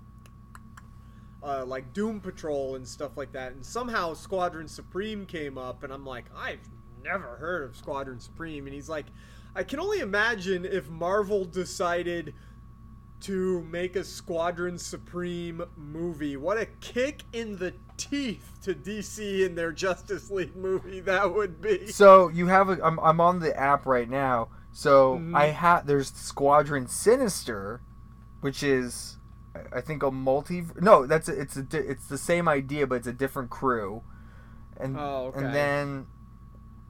uh, 1.42 1.64
like 1.66 1.92
Doom 1.92 2.20
Patrol 2.20 2.76
and 2.76 2.86
stuff 2.86 3.16
like 3.16 3.32
that, 3.32 3.52
and 3.52 3.64
somehow 3.64 4.14
Squadron 4.14 4.68
Supreme 4.68 5.26
came 5.26 5.58
up, 5.58 5.82
and 5.82 5.92
I'm 5.92 6.06
like, 6.06 6.26
I've 6.36 6.60
never 7.02 7.36
heard 7.36 7.64
of 7.64 7.76
Squadron 7.76 8.20
Supreme, 8.20 8.66
and 8.66 8.74
he's 8.74 8.88
like, 8.88 9.06
I 9.54 9.62
can 9.64 9.80
only 9.80 9.98
imagine 10.00 10.64
if 10.64 10.88
Marvel 10.88 11.44
decided 11.44 12.34
to 13.20 13.62
make 13.64 13.94
a 13.96 14.02
Squadron 14.02 14.78
Supreme 14.78 15.62
movie. 15.76 16.36
What 16.36 16.58
a 16.58 16.66
kick 16.80 17.22
in 17.32 17.56
the 17.56 17.72
teeth 17.96 18.58
to 18.62 18.74
DC 18.74 19.46
in 19.46 19.54
their 19.54 19.70
Justice 19.70 20.30
League 20.30 20.56
movie 20.56 21.00
that 21.00 21.32
would 21.32 21.60
be. 21.60 21.86
So 21.86 22.28
you 22.28 22.48
have 22.48 22.68
a 22.68 22.84
I'm 22.84 22.98
I'm 22.98 23.20
on 23.20 23.38
the 23.38 23.56
app 23.56 23.86
right 23.86 24.08
now. 24.10 24.48
So 24.72 25.18
Mhm. 25.18 25.36
I 25.36 25.46
have 25.48 25.86
there's 25.86 26.10
Squadron 26.12 26.88
Sinister, 26.88 27.80
which 28.40 28.64
is 28.64 29.18
I- 29.76 29.80
think 29.80 30.02
a 30.02 30.10
multi 30.10 30.64
no 30.80 31.06
that's 31.06 31.28
a, 31.28 31.38
it's 31.40 31.56
a 31.56 31.62
di- 31.62 31.78
it's 31.78 32.06
the 32.06 32.18
same 32.18 32.48
idea 32.48 32.86
but 32.86 32.96
it's 32.96 33.06
a 33.06 33.12
different 33.12 33.50
crew, 33.50 34.02
and 34.78 34.96
Oh, 34.98 35.26
okay. 35.34 35.44
and 35.44 35.54
then 35.54 36.06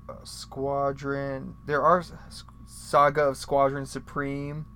uh, 0.09 0.15
Squadron 0.25 1.57
there 1.67 1.83
are 1.83 2.03
Saga 2.67 3.23
of 3.29 3.37
Squadron 3.37 3.87
Supreme, 3.87 4.67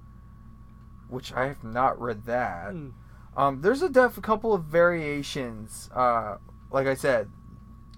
which 1.09 1.33
I 1.33 1.47
have 1.47 1.63
not 1.65 2.01
read 2.01 2.25
that. 2.27 2.73
Hmm. 2.73 2.89
Um, 3.37 3.61
there's 3.61 3.83
a 3.83 3.89
def 3.89 4.17
a 4.17 4.21
couple 4.23 4.55
of 4.55 4.65
variations. 4.65 5.91
Uh, 5.95 6.39
like 6.71 6.87
I 6.87 6.95
said, 6.95 7.29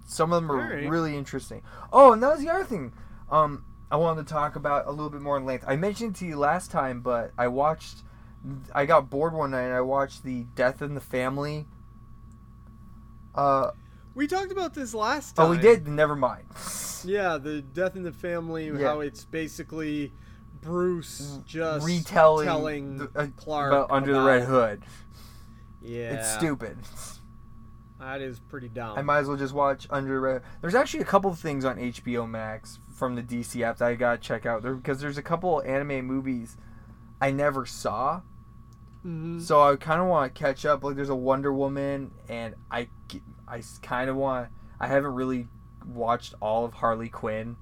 some 0.07 0.33
of 0.33 0.43
them 0.43 0.51
are 0.53 0.61
Alright. 0.63 0.89
really 0.91 1.17
interesting. 1.17 1.63
Oh, 1.93 2.13
and 2.13 2.23
that 2.23 2.31
was 2.33 2.41
the 2.41 2.51
other 2.51 2.65
thing. 2.65 2.93
Um, 3.31 3.65
I 3.91 3.97
wanted 3.97 4.27
to 4.27 4.33
talk 4.33 4.57
about 4.57 4.87
a 4.87 4.91
little 4.91 5.11
bit 5.11 5.21
more 5.23 5.37
in 5.37 5.47
length. 5.47 5.65
I 5.69 5.77
mentioned 5.77 6.17
to 6.17 6.27
you 6.27 6.37
last 6.37 6.71
time, 6.71 7.01
but 7.01 7.33
I 7.39 7.49
watched. 7.49 8.03
I 8.75 8.87
got 8.87 9.11
bored 9.11 9.33
one 9.35 9.51
night 9.51 9.63
and 9.65 9.75
I 9.75 9.81
watched 9.81 10.23
the 10.25 10.45
Death 10.55 10.81
in 10.83 10.95
the 10.95 11.01
Family. 11.01 11.67
Uh, 13.35 13.71
We 14.15 14.27
talked 14.27 14.51
about 14.53 14.75
this 14.75 14.95
last 14.95 15.37
time. 15.37 15.47
oh, 15.47 15.51
we 15.51 15.59
did. 15.59 15.87
Never 15.89 16.17
mind. 16.17 16.45
Yeah, 17.05 17.39
the 17.39 17.63
Death 17.63 17.95
in 17.95 18.03
the 18.03 18.11
Family, 18.13 18.67
Yeah. 18.71 18.89
how 18.89 19.01
it's 19.01 19.25
basically 19.25 20.13
Bruce 20.61 21.39
just 21.47 21.87
Retelling 21.87 22.45
telling 22.45 22.99
the- 22.99 23.11
uh, 23.15 23.27
Clark 23.37 23.73
about 23.73 23.91
Under 23.93 24.13
the 24.15 24.21
Red 24.21 24.43
Hood. 24.43 24.83
Yeah, 25.81 26.15
It's 26.15 26.29
stupid. 26.35 26.77
That 28.01 28.21
is 28.21 28.41
pretty 28.41 28.69
dumb. 28.69 28.99
I 28.99 29.03
might 29.03 29.19
as 29.19 29.29
well 29.29 29.37
just 29.37 29.55
watch 29.55 29.87
Under 29.91 30.13
the 30.13 30.19
Red. 30.19 30.43
There's 30.61 30.75
actually 30.75 31.01
a 31.01 31.07
couple 31.07 31.31
of 31.31 31.39
things 31.39 31.65
on 31.65 31.77
HBO 31.79 32.29
Max 32.29 32.81
from 32.93 33.15
the 33.15 33.23
DC 33.23 33.63
app 33.63 33.79
that 33.79 33.87
I 33.87 33.95
gotta 33.95 34.19
check 34.19 34.45
out 34.45 34.63
there 34.63 34.75
because 34.75 35.01
there's 35.01 35.19
a 35.19 35.23
couple 35.23 35.63
anime 35.63 36.05
movies 36.05 36.57
I 37.21 37.31
never 37.31 37.67
saw, 37.67 38.21
Mhm. 39.05 39.41
so 39.43 39.61
I 39.63 39.77
kind 39.77 40.01
of 40.01 40.07
want 40.09 40.35
to 40.35 40.39
catch 40.39 40.65
up. 40.67 40.83
Like 40.85 40.97
there's 40.97 41.09
a 41.09 41.15
Wonder 41.15 41.53
Woman, 41.53 42.13
and 42.29 42.55
I 42.71 42.89
I 43.47 43.63
kind 43.83 44.11
of 44.11 44.17
want. 44.17 44.49
I 44.81 44.87
haven't 44.87 45.15
really 45.15 45.49
watched 45.87 46.35
all 46.41 46.65
of 46.65 46.75
Harley 46.75 47.09
Quinn, 47.09 47.57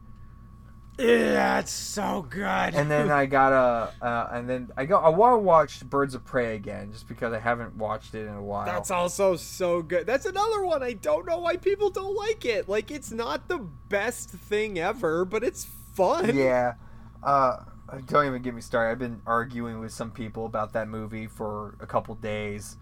Yeah, 0.98 1.58
it's 1.60 1.70
so 1.70 2.26
good. 2.28 2.40
and 2.74 2.90
then 2.90 3.10
I 3.10 3.26
gotta 3.38 3.92
uh, 4.02 4.28
and 4.32 4.48
then 4.48 4.70
I 4.76 4.86
go. 4.86 4.96
I 4.98 5.10
want 5.10 5.34
to 5.34 5.38
watch 5.38 5.84
Birds 5.88 6.14
of 6.14 6.24
Prey 6.24 6.56
again 6.56 6.90
just 6.92 7.06
because 7.06 7.32
I 7.34 7.38
haven't 7.38 7.76
watched 7.76 8.14
it 8.14 8.26
in 8.26 8.34
a 8.34 8.42
while. 8.42 8.64
That's 8.66 8.90
also 8.90 9.36
so 9.36 9.82
good. 9.82 10.06
That's 10.06 10.24
another 10.26 10.64
one. 10.64 10.82
I 10.82 10.94
don't 10.94 11.26
know 11.26 11.38
why 11.38 11.56
people 11.56 11.90
don't 11.90 12.16
like 12.16 12.44
it. 12.44 12.68
Like, 12.68 12.90
it's 12.90 13.12
not 13.12 13.48
the 13.48 13.58
best 13.58 14.30
thing 14.30 14.78
ever, 14.78 15.24
but 15.26 15.44
it's 15.44 15.66
fun. 15.94 16.34
Yeah. 16.34 16.74
Uh, 17.22 17.58
don't 18.06 18.26
even 18.26 18.42
get 18.42 18.54
me 18.54 18.60
started. 18.60 18.92
I've 18.92 18.98
been 18.98 19.20
arguing 19.26 19.80
with 19.80 19.92
some 19.92 20.10
people 20.10 20.46
about 20.46 20.72
that 20.72 20.88
movie 20.88 21.26
for 21.26 21.76
a 21.80 21.86
couple 21.86 22.14
days. 22.16 22.76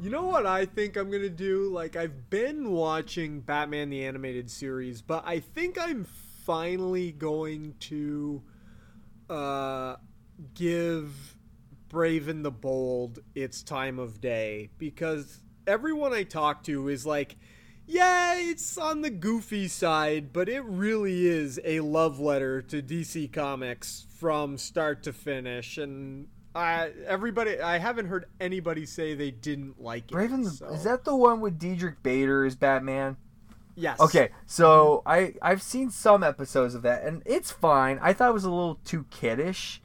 You 0.00 0.10
know 0.10 0.24
what 0.24 0.46
I 0.46 0.64
think 0.64 0.96
I'm 0.96 1.10
gonna 1.10 1.28
do? 1.28 1.68
Like, 1.68 1.94
I've 1.94 2.30
been 2.30 2.70
watching 2.70 3.40
Batman 3.40 3.90
the 3.90 4.04
Animated 4.04 4.50
Series, 4.50 5.02
but 5.02 5.22
I 5.26 5.40
think 5.40 5.78
I'm 5.78 6.04
finally 6.44 7.12
going 7.12 7.74
to 7.80 8.42
uh, 9.28 9.96
give 10.54 11.36
Brave 11.88 12.28
and 12.28 12.44
the 12.44 12.50
Bold 12.50 13.18
its 13.34 13.62
time 13.62 13.98
of 13.98 14.20
day 14.20 14.70
because 14.78 15.40
everyone 15.66 16.12
I 16.12 16.22
talk 16.22 16.64
to 16.64 16.88
is 16.88 17.04
like, 17.04 17.36
yeah, 17.90 18.34
it's 18.38 18.78
on 18.78 19.00
the 19.02 19.10
goofy 19.10 19.66
side, 19.66 20.32
but 20.32 20.48
it 20.48 20.64
really 20.64 21.26
is 21.26 21.58
a 21.64 21.80
love 21.80 22.20
letter 22.20 22.62
to 22.62 22.80
DC 22.80 23.32
Comics 23.32 24.06
from 24.16 24.58
start 24.58 25.02
to 25.02 25.12
finish. 25.12 25.76
And 25.76 26.28
I, 26.54 26.92
everybody, 27.06 27.60
I 27.60 27.78
haven't 27.78 28.06
heard 28.06 28.26
anybody 28.40 28.86
say 28.86 29.14
they 29.14 29.32
didn't 29.32 29.82
like 29.82 30.12
it. 30.12 30.14
Raven, 30.14 30.44
so- 30.44 30.68
is 30.68 30.84
that 30.84 31.04
the 31.04 31.16
one 31.16 31.40
with 31.40 31.58
Diedrich 31.58 32.00
Bader 32.02 32.44
as 32.44 32.54
Batman? 32.54 33.16
yes? 33.74 33.98
Okay, 33.98 34.30
so 34.46 35.02
mm-hmm. 35.06 35.08
I 35.42 35.50
I've 35.50 35.62
seen 35.62 35.90
some 35.90 36.22
episodes 36.22 36.74
of 36.76 36.82
that, 36.82 37.02
and 37.02 37.22
it's 37.26 37.50
fine. 37.50 37.98
I 38.00 38.12
thought 38.12 38.30
it 38.30 38.34
was 38.34 38.44
a 38.44 38.50
little 38.50 38.78
too 38.84 39.06
kiddish, 39.10 39.82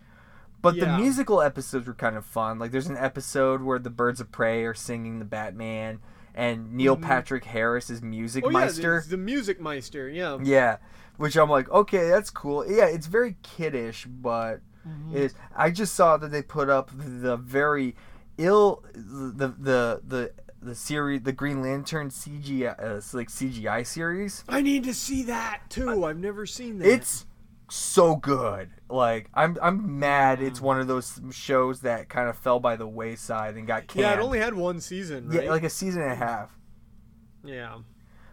but 0.61 0.75
Yeah. 0.75 0.85
the 0.85 0.97
musical 1.01 1.41
episodes 1.41 1.87
were 1.87 1.93
kind 1.93 2.15
of 2.17 2.25
fun. 2.25 2.59
Like 2.59 2.71
there's 2.71 2.87
an 2.87 2.97
episode 2.97 3.63
where 3.63 3.79
the 3.79 3.89
Birds 3.89 4.19
of 4.21 4.31
Prey 4.31 4.63
are 4.63 4.73
singing 4.75 5.19
the 5.19 5.25
Batman, 5.25 5.99
and 6.35 6.73
Neil 6.73 6.95
Patrick 6.97 7.45
Harris 7.45 7.89
is 7.89 8.01
Music 8.03 8.43
Mm-hmm. 8.43 8.55
Oh 8.55 8.59
yeah, 8.59 8.65
Meister. 8.65 8.97
it's 8.97 9.07
the 9.07 9.17
Music 9.17 9.59
Meister. 9.59 10.07
Yeah. 10.09 10.37
Yeah, 10.43 10.77
which 11.17 11.35
I'm 11.37 11.49
like, 11.49 11.69
okay, 11.71 12.07
that's 12.09 12.29
cool. 12.29 12.63
Yeah, 12.69 12.85
it's 12.85 13.07
very 13.07 13.37
kiddish, 13.41 14.05
but 14.05 14.59
Mm-hmm. 14.87 15.17
it 15.17 15.23
is. 15.23 15.33
I 15.55 15.71
just 15.71 15.95
saw 15.95 16.15
that 16.17 16.29
they 16.31 16.43
put 16.43 16.69
up 16.69 16.91
the 16.95 17.37
very 17.37 17.95
ill 18.37 18.83
the 18.93 19.47
the 19.57 20.01
the 20.07 20.31
the 20.61 20.75
series, 20.75 21.21
the 21.23 21.31
Green 21.31 21.61
Lantern 21.61 22.09
CGI, 22.09 22.75
uh, 22.79 23.01
like 23.17 23.29
CGI 23.29 23.83
series. 23.85 24.43
I 24.47 24.61
need 24.61 24.83
to 24.83 24.93
see 24.93 25.23
that 25.23 25.61
too. 25.69 26.05
I've 26.05 26.17
never 26.19 26.45
seen 26.45 26.77
that. 26.79 26.87
It's 26.87 27.25
so 27.69 28.15
good. 28.15 28.69
Like 28.89 29.29
I'm 29.33 29.57
I'm 29.61 29.99
mad 29.99 30.41
it's 30.41 30.61
one 30.61 30.79
of 30.79 30.87
those 30.87 31.19
shows 31.31 31.81
that 31.81 32.09
kind 32.09 32.29
of 32.29 32.37
fell 32.37 32.59
by 32.59 32.75
the 32.75 32.87
wayside 32.87 33.55
and 33.55 33.65
got 33.67 33.87
canned. 33.87 34.01
Yeah, 34.01 34.13
it 34.13 34.19
only 34.19 34.39
had 34.39 34.53
one 34.53 34.79
season, 34.79 35.29
right? 35.29 35.43
yeah, 35.43 35.49
like 35.49 35.63
a 35.63 35.69
season 35.69 36.01
and 36.01 36.11
a 36.11 36.15
half. 36.15 36.51
yeah. 37.43 37.77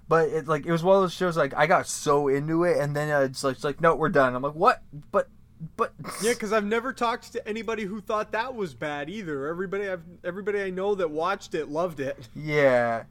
But 0.09 0.29
it 0.29 0.47
like 0.47 0.67
it 0.67 0.73
was 0.73 0.83
one 0.83 0.97
of 0.97 1.03
those 1.03 1.15
shows 1.15 1.37
like 1.37 1.55
I 1.55 1.67
got 1.67 1.87
so 1.87 2.29
into 2.29 2.65
it 2.65 2.79
and 2.79 2.95
then 2.95 3.11
uh, 3.11 3.21
it's 3.21 3.43
like 3.43 3.57
it's 3.57 3.65
like 3.65 3.81
no 3.81 3.95
we're 3.95 4.11
done. 4.11 4.35
I'm 4.35 4.43
like 4.43 4.55
what? 4.55 4.83
But 5.11 5.29
but 5.77 5.95
Yeah, 6.23 6.33
because 6.33 6.53
I've 6.53 6.65
never 6.65 6.93
talked 6.93 7.33
to 7.33 7.49
anybody 7.49 7.85
who 7.85 8.01
thought 8.01 8.33
that 8.33 8.55
was 8.55 8.75
bad 8.75 9.09
either. 9.09 9.47
Everybody 9.47 9.89
I've 9.89 10.03
everybody 10.25 10.61
I 10.61 10.71
know 10.71 10.95
that 10.97 11.11
watched 11.11 11.55
it 11.55 11.69
loved 11.69 12.01
it. 12.01 12.29
yeah. 12.35 13.05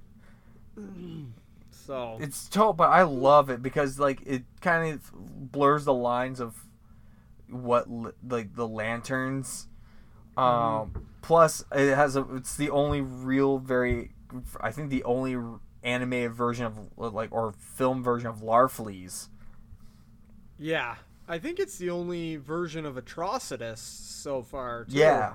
So 1.92 2.18
It's 2.22 2.48
total, 2.48 2.72
but 2.72 2.90
I 2.90 3.02
love 3.02 3.50
it 3.50 3.62
because 3.62 4.00
like 4.00 4.22
it 4.26 4.44
kind 4.62 4.94
of 4.94 5.12
blurs 5.52 5.84
the 5.84 5.94
lines 5.94 6.40
of 6.40 6.56
what 7.50 7.86
like 8.26 8.56
the 8.56 8.66
lanterns. 8.66 9.68
Um, 10.38 11.06
plus 11.22 11.66
it 11.70 11.94
has 11.94 12.16
a. 12.16 12.26
It's 12.36 12.56
the 12.56 12.70
only 12.70 13.02
real 13.02 13.58
very. 13.58 14.14
I 14.62 14.72
think 14.72 14.90
the 14.90 15.04
only 15.04 15.36
animated 15.84 16.32
version 16.32 16.66
of 16.66 16.78
like 16.96 17.34
or 17.34 17.52
film 17.60 18.02
version 18.02 18.30
of 18.30 18.38
Larfleeze. 18.38 19.28
yeah, 20.58 20.96
I 21.28 21.40
think 21.40 21.60
it's 21.60 21.78
the 21.78 21.90
only 21.90 22.38
version 22.38 22.86
of 22.86 22.96
Atrocitus 22.96 23.80
so 23.80 24.42
far. 24.42 24.86
Too. 24.86 24.96
Yeah, 24.96 25.34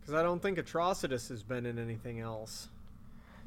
because 0.00 0.14
I 0.14 0.22
don't 0.22 0.40
think 0.40 0.56
Atrocitus 0.58 1.28
has 1.30 1.42
been 1.42 1.66
in 1.66 1.80
anything 1.80 2.20
else. 2.20 2.68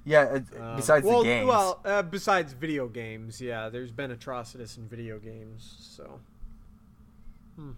Yeah. 0.04 0.36
It, 0.36 0.44
Um, 0.60 0.76
besides 0.76 1.06
well, 1.06 1.20
the 1.20 1.26
games, 1.26 1.48
Well, 1.48 1.80
uh, 1.86 2.02
besides 2.02 2.54
video 2.54 2.88
games, 2.88 3.42
yeah, 3.42 3.70
there's 3.70 3.92
been 3.92 4.12
Atrocitus 4.16 4.78
in 4.78 4.88
video 4.88 5.20
games, 5.20 5.76
so. 5.80 6.20
Hmm. 7.56 7.72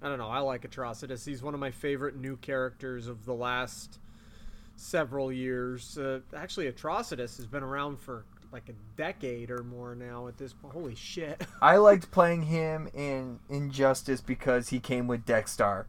I 0.00 0.08
don't 0.08 0.18
know. 0.18 0.28
I 0.28 0.38
like 0.40 0.62
Atrocitus. 0.62 1.26
He's 1.26 1.42
one 1.42 1.54
of 1.54 1.60
my 1.60 1.72
favorite 1.72 2.16
new 2.16 2.36
characters 2.36 3.08
of 3.08 3.24
the 3.24 3.34
last 3.34 3.98
several 4.76 5.32
years. 5.32 5.98
Uh, 5.98 6.20
actually, 6.36 6.70
Atrocitus 6.70 7.36
has 7.36 7.46
been 7.46 7.64
around 7.64 7.98
for 7.98 8.24
like 8.52 8.68
a 8.68 8.74
decade 8.96 9.50
or 9.50 9.62
more 9.62 9.94
now 9.94 10.28
at 10.28 10.38
this 10.38 10.52
point. 10.52 10.72
Holy 10.72 10.94
shit. 10.94 11.42
I 11.62 11.76
liked 11.76 12.10
playing 12.10 12.44
him 12.44 12.88
in 12.94 13.40
Injustice 13.48 14.20
because 14.20 14.68
he 14.68 14.80
came 14.80 15.06
with 15.06 15.26
Dexstar, 15.26 15.84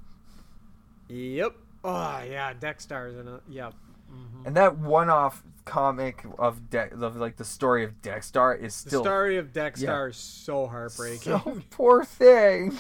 yep. 1.07 1.55
Oh, 1.83 2.21
yeah. 2.29 2.53
Dexstar's 2.53 3.17
in 3.17 3.27
it. 3.27 3.41
Yep. 3.49 3.73
Mm-hmm. 4.11 4.47
and 4.47 4.57
that 4.57 4.77
one-off 4.77 5.43
comic 5.65 6.25
of 6.39 6.69
De- 6.69 6.91
of 6.93 7.15
like 7.17 7.35
the 7.37 7.45
story 7.45 7.83
of 7.83 8.01
Dexstar 8.01 8.59
is 8.59 8.73
still 8.73 9.03
The 9.03 9.09
story 9.09 9.37
of 9.37 9.53
Dexstar 9.53 10.09
is 10.09 10.17
so 10.17 10.65
heartbreaking. 10.67 11.19
so 11.19 11.61
poor 11.69 12.03
thing. 12.03 12.75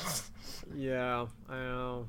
Yeah, 0.75 1.27
I 1.49 1.55
know. 1.55 2.07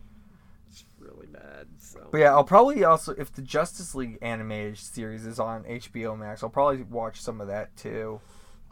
It's 0.71 0.85
really 0.99 1.27
bad. 1.27 1.67
So 1.79 2.09
But 2.11 2.19
yeah, 2.19 2.31
I'll 2.33 2.45
probably 2.45 2.85
also 2.85 3.13
if 3.19 3.33
the 3.33 3.43
Justice 3.43 3.95
League 3.95 4.19
animated 4.23 4.79
series 4.79 5.27
is 5.27 5.39
on 5.39 5.65
HBO 5.65 6.19
Max, 6.19 6.43
I'll 6.43 6.49
probably 6.51 6.83
watch 6.85 7.21
some 7.21 7.41
of 7.41 7.49
that 7.49 7.77
too. 7.77 8.21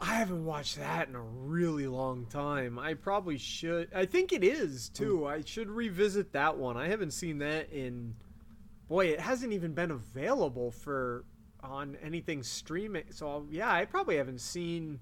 I 0.01 0.13
haven't 0.15 0.45
watched 0.45 0.77
that 0.77 1.09
in 1.09 1.15
a 1.15 1.21
really 1.21 1.85
long 1.85 2.25
time. 2.27 2.79
I 2.79 2.93
probably 2.93 3.37
should. 3.37 3.89
I 3.93 4.05
think 4.05 4.31
it 4.31 4.45
is 4.45 4.87
too. 4.89 5.19
Hmm. 5.19 5.27
I 5.27 5.41
should 5.45 5.69
revisit 5.69 6.31
that 6.31 6.57
one. 6.57 6.77
I 6.77 6.87
haven't 6.87 7.11
seen 7.11 7.39
that 7.39 7.69
in. 7.71 8.15
Boy, 8.89 9.07
it 9.07 9.21
hasn't 9.21 9.53
even 9.53 9.73
been 9.73 9.91
available 9.91 10.71
for 10.71 11.25
on 11.61 11.97
anything 12.01 12.43
streaming. 12.43 13.05
So 13.11 13.47
yeah, 13.49 13.71
I 13.71 13.85
probably 13.85 14.17
haven't 14.17 14.41
seen. 14.41 14.99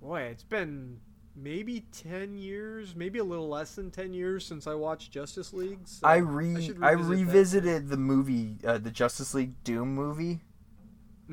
Boy, 0.00 0.22
it's 0.22 0.44
been 0.44 1.00
maybe 1.36 1.80
10 1.92 2.36
years, 2.36 2.94
maybe 2.96 3.18
a 3.20 3.24
little 3.24 3.48
less 3.48 3.74
than 3.74 3.90
10 3.90 4.12
years 4.14 4.44
since 4.44 4.66
I 4.66 4.74
watched 4.74 5.12
Justice 5.12 5.52
League. 5.52 5.86
So 5.88 6.08
I 6.08 6.16
re 6.16 6.60
should 6.60 6.78
I, 6.82 6.92
revisit 6.92 7.26
that. 7.26 7.34
revisited 7.34 7.88
the 7.88 7.96
movie, 7.96 8.58
uh, 8.66 8.78
the 8.78 8.90
Justice 8.90 9.34
League 9.34 9.62
Doom 9.64 9.94
movie, 9.94 10.42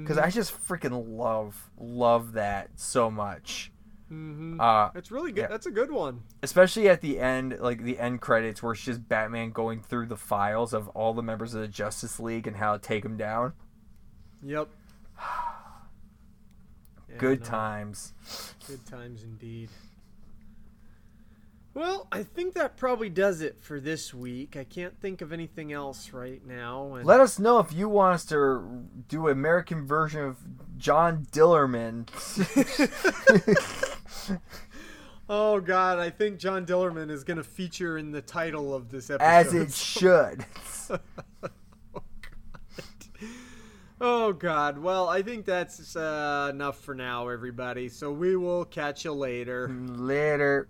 because 0.03 0.17
Mm-hmm. 0.17 0.25
I 0.25 0.29
just 0.29 0.53
freaking 0.67 1.17
love 1.17 1.71
love 1.77 2.33
that 2.33 2.71
so 2.79 3.11
much. 3.11 3.71
Mhm. 4.11 4.59
Uh, 4.59 4.89
It's 4.95 5.11
really 5.11 5.31
good. 5.31 5.41
yeah. 5.41 5.47
That's 5.47 5.65
a 5.67 5.71
good 5.71 5.91
one. 5.91 6.23
especially 6.41 6.89
at 6.89 7.01
the 7.01 7.19
end, 7.19 7.57
like 7.59 7.83
the 7.83 7.99
end 7.99 8.21
credits, 8.21 8.63
where 8.63 8.73
it's 8.73 8.81
just 8.83 9.07
Batman 9.07 9.51
going 9.51 9.81
through 9.81 10.07
the 10.07 10.17
files 10.17 10.73
of 10.73 10.87
all 10.89 11.13
the 11.13 11.21
members 11.21 11.53
of 11.53 11.61
the 11.61 11.67
Justice 11.67 12.19
League 12.19 12.47
and 12.47 12.55
how 12.57 12.73
to 12.73 12.79
take 12.79 13.03
them 13.03 13.17
down. 13.17 13.53
Yep. 14.43 14.69
Yeah, 17.11 17.17
Good 17.17 17.39
no, 17.39 17.45
times. 17.47 18.13
Good 18.67 18.85
times 18.85 19.23
indeed. 19.23 19.69
Well, 21.73 22.07
I 22.11 22.21
think 22.21 22.53
that 22.53 22.77
probably 22.77 23.09
does 23.09 23.41
it 23.41 23.59
for 23.61 23.79
this 23.79 24.13
week. 24.13 24.55
I 24.55 24.63
can't 24.63 24.99
think 25.01 25.21
of 25.21 25.31
anything 25.33 25.73
else 25.73 26.11
right 26.13 26.45
now. 26.45 26.93
And 26.93 27.05
Let 27.07 27.19
us 27.19 27.39
know 27.39 27.57
if 27.57 27.73
you 27.73 27.89
want 27.89 28.13
us 28.13 28.25
to 28.25 28.85
do 29.07 29.25
an 29.25 29.31
American 29.33 29.87
version 29.87 30.21
of 30.23 30.37
John 30.77 31.25
Dillermand. 31.31 32.09
oh 35.29 35.59
God, 35.59 35.99
I 35.99 36.09
think 36.09 36.39
John 36.39 36.65
Dillermand 36.65 37.11
is 37.11 37.23
going 37.23 37.37
to 37.37 37.43
feature 37.43 37.97
in 37.97 38.11
the 38.11 38.21
title 38.21 38.73
of 38.73 38.89
this 38.89 39.09
episode. 39.09 39.25
as 39.25 39.53
it 39.53 39.73
should. 39.73 40.45
Oh 44.01 44.31
God. 44.31 44.77
Well, 44.77 45.09
I 45.09 45.21
think 45.21 45.45
that's 45.45 45.93
uh, 45.95 46.47
enough 46.53 46.79
for 46.79 46.95
now, 46.95 47.27
everybody. 47.27 47.89
So 47.89 48.11
we 48.11 48.37
will 48.37 48.63
catch 48.63 49.03
you 49.03 49.11
later. 49.11 49.69
Later. 49.69 50.69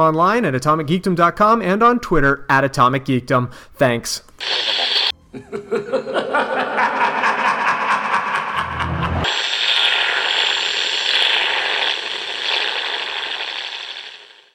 online 0.00 0.44
at 0.44 0.54
atomicgeekdom.com 0.54 1.62
and 1.62 1.82
on 1.82 2.00
Twitter 2.00 2.44
at 2.48 2.64
Atomic 2.64 3.04
Geekdom. 3.04 3.52
Thanks. 3.74 4.22